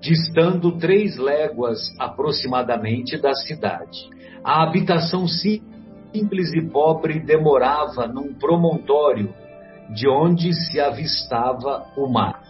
distando 0.00 0.78
três 0.78 1.18
léguas 1.18 1.78
aproximadamente 1.98 3.18
da 3.18 3.34
cidade. 3.34 4.08
A 4.42 4.62
habitação 4.62 5.28
simples 5.28 6.52
e 6.54 6.62
pobre 6.62 7.20
demorava 7.20 8.06
num 8.06 8.32
promontório 8.34 9.32
de 9.94 10.08
onde 10.08 10.54
se 10.54 10.80
avistava 10.80 11.86
o 11.96 12.08
mar. 12.08 12.42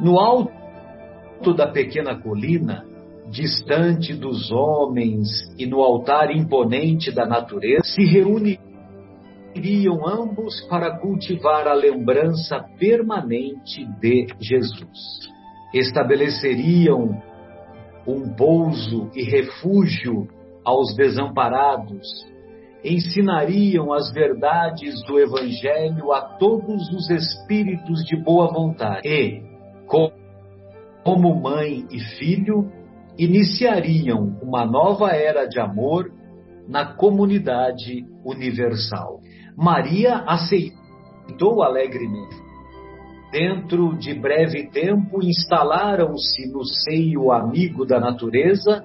No 0.00 0.18
alto 0.18 1.52
da 1.54 1.66
pequena 1.66 2.16
colina, 2.16 2.86
distante 3.30 4.14
dos 4.14 4.50
homens 4.50 5.28
e 5.58 5.66
no 5.66 5.80
altar 5.80 6.30
imponente 6.30 7.10
da 7.10 7.26
natureza, 7.26 7.82
se 7.84 8.04
reuniriam 8.04 8.60
ambos 10.06 10.60
para 10.68 10.98
cultivar 10.98 11.66
a 11.66 11.74
lembrança 11.74 12.64
permanente 12.78 13.86
de 14.00 14.26
Jesus. 14.38 15.32
Estabeleceriam 15.72 17.20
um 18.06 18.34
pouso 18.34 19.10
e 19.14 19.22
refúgio 19.22 20.28
aos 20.64 20.94
desamparados, 20.94 22.06
ensinariam 22.84 23.92
as 23.92 24.12
verdades 24.12 25.02
do 25.06 25.18
Evangelho 25.18 26.12
a 26.12 26.20
todos 26.20 26.88
os 26.90 27.10
espíritos 27.10 28.04
de 28.04 28.22
boa 28.22 28.52
vontade 28.52 29.08
e, 29.08 29.42
como 31.02 31.34
mãe 31.40 31.86
e 31.90 31.98
filho, 32.18 32.70
iniciariam 33.18 34.38
uma 34.42 34.64
nova 34.64 35.10
era 35.10 35.46
de 35.46 35.60
amor 35.60 36.10
na 36.68 36.94
comunidade 36.94 38.04
universal. 38.24 39.20
Maria 39.56 40.24
aceitou 40.26 41.62
alegremente. 41.62 42.42
Dentro 43.30 43.96
de 43.98 44.14
breve 44.14 44.68
tempo, 44.70 45.22
instalaram-se 45.22 46.50
no 46.52 46.64
seio 46.64 47.32
amigo 47.32 47.84
da 47.84 47.98
natureza, 47.98 48.84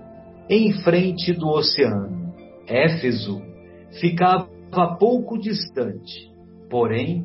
em 0.50 0.74
frente 0.82 1.34
do 1.34 1.48
oceano. 1.48 2.34
Éfeso 2.68 3.42
ficava 4.00 4.48
pouco 5.00 5.38
distante, 5.38 6.32
porém, 6.70 7.24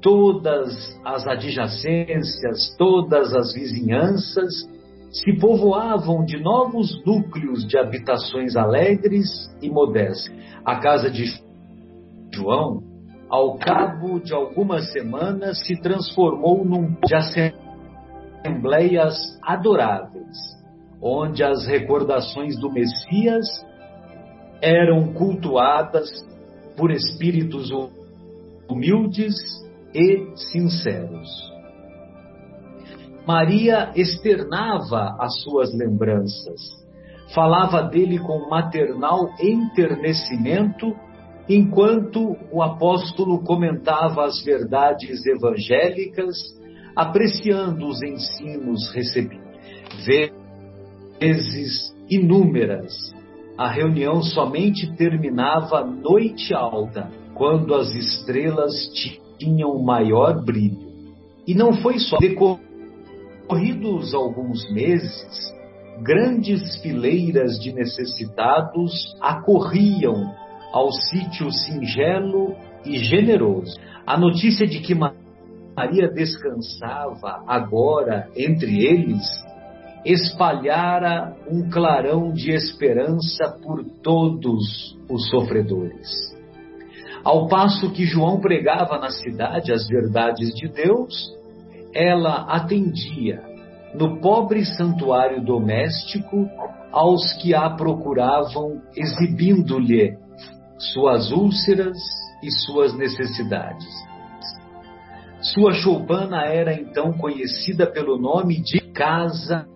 todas 0.00 1.00
as 1.04 1.26
adjacências, 1.26 2.76
todas 2.76 3.34
as 3.34 3.54
vizinhanças 3.54 4.68
se 5.14 5.32
povoavam 5.38 6.24
de 6.24 6.42
novos 6.42 7.00
núcleos 7.06 7.64
de 7.68 7.78
habitações 7.78 8.56
alegres 8.56 9.28
e 9.62 9.70
modestas. 9.70 10.34
A 10.64 10.80
casa 10.80 11.08
de 11.08 11.24
João, 12.34 12.82
ao 13.30 13.56
cabo 13.56 14.18
de 14.18 14.34
algumas 14.34 14.90
semanas, 14.92 15.64
se 15.64 15.80
transformou 15.80 16.64
num 16.64 16.96
de 17.06 17.14
assembleias 18.42 19.14
adoráveis, 19.40 20.36
onde 21.00 21.44
as 21.44 21.64
recordações 21.64 22.58
do 22.58 22.72
Messias 22.72 23.46
eram 24.60 25.12
cultuadas 25.12 26.10
por 26.76 26.90
espíritos 26.90 27.70
humildes 28.68 29.36
e 29.94 30.32
sinceros. 30.52 31.53
Maria 33.26 33.90
externava 33.96 35.16
as 35.18 35.40
suas 35.42 35.74
lembranças, 35.74 36.60
falava 37.34 37.82
dele 37.82 38.18
com 38.18 38.48
maternal 38.50 39.30
enternecimento, 39.40 40.94
enquanto 41.48 42.36
o 42.52 42.62
apóstolo 42.62 43.42
comentava 43.42 44.24
as 44.24 44.42
verdades 44.42 45.24
evangélicas, 45.26 46.36
apreciando 46.94 47.86
os 47.86 48.02
ensinos 48.02 48.92
recebidos. 48.92 49.44
Vezes 51.20 51.94
inúmeras, 52.10 52.92
a 53.56 53.68
reunião 53.68 54.22
somente 54.22 54.94
terminava 54.96 55.84
noite 55.84 56.54
alta, 56.54 57.10
quando 57.34 57.74
as 57.74 57.94
estrelas 57.94 58.74
tinham 59.38 59.82
maior 59.82 60.44
brilho. 60.44 60.92
E 61.46 61.54
não 61.54 61.72
foi 61.72 61.98
só. 61.98 62.16
Decorridos 63.44 64.14
alguns 64.14 64.70
meses, 64.72 65.54
grandes 66.00 66.80
fileiras 66.80 67.58
de 67.60 67.74
necessitados 67.74 69.14
acorriam 69.20 70.34
ao 70.72 70.90
sítio 70.90 71.52
singelo 71.52 72.56
e 72.86 72.98
generoso. 72.98 73.78
A 74.06 74.18
notícia 74.18 74.66
de 74.66 74.80
que 74.80 74.94
Maria 74.94 76.08
descansava 76.08 77.44
agora 77.46 78.30
entre 78.34 78.82
eles, 78.82 79.22
espalhara 80.06 81.36
um 81.46 81.68
clarão 81.68 82.32
de 82.32 82.50
esperança 82.50 83.58
por 83.62 83.84
todos 84.02 84.96
os 85.06 85.28
sofredores. 85.28 86.34
Ao 87.22 87.46
passo 87.46 87.92
que 87.92 88.06
João 88.06 88.40
pregava 88.40 88.98
na 88.98 89.10
cidade 89.10 89.70
as 89.70 89.86
verdades 89.86 90.48
de 90.54 90.66
Deus, 90.66 91.43
ela 91.94 92.42
atendia 92.48 93.42
no 93.94 94.20
pobre 94.20 94.64
santuário 94.64 95.42
doméstico 95.44 96.50
aos 96.90 97.32
que 97.34 97.54
a 97.54 97.70
procuravam, 97.70 98.82
exibindo-lhe 98.96 100.18
suas 100.78 101.30
úlceras 101.30 101.96
e 102.42 102.50
suas 102.50 102.94
necessidades. 102.94 103.86
Sua 105.40 105.72
choupana 105.74 106.44
era 106.46 106.72
então 106.72 107.12
conhecida 107.12 107.86
pelo 107.86 108.18
nome 108.18 108.60
de 108.60 108.80
Casa 108.92 109.66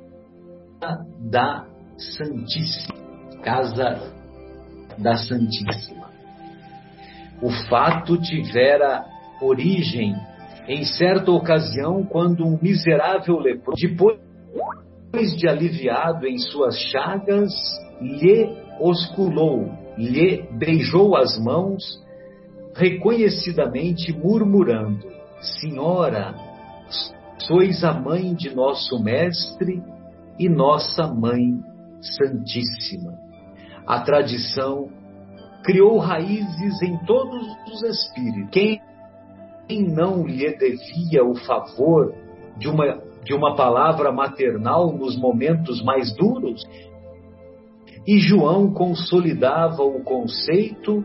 da 1.21 1.67
Santíssima. 1.97 2.99
Casa 3.43 4.13
da 4.97 5.17
Santíssima. 5.17 6.09
O 7.43 7.51
fato 7.69 8.21
tivera 8.21 9.05
origem 9.41 10.17
em 10.69 10.85
certa 10.85 11.33
ocasião 11.33 12.05
quando 12.05 12.45
um 12.47 12.59
miserável 12.61 13.39
leproso, 13.39 13.81
depois 13.81 15.35
de 15.35 15.49
aliviado 15.49 16.27
em 16.27 16.37
suas 16.37 16.79
chagas, 16.79 17.51
lhe 17.99 18.55
osculou, 18.79 19.73
lhe 19.97 20.47
beijou 20.59 21.17
as 21.17 21.43
mãos, 21.43 21.83
reconhecidamente 22.75 24.13
murmurando: 24.13 25.07
Senhora, 25.41 26.35
sois 27.39 27.83
a 27.83 27.95
mãe 27.95 28.35
de 28.35 28.55
nosso 28.55 29.03
Mestre 29.03 29.83
e 30.39 30.51
nossa 30.51 31.07
Mãe 31.07 31.61
Santíssima. 32.01 33.15
A 33.87 34.01
tradição 34.01 34.91
criou 35.65 35.99
raízes 35.99 36.83
em 36.83 36.99
todos 37.07 37.47
os 37.73 37.83
espíritos. 37.83 38.51
Quem 38.53 38.81
não 39.77 40.27
lhe 40.27 40.51
devia 40.57 41.25
o 41.25 41.35
favor 41.35 42.15
de 42.57 42.69
uma, 42.69 43.03
de 43.25 43.35
uma 43.35 43.55
palavra 43.55 44.11
maternal 44.11 44.93
nos 44.93 45.17
momentos 45.17 45.83
mais 45.83 46.15
duros? 46.15 46.63
E 48.07 48.19
João 48.19 48.73
consolidava 48.73 49.83
o 49.83 50.03
conceito, 50.03 51.05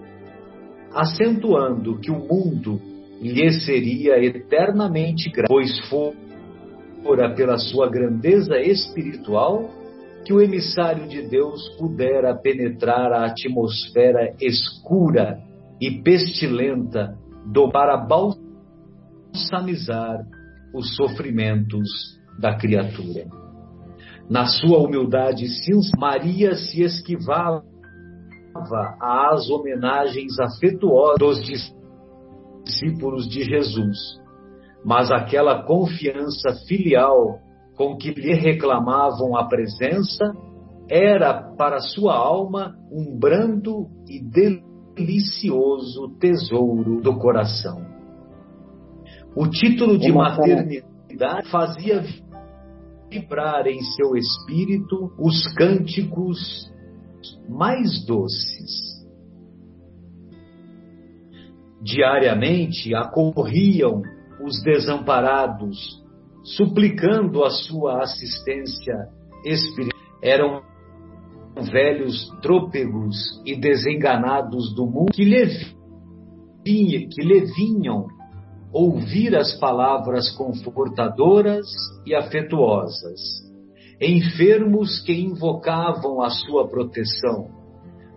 acentuando 0.94 2.00
que 2.00 2.10
o 2.10 2.20
mundo 2.20 2.80
lhe 3.22 3.52
seria 3.52 4.24
eternamente 4.24 5.30
grato, 5.30 5.50
pois 5.50 5.80
fora 5.90 7.34
pela 7.36 7.58
sua 7.58 7.90
grandeza 7.90 8.58
espiritual 8.60 9.70
que 10.26 10.34
o 10.34 10.42
emissário 10.42 11.08
de 11.08 11.22
Deus 11.28 11.68
pudera 11.78 12.34
penetrar 12.36 13.12
a 13.12 13.26
atmosfera 13.26 14.34
escura 14.40 15.40
e 15.82 16.02
pestilenta 16.02 17.18
do 17.46 17.70
para 17.70 17.98
balsamizar 19.34 20.24
os 20.74 20.96
sofrimentos 20.96 21.90
da 22.40 22.56
criatura. 22.56 23.26
Na 24.30 24.46
sua 24.46 24.78
humildade 24.78 25.48
sincera, 25.48 26.00
Maria 26.00 26.56
se 26.56 26.82
esquivava 26.84 27.64
às 29.02 29.50
homenagens 29.50 30.40
afetuosas 30.40 31.18
dos 31.20 31.44
discípulos 32.66 33.28
de 33.28 33.44
Jesus, 33.44 33.98
mas 34.86 35.12
aquela 35.12 35.64
confiança 35.64 36.54
filial 36.68 37.40
com 37.76 37.98
que 37.98 38.12
lhe 38.12 38.34
reclamavam 38.34 39.36
a 39.36 39.48
presença 39.48 40.32
era 40.90 41.34
para 41.58 41.80
sua 41.80 42.16
alma 42.16 42.76
um 42.92 43.18
brando 43.18 43.88
e 44.08 44.22
delicioso 44.22 46.16
tesouro 46.20 47.02
do 47.02 47.18
coração. 47.18 47.93
O 49.36 49.48
título 49.48 49.98
de 49.98 50.12
maternidade 50.12 51.50
fazia 51.50 52.04
vibrar 53.10 53.66
em 53.68 53.82
seu 53.82 54.16
espírito 54.16 55.12
os 55.18 55.52
cânticos 55.56 56.72
mais 57.50 58.06
doces. 58.06 58.94
Diariamente 61.82 62.94
acorriam 62.94 64.02
os 64.42 64.62
desamparados, 64.64 65.78
suplicando 66.44 67.44
a 67.44 67.50
sua 67.50 68.04
assistência 68.04 68.96
espiritual. 69.46 69.94
Eram 70.22 70.62
velhos 71.72 72.30
trôpegos 72.42 73.42
e 73.46 73.56
desenganados 73.56 74.74
do 74.76 74.86
mundo 74.86 75.12
que 75.12 75.26
lhe, 75.26 75.46
vinha, 76.64 77.08
que 77.10 77.22
lhe 77.22 77.46
vinham 77.54 78.08
ouvir 78.74 79.36
as 79.36 79.54
palavras 79.60 80.32
confortadoras 80.32 81.68
e 82.08 82.16
afetuosas, 82.16 83.20
enfermos 84.02 85.00
que 85.02 85.14
invocavam 85.14 86.22
a 86.22 86.32
sua 86.32 86.68
proteção, 86.68 87.50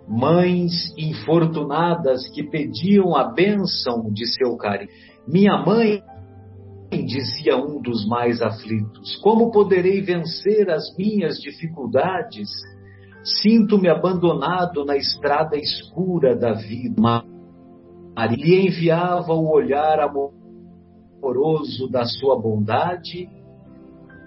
mães 0.09 0.95
infortunadas 0.97 2.27
que 2.31 2.43
pediam 2.43 3.15
a 3.15 3.25
bênção 3.25 4.11
de 4.11 4.27
seu 4.27 4.57
carinho. 4.57 4.89
Minha 5.29 5.59
mãe, 5.59 6.03
dizia 6.91 7.57
um 7.57 7.83
dos 7.83 8.07
mais 8.09 8.41
aflitos, 8.41 9.17
como 9.17 9.51
poderei 9.51 10.01
vencer 10.01 10.71
as 10.71 10.97
minhas 10.97 11.39
dificuldades? 11.39 12.49
Sinto-me 13.43 13.89
abandonado 13.89 14.85
na 14.85 14.97
estrada 14.97 15.57
escura 15.57 16.35
da 16.35 16.53
vida. 16.53 17.25
Maria 18.17 18.63
enviava 18.63 19.35
o 19.35 19.53
olhar 19.53 19.99
amoroso 19.99 20.46
da 21.91 22.05
sua 22.05 22.41
bondade, 22.41 23.29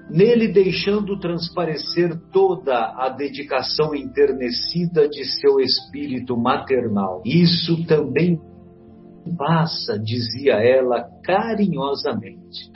nele 0.10 0.48
deixando 0.48 1.20
transparecer 1.20 2.18
toda 2.32 2.76
a 2.98 3.10
dedicação 3.10 3.94
enternecida 3.94 5.08
de 5.08 5.24
seu 5.40 5.60
espírito 5.60 6.36
maternal. 6.36 7.22
Isso 7.26 7.86
também 7.86 8.40
passa, 9.38 10.00
dizia 10.00 10.56
ela 10.56 11.06
carinhosamente. 11.24 12.72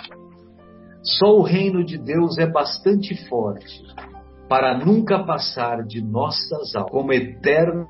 Só 1.01 1.37
o 1.37 1.41
reino 1.41 1.83
de 1.83 1.97
Deus 1.97 2.37
é 2.37 2.45
bastante 2.45 3.27
forte 3.27 3.81
para 4.47 4.77
nunca 4.77 5.23
passar 5.23 5.83
de 5.83 6.01
nossas 6.01 6.75
almas 6.75 6.91
como 6.91 7.11
eterna 7.11 7.87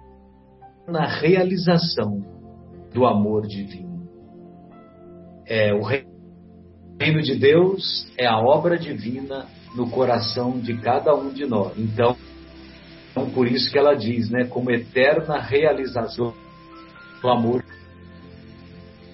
realização 1.20 2.24
do 2.94 3.06
amor 3.06 3.46
divino. 3.46 4.08
É 5.46 5.74
o 5.74 5.84
reino 5.84 6.13
de 6.98 7.36
Deus 7.36 8.08
é 8.18 8.26
a 8.26 8.38
obra 8.38 8.78
divina 8.78 9.46
no 9.76 9.90
coração 9.90 10.60
de 10.60 10.78
cada 10.78 11.14
um 11.16 11.30
de 11.30 11.46
nós. 11.46 11.74
Então, 11.78 12.16
então 13.12 13.30
por 13.30 13.48
isso 13.48 13.72
que 13.72 13.78
ela 13.78 13.94
diz, 13.96 14.30
né, 14.30 14.46
como 14.46 14.72
eterna 14.72 15.40
realização 15.40 16.34
do 17.22 17.30
amor 17.30 17.64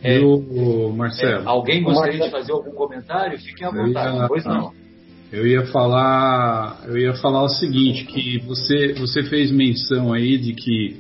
é, 0.02 0.20
o 0.20 0.94
Marcelo. 0.94 1.44
É, 1.44 1.48
alguém 1.48 1.84
gostaria 1.84 2.24
de 2.24 2.32
fazer 2.32 2.54
algum 2.54 2.72
comentário? 2.72 3.38
Fiquem 3.38 3.68
à 3.68 3.72
vontade. 3.72 4.18
Ia, 4.18 4.28
pois 4.28 4.46
não. 4.46 4.72
Eu 5.32 5.46
ia 5.46 5.66
falar, 5.68 6.84
eu 6.88 6.98
ia 6.98 7.14
falar 7.16 7.44
o 7.44 7.50
seguinte, 7.50 8.06
que 8.06 8.40
você, 8.40 8.94
você 8.94 9.24
fez 9.24 9.52
menção 9.52 10.14
aí 10.14 10.38
de 10.38 10.54
que 10.54 10.98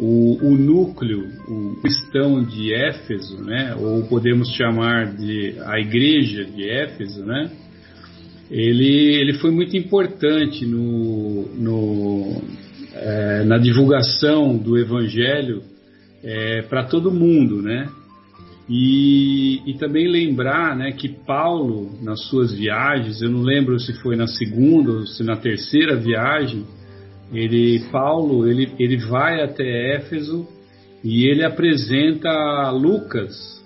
o, 0.00 0.38
o 0.42 0.56
núcleo, 0.56 1.28
o 1.46 1.76
cristão 1.82 2.42
de 2.42 2.72
Éfeso, 2.72 3.44
né, 3.44 3.74
ou 3.78 4.02
podemos 4.04 4.48
chamar 4.56 5.14
de 5.14 5.54
a 5.60 5.78
igreja 5.78 6.44
de 6.44 6.68
Éfeso, 6.68 7.24
né, 7.24 7.50
ele, 8.50 9.14
ele 9.14 9.34
foi 9.34 9.50
muito 9.50 9.76
importante 9.76 10.64
no, 10.64 11.54
no 11.54 12.42
é, 12.94 13.44
na 13.44 13.58
divulgação 13.58 14.56
do 14.56 14.76
evangelho 14.76 15.62
é, 16.22 16.62
para 16.62 16.84
todo 16.84 17.12
mundo, 17.12 17.62
né? 17.62 17.88
E, 18.68 19.62
e, 19.66 19.74
também 19.78 20.06
lembrar 20.06 20.76
né, 20.76 20.92
que 20.92 21.08
Paulo, 21.08 21.90
nas 22.02 22.20
suas 22.28 22.52
viagens, 22.52 23.20
eu 23.20 23.28
não 23.28 23.42
lembro 23.42 23.80
se 23.80 23.92
foi 24.00 24.14
na 24.14 24.28
segunda 24.28 24.92
ou 24.92 25.06
se 25.06 25.24
na 25.24 25.36
terceira 25.36 25.96
viagem, 25.96 26.64
ele, 27.32 27.80
Paulo 27.90 28.48
ele, 28.48 28.72
ele 28.78 28.96
vai 28.96 29.42
até 29.42 29.96
Éfeso 29.96 30.46
e 31.02 31.28
ele 31.28 31.44
apresenta 31.44 32.70
Lucas. 32.70 33.60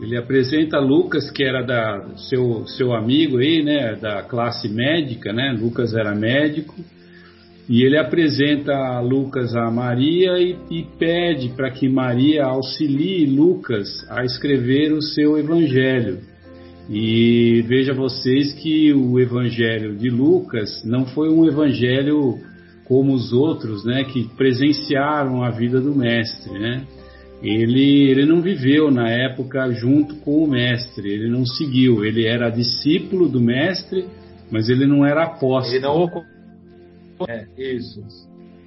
Ele 0.00 0.16
apresenta 0.16 0.78
Lucas, 0.78 1.30
que 1.30 1.44
era 1.44 1.62
da 1.62 2.16
seu, 2.16 2.66
seu 2.66 2.92
amigo 2.92 3.38
aí, 3.38 3.62
né, 3.62 3.94
da 3.94 4.22
classe 4.22 4.68
médica, 4.68 5.32
né? 5.32 5.56
Lucas 5.58 5.94
era 5.94 6.14
médico 6.14 6.74
e 7.68 7.84
ele 7.84 7.96
apresenta 7.96 9.00
Lucas 9.00 9.54
a 9.54 9.70
Maria 9.70 10.38
e, 10.38 10.56
e 10.70 10.84
pede 10.98 11.50
para 11.50 11.70
que 11.70 11.88
Maria 11.88 12.44
auxilie 12.44 13.24
Lucas 13.26 13.88
a 14.10 14.24
escrever 14.24 14.92
o 14.92 15.00
seu 15.00 15.38
evangelho. 15.38 16.18
E 16.90 17.64
veja 17.68 17.94
vocês 17.94 18.52
que 18.54 18.92
o 18.92 19.18
evangelho 19.18 19.96
de 19.96 20.10
Lucas 20.10 20.82
não 20.84 21.06
foi 21.06 21.30
um 21.30 21.46
evangelho 21.46 22.40
como 22.92 23.14
os 23.14 23.32
outros, 23.32 23.86
né, 23.86 24.04
que 24.04 24.28
presenciaram 24.36 25.42
a 25.42 25.48
vida 25.48 25.80
do 25.80 25.94
mestre, 25.94 26.58
né? 26.58 26.86
Ele, 27.42 28.10
ele 28.10 28.26
não 28.26 28.42
viveu 28.42 28.90
na 28.90 29.08
época 29.08 29.72
junto 29.72 30.16
com 30.16 30.44
o 30.44 30.46
mestre, 30.46 31.08
ele 31.08 31.30
não 31.30 31.46
seguiu, 31.46 32.04
ele 32.04 32.26
era 32.26 32.50
discípulo 32.50 33.30
do 33.30 33.40
mestre, 33.40 34.04
mas 34.50 34.68
ele 34.68 34.86
não 34.86 35.06
era 35.06 35.24
apóstolo. 35.24 35.74
Ele 35.74 35.86
não 35.86 37.26
é, 37.26 37.46
isso. 37.56 38.04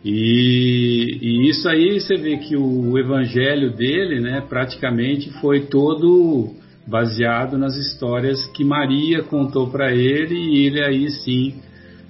E, 0.03 1.19
e, 1.21 1.47
isso 1.47 1.69
aí 1.69 1.99
você 1.99 2.15
vê 2.15 2.37
que 2.37 2.57
o 2.57 2.97
evangelho 2.97 3.75
dele, 3.75 4.21
né, 4.21 4.41
praticamente 4.49 5.29
foi 5.39 5.67
todo 5.67 6.49
baseado 6.87 7.59
nas 7.59 7.77
histórias 7.77 8.43
que 8.47 8.63
Maria 8.63 9.21
contou 9.21 9.69
para 9.69 9.93
ele 9.93 10.35
e 10.35 10.65
ele 10.65 10.83
aí 10.83 11.11
sim, 11.11 11.53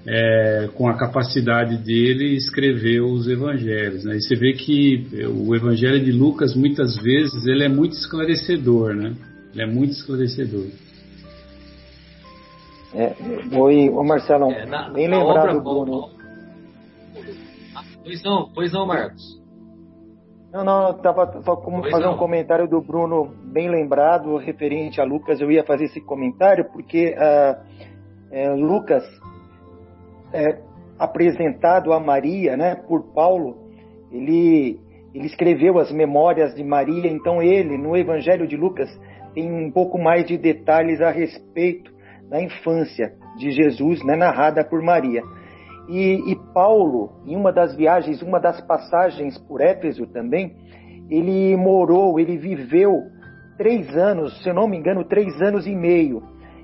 é, 0.07 0.69
com 0.75 0.87
a 0.87 0.97
capacidade 0.97 1.77
dele, 1.77 2.35
escreveu 2.35 3.05
os 3.05 3.27
evangelhos. 3.27 4.03
Né? 4.03 4.17
E 4.17 4.21
você 4.21 4.35
vê 4.35 4.53
que 4.53 5.07
o 5.27 5.55
evangelho 5.55 6.03
de 6.03 6.11
Lucas 6.11 6.55
muitas 6.55 6.95
vezes 6.97 7.45
ele 7.47 7.63
é 7.63 7.69
muito 7.69 7.93
esclarecedor, 7.93 8.93
né? 8.93 9.15
Ele 9.53 9.63
é 9.63 9.65
muito 9.65 9.91
esclarecedor. 9.91 10.67
É, 12.93 13.13
oi, 13.57 13.89
ô 13.89 14.03
Marcelo, 14.03 14.51
é, 14.51 14.65
na, 14.65 14.89
bem 14.89 15.07
na 15.07 15.17
lembrado, 15.17 15.49
obra, 15.49 15.59
Bruno. 15.59 16.09
Pois 18.03 18.23
não, 18.23 18.49
pois 18.53 18.71
não, 18.71 18.85
Marcos. 18.85 19.21
Não, 20.53 20.63
não, 20.63 20.91
estava 20.91 21.27
como 21.57 21.81
pois 21.81 21.91
fazer 21.91 22.05
não. 22.05 22.13
um 22.13 22.17
comentário 22.17 22.69
do 22.69 22.79
Bruno 22.79 23.33
bem 23.51 23.69
lembrado, 23.69 24.37
referente 24.37 25.01
a 25.01 25.03
Lucas. 25.03 25.41
Eu 25.41 25.51
ia 25.51 25.65
fazer 25.65 25.85
esse 25.85 25.99
comentário 25.99 26.65
porque 26.71 27.13
uh, 27.17 27.61
é, 28.31 28.53
Lucas, 28.53 29.03
é, 30.34 30.59
apresentado 30.97 31.93
a 31.93 31.99
Maria, 31.99 32.55
né, 32.55 32.76
por 32.76 33.13
Paulo, 33.13 33.57
ele, 34.11 34.80
ele 35.13 35.26
escreveu 35.26 35.78
as 35.78 35.91
memórias 35.91 36.55
de 36.55 36.63
Maria. 36.63 37.11
Então 37.11 37.41
ele, 37.41 37.78
no 37.78 37.95
Evangelho 37.95 38.47
de 38.47 38.55
Lucas, 38.55 38.89
tem 39.34 39.51
um 39.51 39.71
pouco 39.71 39.97
mais 39.97 40.26
de 40.26 40.38
detalhes 40.38 41.01
a 41.01 41.11
respeito 41.11 41.93
da 42.30 42.41
infância 42.41 43.13
de 43.38 43.51
Jesus, 43.51 44.03
né, 44.03 44.15
narrada 44.15 44.63
por 44.63 44.82
Maria. 44.82 45.21
E, 45.88 46.32
e, 46.32 46.36
Paulo, 46.53 47.11
em 47.26 47.36
uma 47.36 47.51
das 47.51 47.76
viagens, 47.76 48.21
uma 48.21 48.39
das 48.39 48.59
passagens 48.61 49.38
por 49.38 49.61
Éfeso 49.61 50.07
também, 50.07 50.55
ele 51.09 51.55
morou, 51.55 52.19
ele 52.19 52.38
viveu 52.38 53.03
três 53.57 53.95
anos, 53.95 54.41
se 54.41 54.49
eu 54.49 54.53
não 54.53 54.67
me 54.67 54.78
engano, 54.78 55.03
três 55.03 55.39
anos 55.41 55.67
e 55.67 55.76
meio 55.76 56.23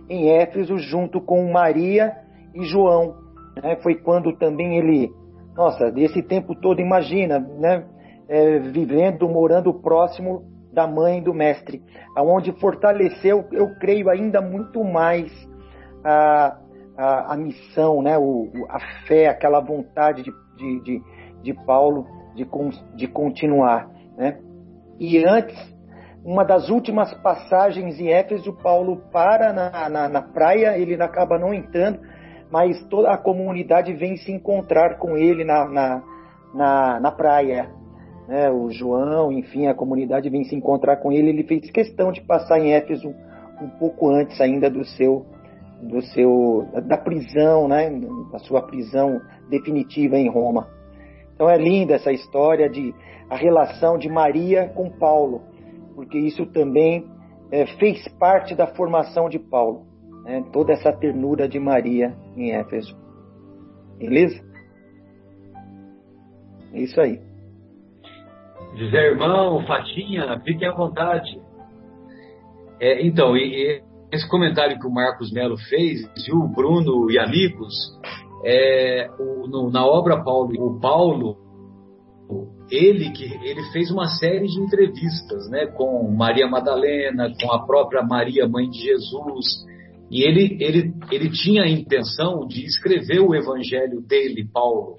em 0.10 0.30
Éfeso, 0.30 0.78
junto 0.78 1.22
com 1.22 1.52
Maria 1.52 2.14
e 2.54 2.64
João. 2.64 3.21
Né? 3.56 3.76
Foi 3.78 3.96
quando 3.96 4.36
também 4.38 4.78
ele, 4.78 5.12
nossa, 5.56 5.92
desse 5.92 6.22
tempo 6.24 6.56
todo, 6.56 6.80
imagina, 6.80 7.40
né? 7.40 7.86
É, 8.30 8.60
vivendo, 8.60 9.28
morando 9.28 9.74
próximo 9.74 10.44
da 10.72 10.88
mãe 10.88 11.22
do 11.22 11.34
mestre, 11.34 11.84
aonde 12.16 12.54
fortaleceu, 12.62 13.44
eu 13.52 13.76
creio, 13.78 14.10
ainda 14.10 14.40
muito 14.42 14.82
mais 14.86 15.30
a 16.02 16.58
a, 16.98 17.34
a 17.34 17.38
missão, 17.38 18.02
né, 18.02 18.18
o, 18.18 18.50
a 18.70 18.80
fé, 19.08 19.28
aquela 19.28 19.60
vontade 19.60 20.24
de, 20.24 20.32
de, 20.56 20.84
de, 20.84 21.04
de 21.42 21.54
Paulo 21.66 22.06
de, 22.36 22.48
de 22.96 23.08
continuar. 23.08 23.90
Né? 24.16 24.40
E 25.00 25.24
antes, 25.26 25.58
uma 26.24 26.44
das 26.44 26.70
últimas 26.70 27.14
passagens 27.16 28.00
em 28.00 28.10
Éfeso, 28.10 28.54
Paulo 28.54 28.98
para 29.12 29.52
na, 29.52 29.90
na, 29.90 30.10
na 30.10 30.22
praia, 30.22 30.78
ele 30.78 31.02
acaba 31.02 31.40
não 31.40 31.54
entrando, 31.54 32.00
mas 32.52 32.84
toda 32.90 33.12
a 33.12 33.18
comunidade 33.18 33.94
vem 33.94 34.18
se 34.18 34.32
encontrar 34.32 34.98
com 34.98 35.18
ele 35.18 35.44
na, 35.44 35.66
na, 35.68 36.04
na, 36.54 37.00
na 37.00 37.12
praia. 37.12 37.70
Né? 38.28 38.52
O 38.52 38.70
João, 38.70 39.32
enfim, 39.32 39.68
a 39.68 39.74
comunidade 39.74 40.30
vem 40.30 40.44
se 40.44 40.56
encontrar 40.56 40.98
com 40.98 41.12
ele. 41.12 41.30
Ele 41.30 41.44
fez 41.44 41.72
questão 41.72 42.12
de 42.12 42.22
passar 42.22 42.60
em 42.60 42.74
Éfeso 42.74 43.14
um 43.62 43.70
pouco 43.80 44.10
antes 44.10 44.40
ainda 44.42 44.70
do 44.70 44.84
seu 44.84 45.26
do 45.82 46.00
seu 46.02 46.68
da 46.86 46.98
prisão, 46.98 47.68
né, 47.68 47.90
da 48.32 48.38
sua 48.38 48.62
prisão 48.62 49.20
definitiva 49.50 50.16
em 50.16 50.30
Roma. 50.30 50.68
Então 51.34 51.50
é 51.50 51.58
linda 51.58 51.96
essa 51.96 52.12
história 52.12 52.70
de 52.70 52.94
a 53.28 53.36
relação 53.36 53.98
de 53.98 54.08
Maria 54.08 54.68
com 54.76 54.92
Paulo, 54.92 55.42
porque 55.96 56.20
isso 56.20 56.46
também 56.46 57.08
é, 57.52 57.66
fez 57.78 58.08
parte 58.20 58.54
da 58.54 58.68
formação 58.68 59.28
de 59.28 59.40
Paulo, 59.40 59.88
né, 60.24 60.44
toda 60.52 60.74
essa 60.74 60.92
ternura 60.92 61.48
de 61.48 61.60
Maria 61.60 62.16
em 62.36 62.52
Éfeso. 62.52 62.96
Beleza? 63.98 64.42
É 66.74 66.82
isso 66.82 67.00
aí. 67.00 67.20
José 68.76 69.12
Irmão, 69.12 69.66
Fatinha, 69.66 70.40
fiquem 70.46 70.68
à 70.68 70.74
vontade. 70.74 71.40
É, 72.80 73.06
então, 73.06 73.36
e, 73.36 73.82
esse 74.12 74.28
comentário 74.30 74.80
que 74.80 74.88
o 74.88 74.92
Marcos 74.92 75.32
Melo 75.32 75.58
fez, 75.70 76.02
viu, 76.26 76.48
Bruno 76.48 77.12
e 77.12 77.20
amigos, 77.20 77.74
é, 78.44 79.10
o, 79.20 79.48
no, 79.48 79.70
na 79.70 79.86
obra 79.86 80.24
Paulo, 80.24 80.52
o 80.58 80.80
Paulo, 80.80 81.38
ele 82.70 83.12
que 83.12 83.26
ele 83.26 83.62
fez 83.72 83.92
uma 83.92 84.08
série 84.08 84.48
de 84.48 84.60
entrevistas, 84.60 85.50
né, 85.50 85.68
com 85.68 86.10
Maria 86.12 86.48
Madalena, 86.48 87.32
com 87.42 87.52
a 87.52 87.66
própria 87.66 88.02
Maria 88.02 88.48
Mãe 88.48 88.70
de 88.70 88.80
Jesus, 88.80 89.66
e 90.12 90.24
ele 90.24 90.58
ele 90.60 90.94
ele 91.12 91.32
tinha 91.32 91.64
a 91.64 91.70
intenção 91.70 92.46
de 92.46 92.66
escrever 92.66 93.22
o 93.22 93.34
Evangelho 93.34 94.02
dele, 94.02 94.48
Paulo. 94.52 94.98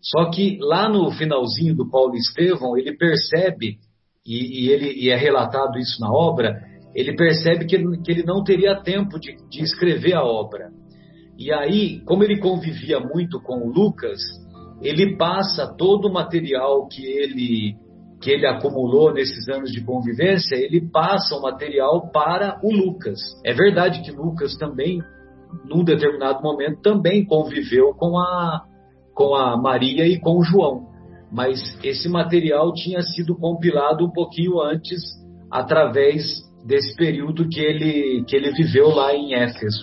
Só 0.00 0.30
que 0.30 0.58
lá 0.60 0.88
no 0.88 1.10
finalzinho 1.10 1.74
do 1.74 1.90
Paulo 1.90 2.14
Estevão 2.14 2.78
ele 2.78 2.96
percebe 2.96 3.78
e, 4.24 4.66
e 4.66 4.70
ele 4.70 4.92
e 4.92 5.10
é 5.10 5.16
relatado 5.16 5.76
isso 5.78 6.00
na 6.00 6.10
obra 6.10 6.68
ele 6.94 7.14
percebe 7.14 7.66
que 7.66 7.76
ele, 7.76 8.00
que 8.02 8.10
ele 8.10 8.24
não 8.24 8.42
teria 8.42 8.80
tempo 8.82 9.20
de, 9.20 9.36
de 9.48 9.62
escrever 9.62 10.14
a 10.14 10.24
obra. 10.24 10.70
E 11.38 11.52
aí, 11.52 12.00
como 12.04 12.24
ele 12.24 12.40
convivia 12.40 12.98
muito 12.98 13.40
com 13.40 13.58
o 13.58 13.70
Lucas, 13.70 14.20
ele 14.82 15.16
passa 15.16 15.72
todo 15.76 16.08
o 16.08 16.12
material 16.12 16.88
que 16.88 17.04
ele 17.04 17.76
que 18.20 18.30
ele 18.30 18.46
acumulou 18.46 19.12
nesses 19.12 19.48
anos 19.48 19.70
de 19.70 19.84
convivência, 19.84 20.56
ele 20.56 20.80
passa 20.90 21.36
o 21.36 21.42
material 21.42 22.10
para 22.10 22.58
o 22.62 22.72
Lucas. 22.72 23.18
É 23.44 23.52
verdade 23.52 24.02
que 24.02 24.10
Lucas 24.10 24.56
também, 24.56 25.00
num 25.64 25.84
determinado 25.84 26.42
momento, 26.42 26.80
também 26.82 27.24
conviveu 27.24 27.94
com 27.94 28.18
a 28.18 28.64
com 29.14 29.34
a 29.34 29.56
Maria 29.56 30.06
e 30.06 30.20
com 30.20 30.38
o 30.38 30.44
João, 30.44 30.86
mas 31.32 31.60
esse 31.82 32.08
material 32.08 32.72
tinha 32.72 33.02
sido 33.02 33.34
compilado 33.34 34.06
um 34.06 34.12
pouquinho 34.12 34.60
antes 34.60 35.02
através 35.50 36.22
desse 36.64 36.94
período 36.94 37.48
que 37.48 37.58
ele, 37.58 38.24
que 38.28 38.36
ele 38.36 38.52
viveu 38.52 38.90
lá 38.90 39.12
em 39.12 39.34
Éfeso. 39.34 39.82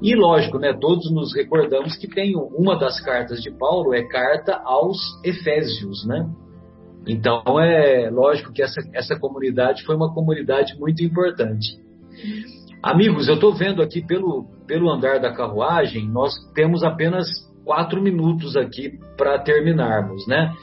E 0.00 0.16
lógico, 0.16 0.58
né, 0.58 0.72
todos 0.80 1.12
nos 1.12 1.34
recordamos 1.34 1.94
que 1.96 2.08
tem 2.08 2.34
uma 2.36 2.78
das 2.78 2.98
cartas 3.00 3.42
de 3.42 3.50
Paulo 3.50 3.92
é 3.92 4.02
carta 4.08 4.58
aos 4.64 4.96
Efésios, 5.22 6.06
né? 6.06 6.26
Então 7.06 7.60
é 7.60 8.08
lógico 8.10 8.52
que 8.52 8.62
essa, 8.62 8.80
essa 8.92 9.18
comunidade 9.18 9.84
foi 9.84 9.94
uma 9.96 10.12
comunidade 10.12 10.78
muito 10.78 11.02
importante. 11.02 11.78
Amigos, 12.82 13.28
eu 13.28 13.34
estou 13.34 13.54
vendo 13.54 13.82
aqui 13.82 14.04
pelo, 14.04 14.46
pelo 14.66 14.90
andar 14.90 15.18
da 15.18 15.32
carruagem, 15.32 16.08
nós 16.08 16.32
temos 16.54 16.82
apenas 16.82 17.26
quatro 17.64 18.00
minutos 18.02 18.56
aqui 18.56 18.98
para 19.16 19.38
terminarmos, 19.38 20.26
né? 20.26 20.54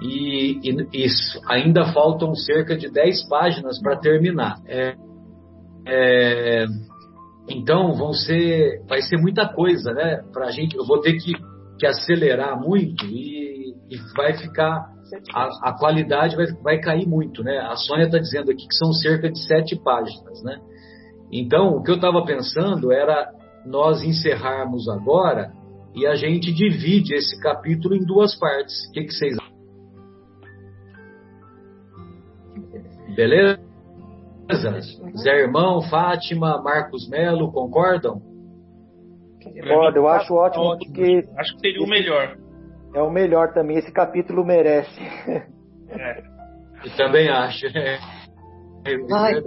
e, 0.00 0.58
e 0.62 1.06
ainda 1.46 1.92
faltam 1.92 2.34
cerca 2.34 2.76
de 2.76 2.90
10 2.90 3.28
páginas 3.28 3.80
para 3.80 3.96
terminar. 3.96 4.56
É, 4.66 4.96
é, 5.86 6.66
então 7.48 7.94
vão 7.94 8.12
ser, 8.12 8.82
vai 8.88 9.02
ser 9.02 9.18
muita 9.18 9.46
coisa, 9.48 9.92
né? 9.92 10.22
Para 10.32 10.50
gente, 10.50 10.76
eu 10.76 10.86
vou 10.86 11.00
ter 11.00 11.14
que, 11.14 11.32
que 11.78 11.86
acelerar 11.86 12.58
muito 12.58 13.04
e, 13.06 13.74
e 13.90 13.96
vai 14.16 14.36
ficar 14.38 14.86
a, 15.34 15.70
a, 15.70 15.78
qualidade 15.78 16.36
vai, 16.36 16.46
vai 16.62 16.78
cair 16.78 17.06
muito, 17.06 17.42
né? 17.42 17.58
A 17.58 17.76
Sônia 17.76 18.06
está 18.06 18.18
dizendo 18.18 18.50
aqui 18.50 18.66
que 18.66 18.74
são 18.74 18.92
cerca 18.92 19.30
de 19.30 19.38
sete 19.46 19.76
páginas, 19.76 20.42
né? 20.42 20.60
Então 21.32 21.76
o 21.76 21.82
que 21.82 21.90
eu 21.90 21.96
estava 21.96 22.24
pensando 22.24 22.92
era 22.92 23.30
nós 23.64 24.02
encerrarmos 24.02 24.88
agora 24.88 25.52
e 25.94 26.06
a 26.06 26.14
gente 26.14 26.52
divide 26.52 27.14
esse 27.14 27.40
capítulo 27.40 27.94
em 27.94 28.04
duas 28.04 28.38
partes. 28.38 28.88
O 28.88 28.92
que, 28.92 29.04
que 29.04 29.12
vocês 29.12 29.36
Beleza? 33.14 33.60
Zé 35.22 35.42
Irmão, 35.42 35.82
Fátima, 35.82 36.60
Marcos 36.62 37.08
Melo, 37.08 37.52
concordam? 37.52 38.20
Concordo, 39.42 39.98
eu 39.98 40.08
acho 40.08 40.34
ótimo, 40.34 40.64
ótimo 40.64 40.92
porque. 40.92 41.28
Acho 41.36 41.54
que 41.54 41.60
seria 41.60 41.82
o 41.82 41.88
melhor. 41.88 42.36
É 42.94 43.02
o 43.02 43.10
melhor 43.10 43.52
também, 43.52 43.78
esse 43.78 43.92
capítulo 43.92 44.44
merece. 44.44 45.00
É. 45.90 46.22
Eu 46.84 46.96
também 46.96 47.28
acho. 47.28 47.66
É. 47.66 47.98
é 48.86 48.98
mais, 49.08 49.44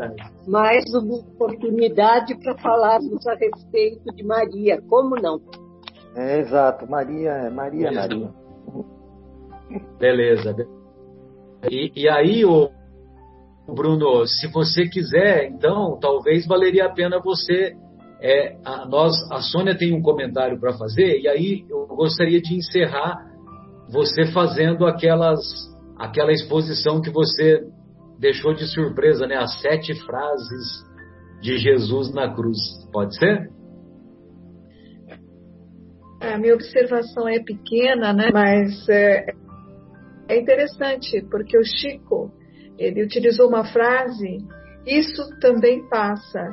mais 0.47 0.93
uma 0.93 1.15
oportunidade 1.15 2.35
para 2.39 2.55
falarmos 2.57 3.25
a 3.25 3.33
respeito 3.33 4.13
de 4.13 4.23
Maria, 4.23 4.81
como 4.87 5.15
não? 5.15 5.41
É, 6.15 6.39
exato, 6.39 6.89
Maria, 6.89 7.49
Maria, 7.49 7.91
Maria. 7.91 8.29
Beleza. 9.97 10.55
E, 11.69 11.91
e 11.95 12.09
aí, 12.09 12.45
o 12.45 12.69
Bruno, 13.67 14.25
se 14.27 14.47
você 14.47 14.87
quiser, 14.87 15.45
então, 15.45 15.97
talvez 15.99 16.45
valeria 16.45 16.85
a 16.85 16.93
pena 16.93 17.19
você. 17.19 17.75
É, 18.21 18.55
a, 18.63 18.85
nós, 18.85 19.13
a 19.31 19.41
Sônia 19.41 19.77
tem 19.77 19.93
um 19.93 20.01
comentário 20.01 20.57
para 20.57 20.71
fazer, 20.77 21.19
e 21.19 21.27
aí 21.27 21.65
eu 21.69 21.85
gostaria 21.87 22.41
de 22.41 22.55
encerrar 22.55 23.32
você 23.93 24.25
fazendo 24.25 24.87
aquelas, 24.87 25.39
aquela 25.99 26.31
exposição 26.31 26.99
que 26.99 27.11
você 27.11 27.61
deixou 28.19 28.53
de 28.53 28.65
surpresa, 28.65 29.27
né? 29.27 29.35
As 29.35 29.61
sete 29.61 29.93
frases 30.03 30.83
de 31.39 31.57
Jesus 31.57 32.11
na 32.11 32.33
cruz. 32.33 32.57
Pode 32.91 33.15
ser? 33.15 33.51
A 36.19 36.37
minha 36.39 36.55
observação 36.55 37.27
é 37.27 37.39
pequena, 37.43 38.11
né? 38.13 38.31
Mas 38.33 38.89
é, 38.89 39.25
é 40.27 40.39
interessante 40.39 41.21
porque 41.29 41.55
o 41.55 41.63
Chico 41.63 42.31
ele 42.79 43.03
utilizou 43.03 43.47
uma 43.47 43.65
frase: 43.65 44.39
"Isso 44.87 45.21
também 45.39 45.87
passa". 45.87 46.49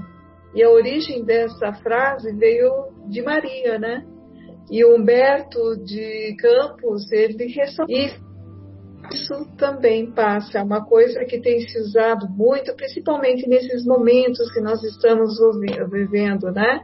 E 0.55 0.63
a 0.63 0.69
origem 0.69 1.25
dessa 1.25 1.73
frase 1.75 2.37
veio 2.37 2.71
de 3.09 3.23
Maria, 3.23 3.79
né? 3.79 4.05
E 4.71 4.85
o 4.85 4.97
Humberto 4.97 5.77
de 5.85 6.37
Campos 6.39 7.11
ele 7.11 7.47
ressaltou 7.47 8.31
isso 9.13 9.45
também 9.57 10.11
passa, 10.13 10.59
é 10.59 10.63
uma 10.63 10.85
coisa 10.85 11.25
que 11.25 11.41
tem 11.41 11.61
se 11.61 11.79
usado 11.79 12.29
muito, 12.29 12.75
principalmente 12.77 13.49
nesses 13.49 13.85
momentos 13.85 14.51
que 14.53 14.61
nós 14.61 14.83
estamos 14.85 15.37
vivendo, 15.91 16.51
né? 16.53 16.81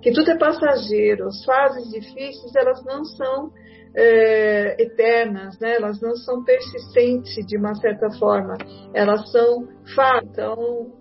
Que 0.00 0.12
tudo 0.12 0.30
é 0.30 0.38
passageiro, 0.38 1.26
as 1.26 1.44
fases 1.44 1.90
difíceis 1.90 2.54
elas 2.54 2.82
não 2.84 3.04
são 3.04 3.50
é, 3.94 4.82
eternas, 4.82 5.58
né? 5.58 5.76
Elas 5.76 6.00
não 6.00 6.14
são 6.16 6.44
persistentes 6.44 7.46
de 7.46 7.58
uma 7.58 7.74
certa 7.74 8.10
forma, 8.18 8.54
elas 8.94 9.30
são 9.30 9.68
fato. 9.94 10.26
Então, 10.30 10.92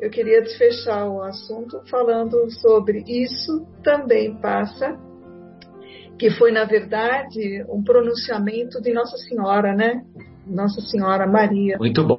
eu 0.00 0.10
queria 0.10 0.42
desfechar 0.42 1.08
o 1.08 1.22
assunto 1.22 1.80
falando 1.90 2.50
sobre 2.60 3.02
isso 3.06 3.66
também 3.82 4.34
passa 4.40 4.96
que 6.18 6.30
foi, 6.30 6.50
na 6.50 6.64
verdade, 6.64 7.64
um 7.68 7.82
pronunciamento 7.82 8.82
de 8.82 8.92
Nossa 8.92 9.16
Senhora, 9.18 9.72
né? 9.74 10.02
Nossa 10.44 10.80
Senhora 10.80 11.26
Maria. 11.26 11.78
Muito 11.78 12.04
bom. 12.04 12.18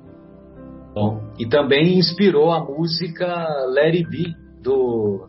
bom. 0.94 1.22
E 1.38 1.48
também 1.48 1.98
inspirou 1.98 2.52
a 2.52 2.64
música 2.64 3.28
Let 3.68 3.96
It 3.96 4.10
Be, 4.10 4.36
do, 4.62 5.28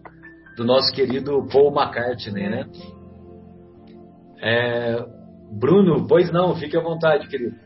do 0.56 0.64
nosso 0.64 0.92
querido 0.94 1.44
Paul 1.52 1.72
McCartney, 1.74 2.48
né? 2.48 2.66
É, 4.40 5.04
Bruno, 5.50 6.06
pois 6.06 6.30
não, 6.30 6.54
fique 6.54 6.76
à 6.76 6.80
vontade, 6.80 7.26
querido. 7.26 7.56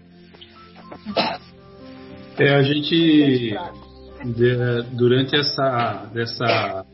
É, 2.39 2.55
a 2.55 2.63
gente, 2.63 3.55
de, 4.25 4.83
durante 4.97 5.37
essa, 5.37 6.11
dessa 6.13 6.85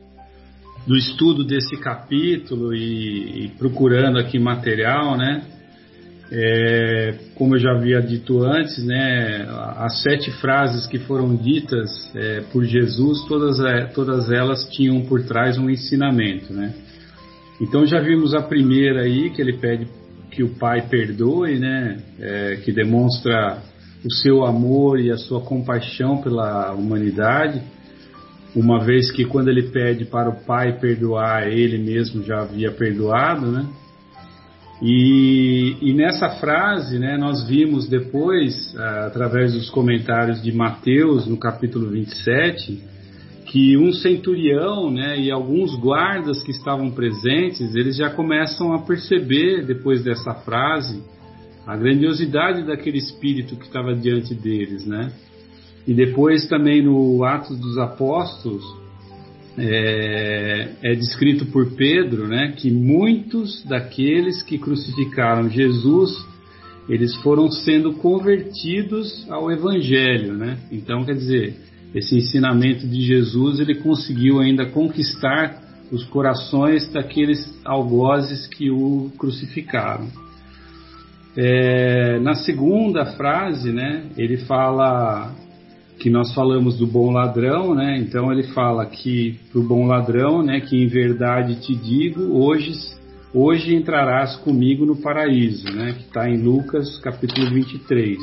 do 0.86 0.96
estudo 0.96 1.44
desse 1.44 1.76
capítulo 1.76 2.74
e, 2.74 3.44
e 3.44 3.48
procurando 3.58 4.18
aqui 4.18 4.38
material, 4.38 5.16
né? 5.16 5.42
É, 6.32 7.14
como 7.34 7.56
eu 7.56 7.58
já 7.58 7.72
havia 7.72 8.00
dito 8.00 8.44
antes, 8.44 8.84
né, 8.84 9.48
as 9.78 10.00
sete 10.00 10.30
frases 10.40 10.86
que 10.86 10.96
foram 10.96 11.34
ditas 11.34 11.90
é, 12.14 12.42
por 12.52 12.64
Jesus, 12.64 13.24
todas, 13.26 13.58
é, 13.58 13.86
todas 13.86 14.30
elas 14.30 14.64
tinham 14.70 15.00
por 15.02 15.24
trás 15.24 15.58
um 15.58 15.68
ensinamento, 15.68 16.52
né? 16.52 16.72
Então 17.60 17.84
já 17.84 18.00
vimos 18.00 18.32
a 18.32 18.40
primeira 18.40 19.02
aí 19.02 19.30
que 19.30 19.42
ele 19.42 19.54
pede 19.54 19.88
que 20.30 20.44
o 20.44 20.50
Pai 20.50 20.82
perdoe, 20.88 21.58
né? 21.58 21.98
É, 22.20 22.56
que 22.64 22.70
demonstra 22.70 23.58
o 24.04 24.12
seu 24.12 24.44
amor 24.44 24.98
e 25.00 25.10
a 25.10 25.16
sua 25.16 25.40
compaixão 25.40 26.22
pela 26.22 26.72
humanidade 26.72 27.62
uma 28.54 28.80
vez 28.84 29.10
que 29.10 29.24
quando 29.24 29.48
ele 29.48 29.70
pede 29.70 30.04
para 30.04 30.28
o 30.28 30.44
pai 30.44 30.78
perdoar, 30.78 31.46
ele 31.46 31.78
mesmo 31.78 32.22
já 32.22 32.40
havia 32.40 32.72
perdoado, 32.72 33.46
né? 33.46 33.66
E, 34.82 35.76
e 35.82 35.92
nessa 35.92 36.30
frase, 36.30 36.98
né, 36.98 37.16
nós 37.18 37.46
vimos 37.46 37.86
depois, 37.86 38.74
ah, 38.78 39.06
através 39.06 39.52
dos 39.52 39.68
comentários 39.68 40.42
de 40.42 40.52
Mateus, 40.52 41.26
no 41.26 41.36
capítulo 41.36 41.90
27, 41.90 42.82
que 43.44 43.76
um 43.76 43.92
centurião 43.92 44.90
né, 44.90 45.20
e 45.20 45.30
alguns 45.30 45.78
guardas 45.78 46.42
que 46.42 46.50
estavam 46.50 46.90
presentes, 46.90 47.74
eles 47.74 47.96
já 47.96 48.08
começam 48.08 48.72
a 48.72 48.78
perceber, 48.78 49.66
depois 49.66 50.02
dessa 50.02 50.32
frase, 50.32 51.02
a 51.70 51.76
grandiosidade 51.76 52.64
daquele 52.64 52.98
espírito 52.98 53.54
que 53.54 53.64
estava 53.64 53.94
diante 53.94 54.34
deles, 54.34 54.84
né? 54.84 55.12
E 55.86 55.94
depois 55.94 56.48
também 56.48 56.82
no 56.82 57.22
Atos 57.22 57.56
dos 57.60 57.78
Apóstolos 57.78 58.64
é, 59.56 60.72
é, 60.82 60.94
descrito 60.96 61.46
por 61.46 61.70
Pedro, 61.76 62.26
né, 62.26 62.54
que 62.56 62.72
muitos 62.72 63.64
daqueles 63.64 64.42
que 64.42 64.58
crucificaram 64.58 65.48
Jesus, 65.48 66.10
eles 66.88 67.14
foram 67.22 67.48
sendo 67.48 67.92
convertidos 67.92 69.24
ao 69.30 69.48
Evangelho, 69.52 70.32
né? 70.34 70.58
Então, 70.72 71.04
quer 71.04 71.14
dizer, 71.14 71.54
esse 71.94 72.16
ensinamento 72.16 72.84
de 72.84 73.00
Jesus, 73.00 73.60
ele 73.60 73.76
conseguiu 73.76 74.40
ainda 74.40 74.66
conquistar 74.66 75.62
os 75.92 76.02
corações 76.06 76.92
daqueles 76.92 77.38
algozes 77.64 78.48
que 78.48 78.72
o 78.72 79.12
crucificaram. 79.16 80.08
É, 81.36 82.18
na 82.20 82.34
segunda 82.34 83.06
frase, 83.06 83.72
né, 83.72 84.06
ele 84.16 84.38
fala 84.38 85.32
que 86.00 86.08
nós 86.08 86.34
falamos 86.34 86.78
do 86.78 86.86
bom 86.86 87.10
ladrão, 87.10 87.74
né? 87.74 87.98
Então 87.98 88.32
ele 88.32 88.44
fala 88.54 88.86
que 88.86 89.38
para 89.52 89.60
o 89.60 89.64
bom 89.64 89.86
ladrão, 89.86 90.42
né? 90.42 90.60
Que 90.60 90.82
em 90.82 90.86
verdade 90.86 91.60
te 91.60 91.74
digo, 91.74 92.22
hoje, 92.42 92.72
hoje 93.34 93.74
entrarás 93.74 94.34
comigo 94.36 94.86
no 94.86 94.96
paraíso, 94.96 95.70
né? 95.70 95.92
Que 95.92 96.04
está 96.04 96.28
em 96.28 96.42
Lucas 96.42 96.98
capítulo 97.00 97.50
23. 97.50 98.18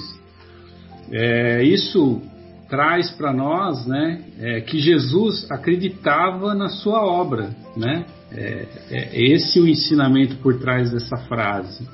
É, 1.11 1.63
isso 1.63 2.19
traz 2.67 3.11
para 3.11 3.31
nós, 3.31 3.85
né? 3.85 4.23
É, 4.39 4.61
que 4.61 4.79
Jesus 4.79 5.49
acreditava 5.51 6.55
na 6.55 6.69
sua 6.69 7.05
obra, 7.05 7.51
né? 7.75 8.05
É, 8.31 8.65
é 8.89 9.21
esse 9.33 9.59
o 9.59 9.67
ensinamento 9.67 10.35
por 10.37 10.59
trás 10.59 10.91
dessa 10.91 11.15
frase, 11.27 11.87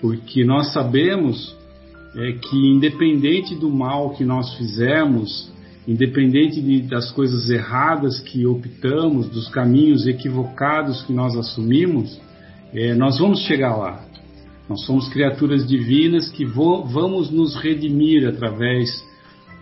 porque 0.00 0.44
nós 0.44 0.72
sabemos 0.72 1.56
é 2.16 2.32
que 2.32 2.56
independente 2.56 3.54
do 3.54 3.70
mal 3.70 4.10
que 4.10 4.24
nós 4.24 4.54
fizemos, 4.54 5.52
independente 5.86 6.60
de, 6.60 6.82
das 6.82 7.10
coisas 7.12 7.48
erradas 7.48 8.18
que 8.20 8.46
optamos, 8.46 9.28
dos 9.28 9.48
caminhos 9.48 10.06
equivocados 10.06 11.02
que 11.02 11.12
nós 11.12 11.36
assumimos, 11.36 12.20
é, 12.72 12.94
nós 12.94 13.18
vamos 13.18 13.40
chegar 13.40 13.76
lá. 13.76 14.04
Nós 14.68 14.84
somos 14.84 15.08
criaturas 15.08 15.66
divinas 15.66 16.28
que 16.28 16.44
vo, 16.44 16.84
vamos 16.84 17.30
nos 17.30 17.56
redimir 17.56 18.26
através 18.26 19.04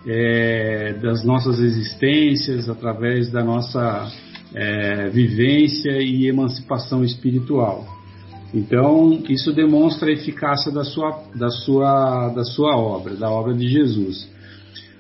é, 0.07 0.95
das 1.03 1.25
nossas 1.25 1.59
existências, 1.61 2.69
através 2.69 3.31
da 3.31 3.43
nossa 3.43 4.11
é, 4.55 5.09
vivência 5.09 6.03
e 6.03 6.27
emancipação 6.27 7.05
espiritual. 7.05 7.98
Então, 8.53 9.23
isso 9.29 9.53
demonstra 9.53 10.09
a 10.09 10.13
eficácia 10.13 10.73
da 10.73 10.85
sua, 10.85 11.23
da 11.35 11.51
sua, 11.51 12.29
da 12.31 12.45
sua 12.45 12.77
obra, 12.77 13.15
da 13.15 13.31
obra 13.31 13.55
de 13.55 13.69
Jesus. 13.69 14.31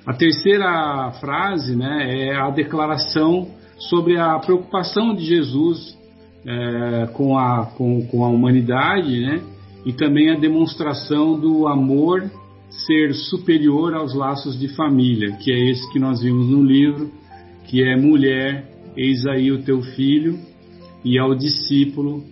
A 0.06 0.12
terceira 0.12 1.12
frase 1.20 1.74
né, 1.74 2.28
é 2.28 2.36
a 2.36 2.50
declaração 2.50 3.48
sobre 3.78 4.18
a 4.18 4.38
preocupação 4.38 5.14
de 5.14 5.24
Jesus 5.24 5.96
é, 6.44 7.06
com, 7.14 7.38
a, 7.38 7.66
com, 7.76 8.06
com 8.06 8.24
a 8.24 8.28
humanidade 8.28 9.20
né, 9.20 9.42
e 9.84 9.92
também 9.92 10.30
a 10.30 10.38
demonstração 10.38 11.38
do 11.38 11.66
amor 11.66 12.30
ser 12.70 13.14
superior 13.14 13.94
aos 13.94 14.14
laços 14.14 14.58
de 14.58 14.68
família, 14.68 15.32
que 15.32 15.50
é 15.50 15.70
esse 15.70 15.90
que 15.92 15.98
nós 15.98 16.20
vimos 16.20 16.48
no 16.48 16.62
livro, 16.62 17.10
que 17.66 17.82
é 17.82 17.96
mulher, 17.96 18.66
eis 18.96 19.26
aí 19.26 19.50
o 19.50 19.62
teu 19.62 19.80
filho, 19.82 20.38
e 21.04 21.18
ao 21.18 21.34
discípulo, 21.34 22.24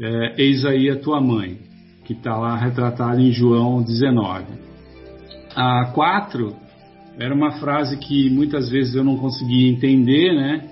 é, 0.00 0.34
Eis 0.38 0.64
aí 0.64 0.90
a 0.90 0.96
tua 0.96 1.20
mãe, 1.20 1.58
que 2.04 2.12
está 2.12 2.36
lá 2.36 2.56
retratada 2.56 3.20
em 3.20 3.32
João 3.32 3.82
19. 3.82 4.44
A 5.54 5.92
4 5.94 6.54
era 7.18 7.34
uma 7.34 7.52
frase 7.52 7.96
que 7.96 8.28
muitas 8.30 8.70
vezes 8.70 8.94
eu 8.94 9.04
não 9.04 9.16
conseguia 9.16 9.70
entender, 9.70 10.34
né? 10.34 10.68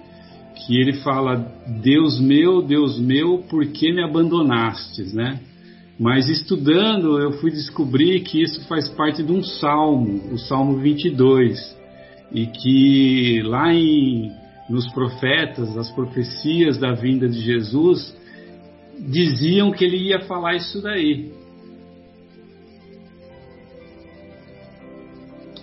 Que 0.67 0.77
ele 0.81 0.95
fala: 0.95 1.37
Deus 1.83 2.21
meu, 2.21 2.63
Deus 2.63 2.99
meu, 2.99 3.39
por 3.49 3.65
que 3.67 3.93
me 3.93 4.03
abandonastes, 4.03 5.13
né? 5.15 5.41
Mas 5.99 6.29
estudando, 6.29 7.21
eu 7.21 7.33
fui 7.33 7.51
descobrir 7.51 8.21
que 8.21 8.43
isso 8.43 8.67
faz 8.67 8.89
parte 8.89 9.23
de 9.23 9.31
um 9.31 9.43
salmo, 9.43 10.33
o 10.33 10.39
Salmo 10.39 10.79
22, 10.79 11.79
e 12.33 12.47
que 12.47 13.43
lá 13.45 13.73
em, 13.73 14.33
nos 14.69 14.91
profetas, 14.93 15.77
as 15.77 15.91
profecias 15.93 16.79
da 16.79 16.93
vinda 16.93 17.29
de 17.29 17.41
Jesus, 17.41 18.17
diziam 19.03 19.73
que 19.73 19.85
ele 19.85 19.97
ia 19.97 20.21
falar 20.21 20.55
isso 20.55 20.81
daí. 20.81 21.33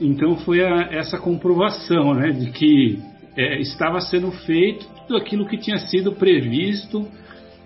Então 0.01 0.37
foi 0.37 0.63
a, 0.63 0.89
essa 0.91 1.17
comprovação 1.17 2.13
né, 2.13 2.31
de 2.31 2.51
que 2.51 2.99
é, 3.35 3.59
estava 3.59 3.99
sendo 4.01 4.31
feito 4.31 4.85
tudo 5.07 5.17
aquilo 5.17 5.47
que 5.47 5.57
tinha 5.57 5.77
sido 5.77 6.13
previsto 6.13 7.07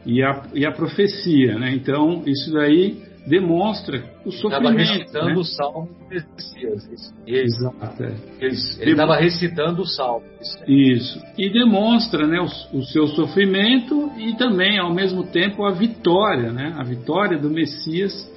e 0.05 0.21
a, 0.23 0.43
e 0.53 0.65
a 0.65 0.71
profecia. 0.71 1.57
Né? 1.57 1.73
Então 1.75 2.23
isso 2.25 2.51
daí 2.51 3.01
demonstra 3.25 4.03
o 4.25 4.31
sofrimento. 4.31 4.79
Ele 4.79 4.81
estava 4.81 4.97
recitando 4.99 5.27
né? 5.27 5.35
o 5.35 5.43
Salmo 5.43 5.89
de 6.09 6.15
Messias. 6.15 7.13
Exato. 7.25 8.03
É. 8.03 8.15
Ele 8.39 8.91
estava 8.91 9.15
recitando 9.15 9.81
o 9.81 9.85
Salmo. 9.85 10.25
Isso. 10.67 11.21
E 11.37 11.49
demonstra 11.51 12.27
né, 12.27 12.39
o, 12.39 12.77
o, 12.77 12.83
seu 12.83 13.07
sofrimento 13.07 14.11
e 14.17 14.35
também, 14.35 14.77
ao 14.77 14.93
mesmo 14.93 15.23
tempo, 15.23 15.65
a 15.65 15.71
vitória, 15.71 16.51
né? 16.51 16.75
a 16.77 16.83
vitória 16.83 17.37
do 17.37 17.49
Messias 17.49 18.29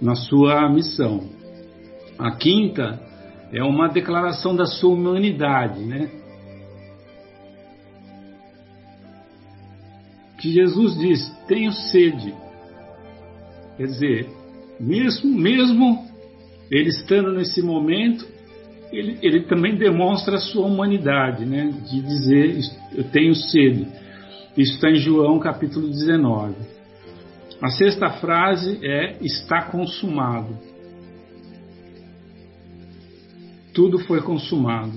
na 0.00 0.14
sua 0.14 0.68
missão. 0.68 1.24
A 2.18 2.32
quinta 2.32 3.00
é 3.52 3.62
uma 3.62 3.88
declaração 3.88 4.56
da 4.56 4.66
sua 4.66 4.92
humanidade, 4.92 5.84
né? 5.84 6.10
Que 10.38 10.52
Jesus 10.52 10.98
diz: 10.98 11.28
Tenho 11.46 11.72
sede. 11.72 12.34
Quer 13.76 13.84
dizer, 13.84 14.28
mesmo, 14.80 15.30
mesmo 15.30 16.06
ele 16.70 16.88
estando 16.88 17.32
nesse 17.32 17.62
momento, 17.62 18.26
ele, 18.92 19.18
ele 19.22 19.42
também 19.42 19.76
demonstra 19.76 20.36
a 20.36 20.40
sua 20.40 20.66
humanidade, 20.66 21.44
né? 21.44 21.72
De 21.90 22.00
dizer: 22.00 22.58
Eu 22.94 23.04
tenho 23.04 23.34
sede. 23.34 23.86
Isso 24.56 24.74
está 24.74 24.90
em 24.90 24.96
João 24.96 25.38
capítulo 25.38 25.88
19. 25.88 26.54
A 27.60 27.68
sexta 27.68 28.10
frase 28.10 28.78
é: 28.82 29.16
Está 29.20 29.62
consumado. 29.62 30.56
Tudo 33.74 33.98
foi 34.00 34.22
consumado. 34.22 34.94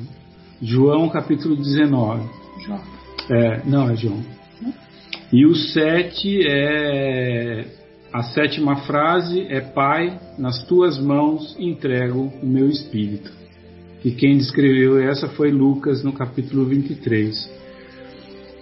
João 0.61 1.10
capítulo 1.10 1.56
19. 1.56 2.30
João. 2.65 2.81
É, 3.31 3.61
não, 3.65 3.89
é 3.89 3.95
João. 3.95 4.23
E 5.31 5.45
o 5.45 5.53
sete 5.53 6.41
é 6.47 7.78
a 8.11 8.23
sétima 8.23 8.77
frase 8.77 9.45
é 9.49 9.61
Pai, 9.61 10.19
nas 10.38 10.64
tuas 10.64 10.99
mãos 10.99 11.56
entrego 11.60 12.31
o 12.41 12.45
meu 12.45 12.68
espírito. 12.68 13.31
E 14.03 14.11
quem 14.11 14.38
descreveu 14.38 14.99
essa 14.99 15.27
foi 15.27 15.52
Lucas 15.52 16.03
no 16.03 16.11
capítulo 16.11 16.65
23. 16.65 17.60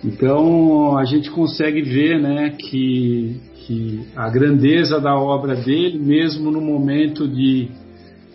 Então 0.04 0.98
a 0.98 1.06
gente 1.06 1.32
consegue 1.32 1.82
ver 1.82 2.20
né, 2.20 2.50
que, 2.58 3.40
que 3.56 4.02
a 4.16 4.30
grandeza 4.30 5.00
da 5.00 5.16
obra 5.16 5.56
dele, 5.56 5.98
mesmo 5.98 6.52
no 6.52 6.60
momento 6.60 7.26
de, 7.26 7.70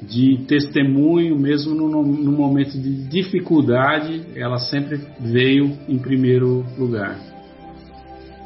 de 0.01 0.39
testemunho, 0.47 1.39
mesmo 1.39 1.75
no, 1.75 2.03
no 2.03 2.33
momento 2.33 2.73
de 2.79 3.05
dificuldade, 3.09 4.23
ela 4.35 4.59
sempre 4.59 4.99
veio 5.21 5.77
em 5.87 5.99
primeiro 5.99 6.65
lugar. 6.79 7.19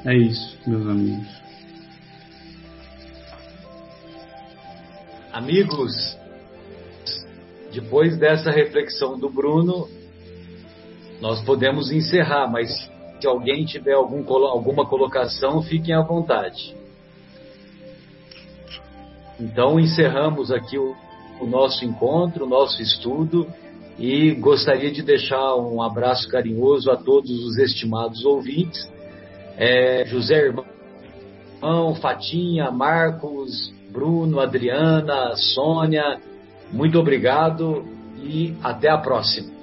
É 0.05 0.17
isso, 0.17 0.59
meus 0.67 0.87
amigos. 0.87 1.46
Amigos, 5.37 6.17
depois 7.71 8.17
dessa 8.17 8.51
reflexão 8.51 9.19
do 9.19 9.29
Bruno, 9.29 9.87
nós 11.21 11.45
podemos 11.45 11.93
encerrar, 11.93 12.51
mas 12.51 12.71
se 13.21 13.27
alguém 13.27 13.67
tiver 13.67 13.93
algum, 13.93 14.25
alguma 14.47 14.87
colocação, 14.87 15.63
fiquem 15.63 15.95
à 15.95 16.01
vontade. 16.01 16.75
Então, 19.39 19.79
encerramos 19.79 20.51
aqui 20.51 20.79
o, 20.79 20.97
o 21.39 21.45
nosso 21.45 21.85
encontro, 21.85 22.47
o 22.47 22.49
nosso 22.49 22.81
estudo, 22.81 23.47
e 23.99 24.31
gostaria 24.37 24.91
de 24.91 25.03
deixar 25.03 25.55
um 25.57 25.83
abraço 25.83 26.31
carinhoso 26.31 26.91
a 26.91 26.97
todos 26.97 27.31
os 27.45 27.59
estimados 27.59 28.25
ouvintes. 28.25 28.91
É, 29.59 30.03
José 30.07 30.47
Irmão, 30.47 31.95
Fatinha, 32.01 32.71
Marcos, 32.71 33.76
Bruno, 33.97 34.41
Adriana, 34.41 35.35
Sônia, 35.37 36.21
muito 36.71 36.99
obrigado 36.99 37.83
e 38.19 38.55
até 38.63 38.91
a 38.91 38.99
próxima. 38.99 39.56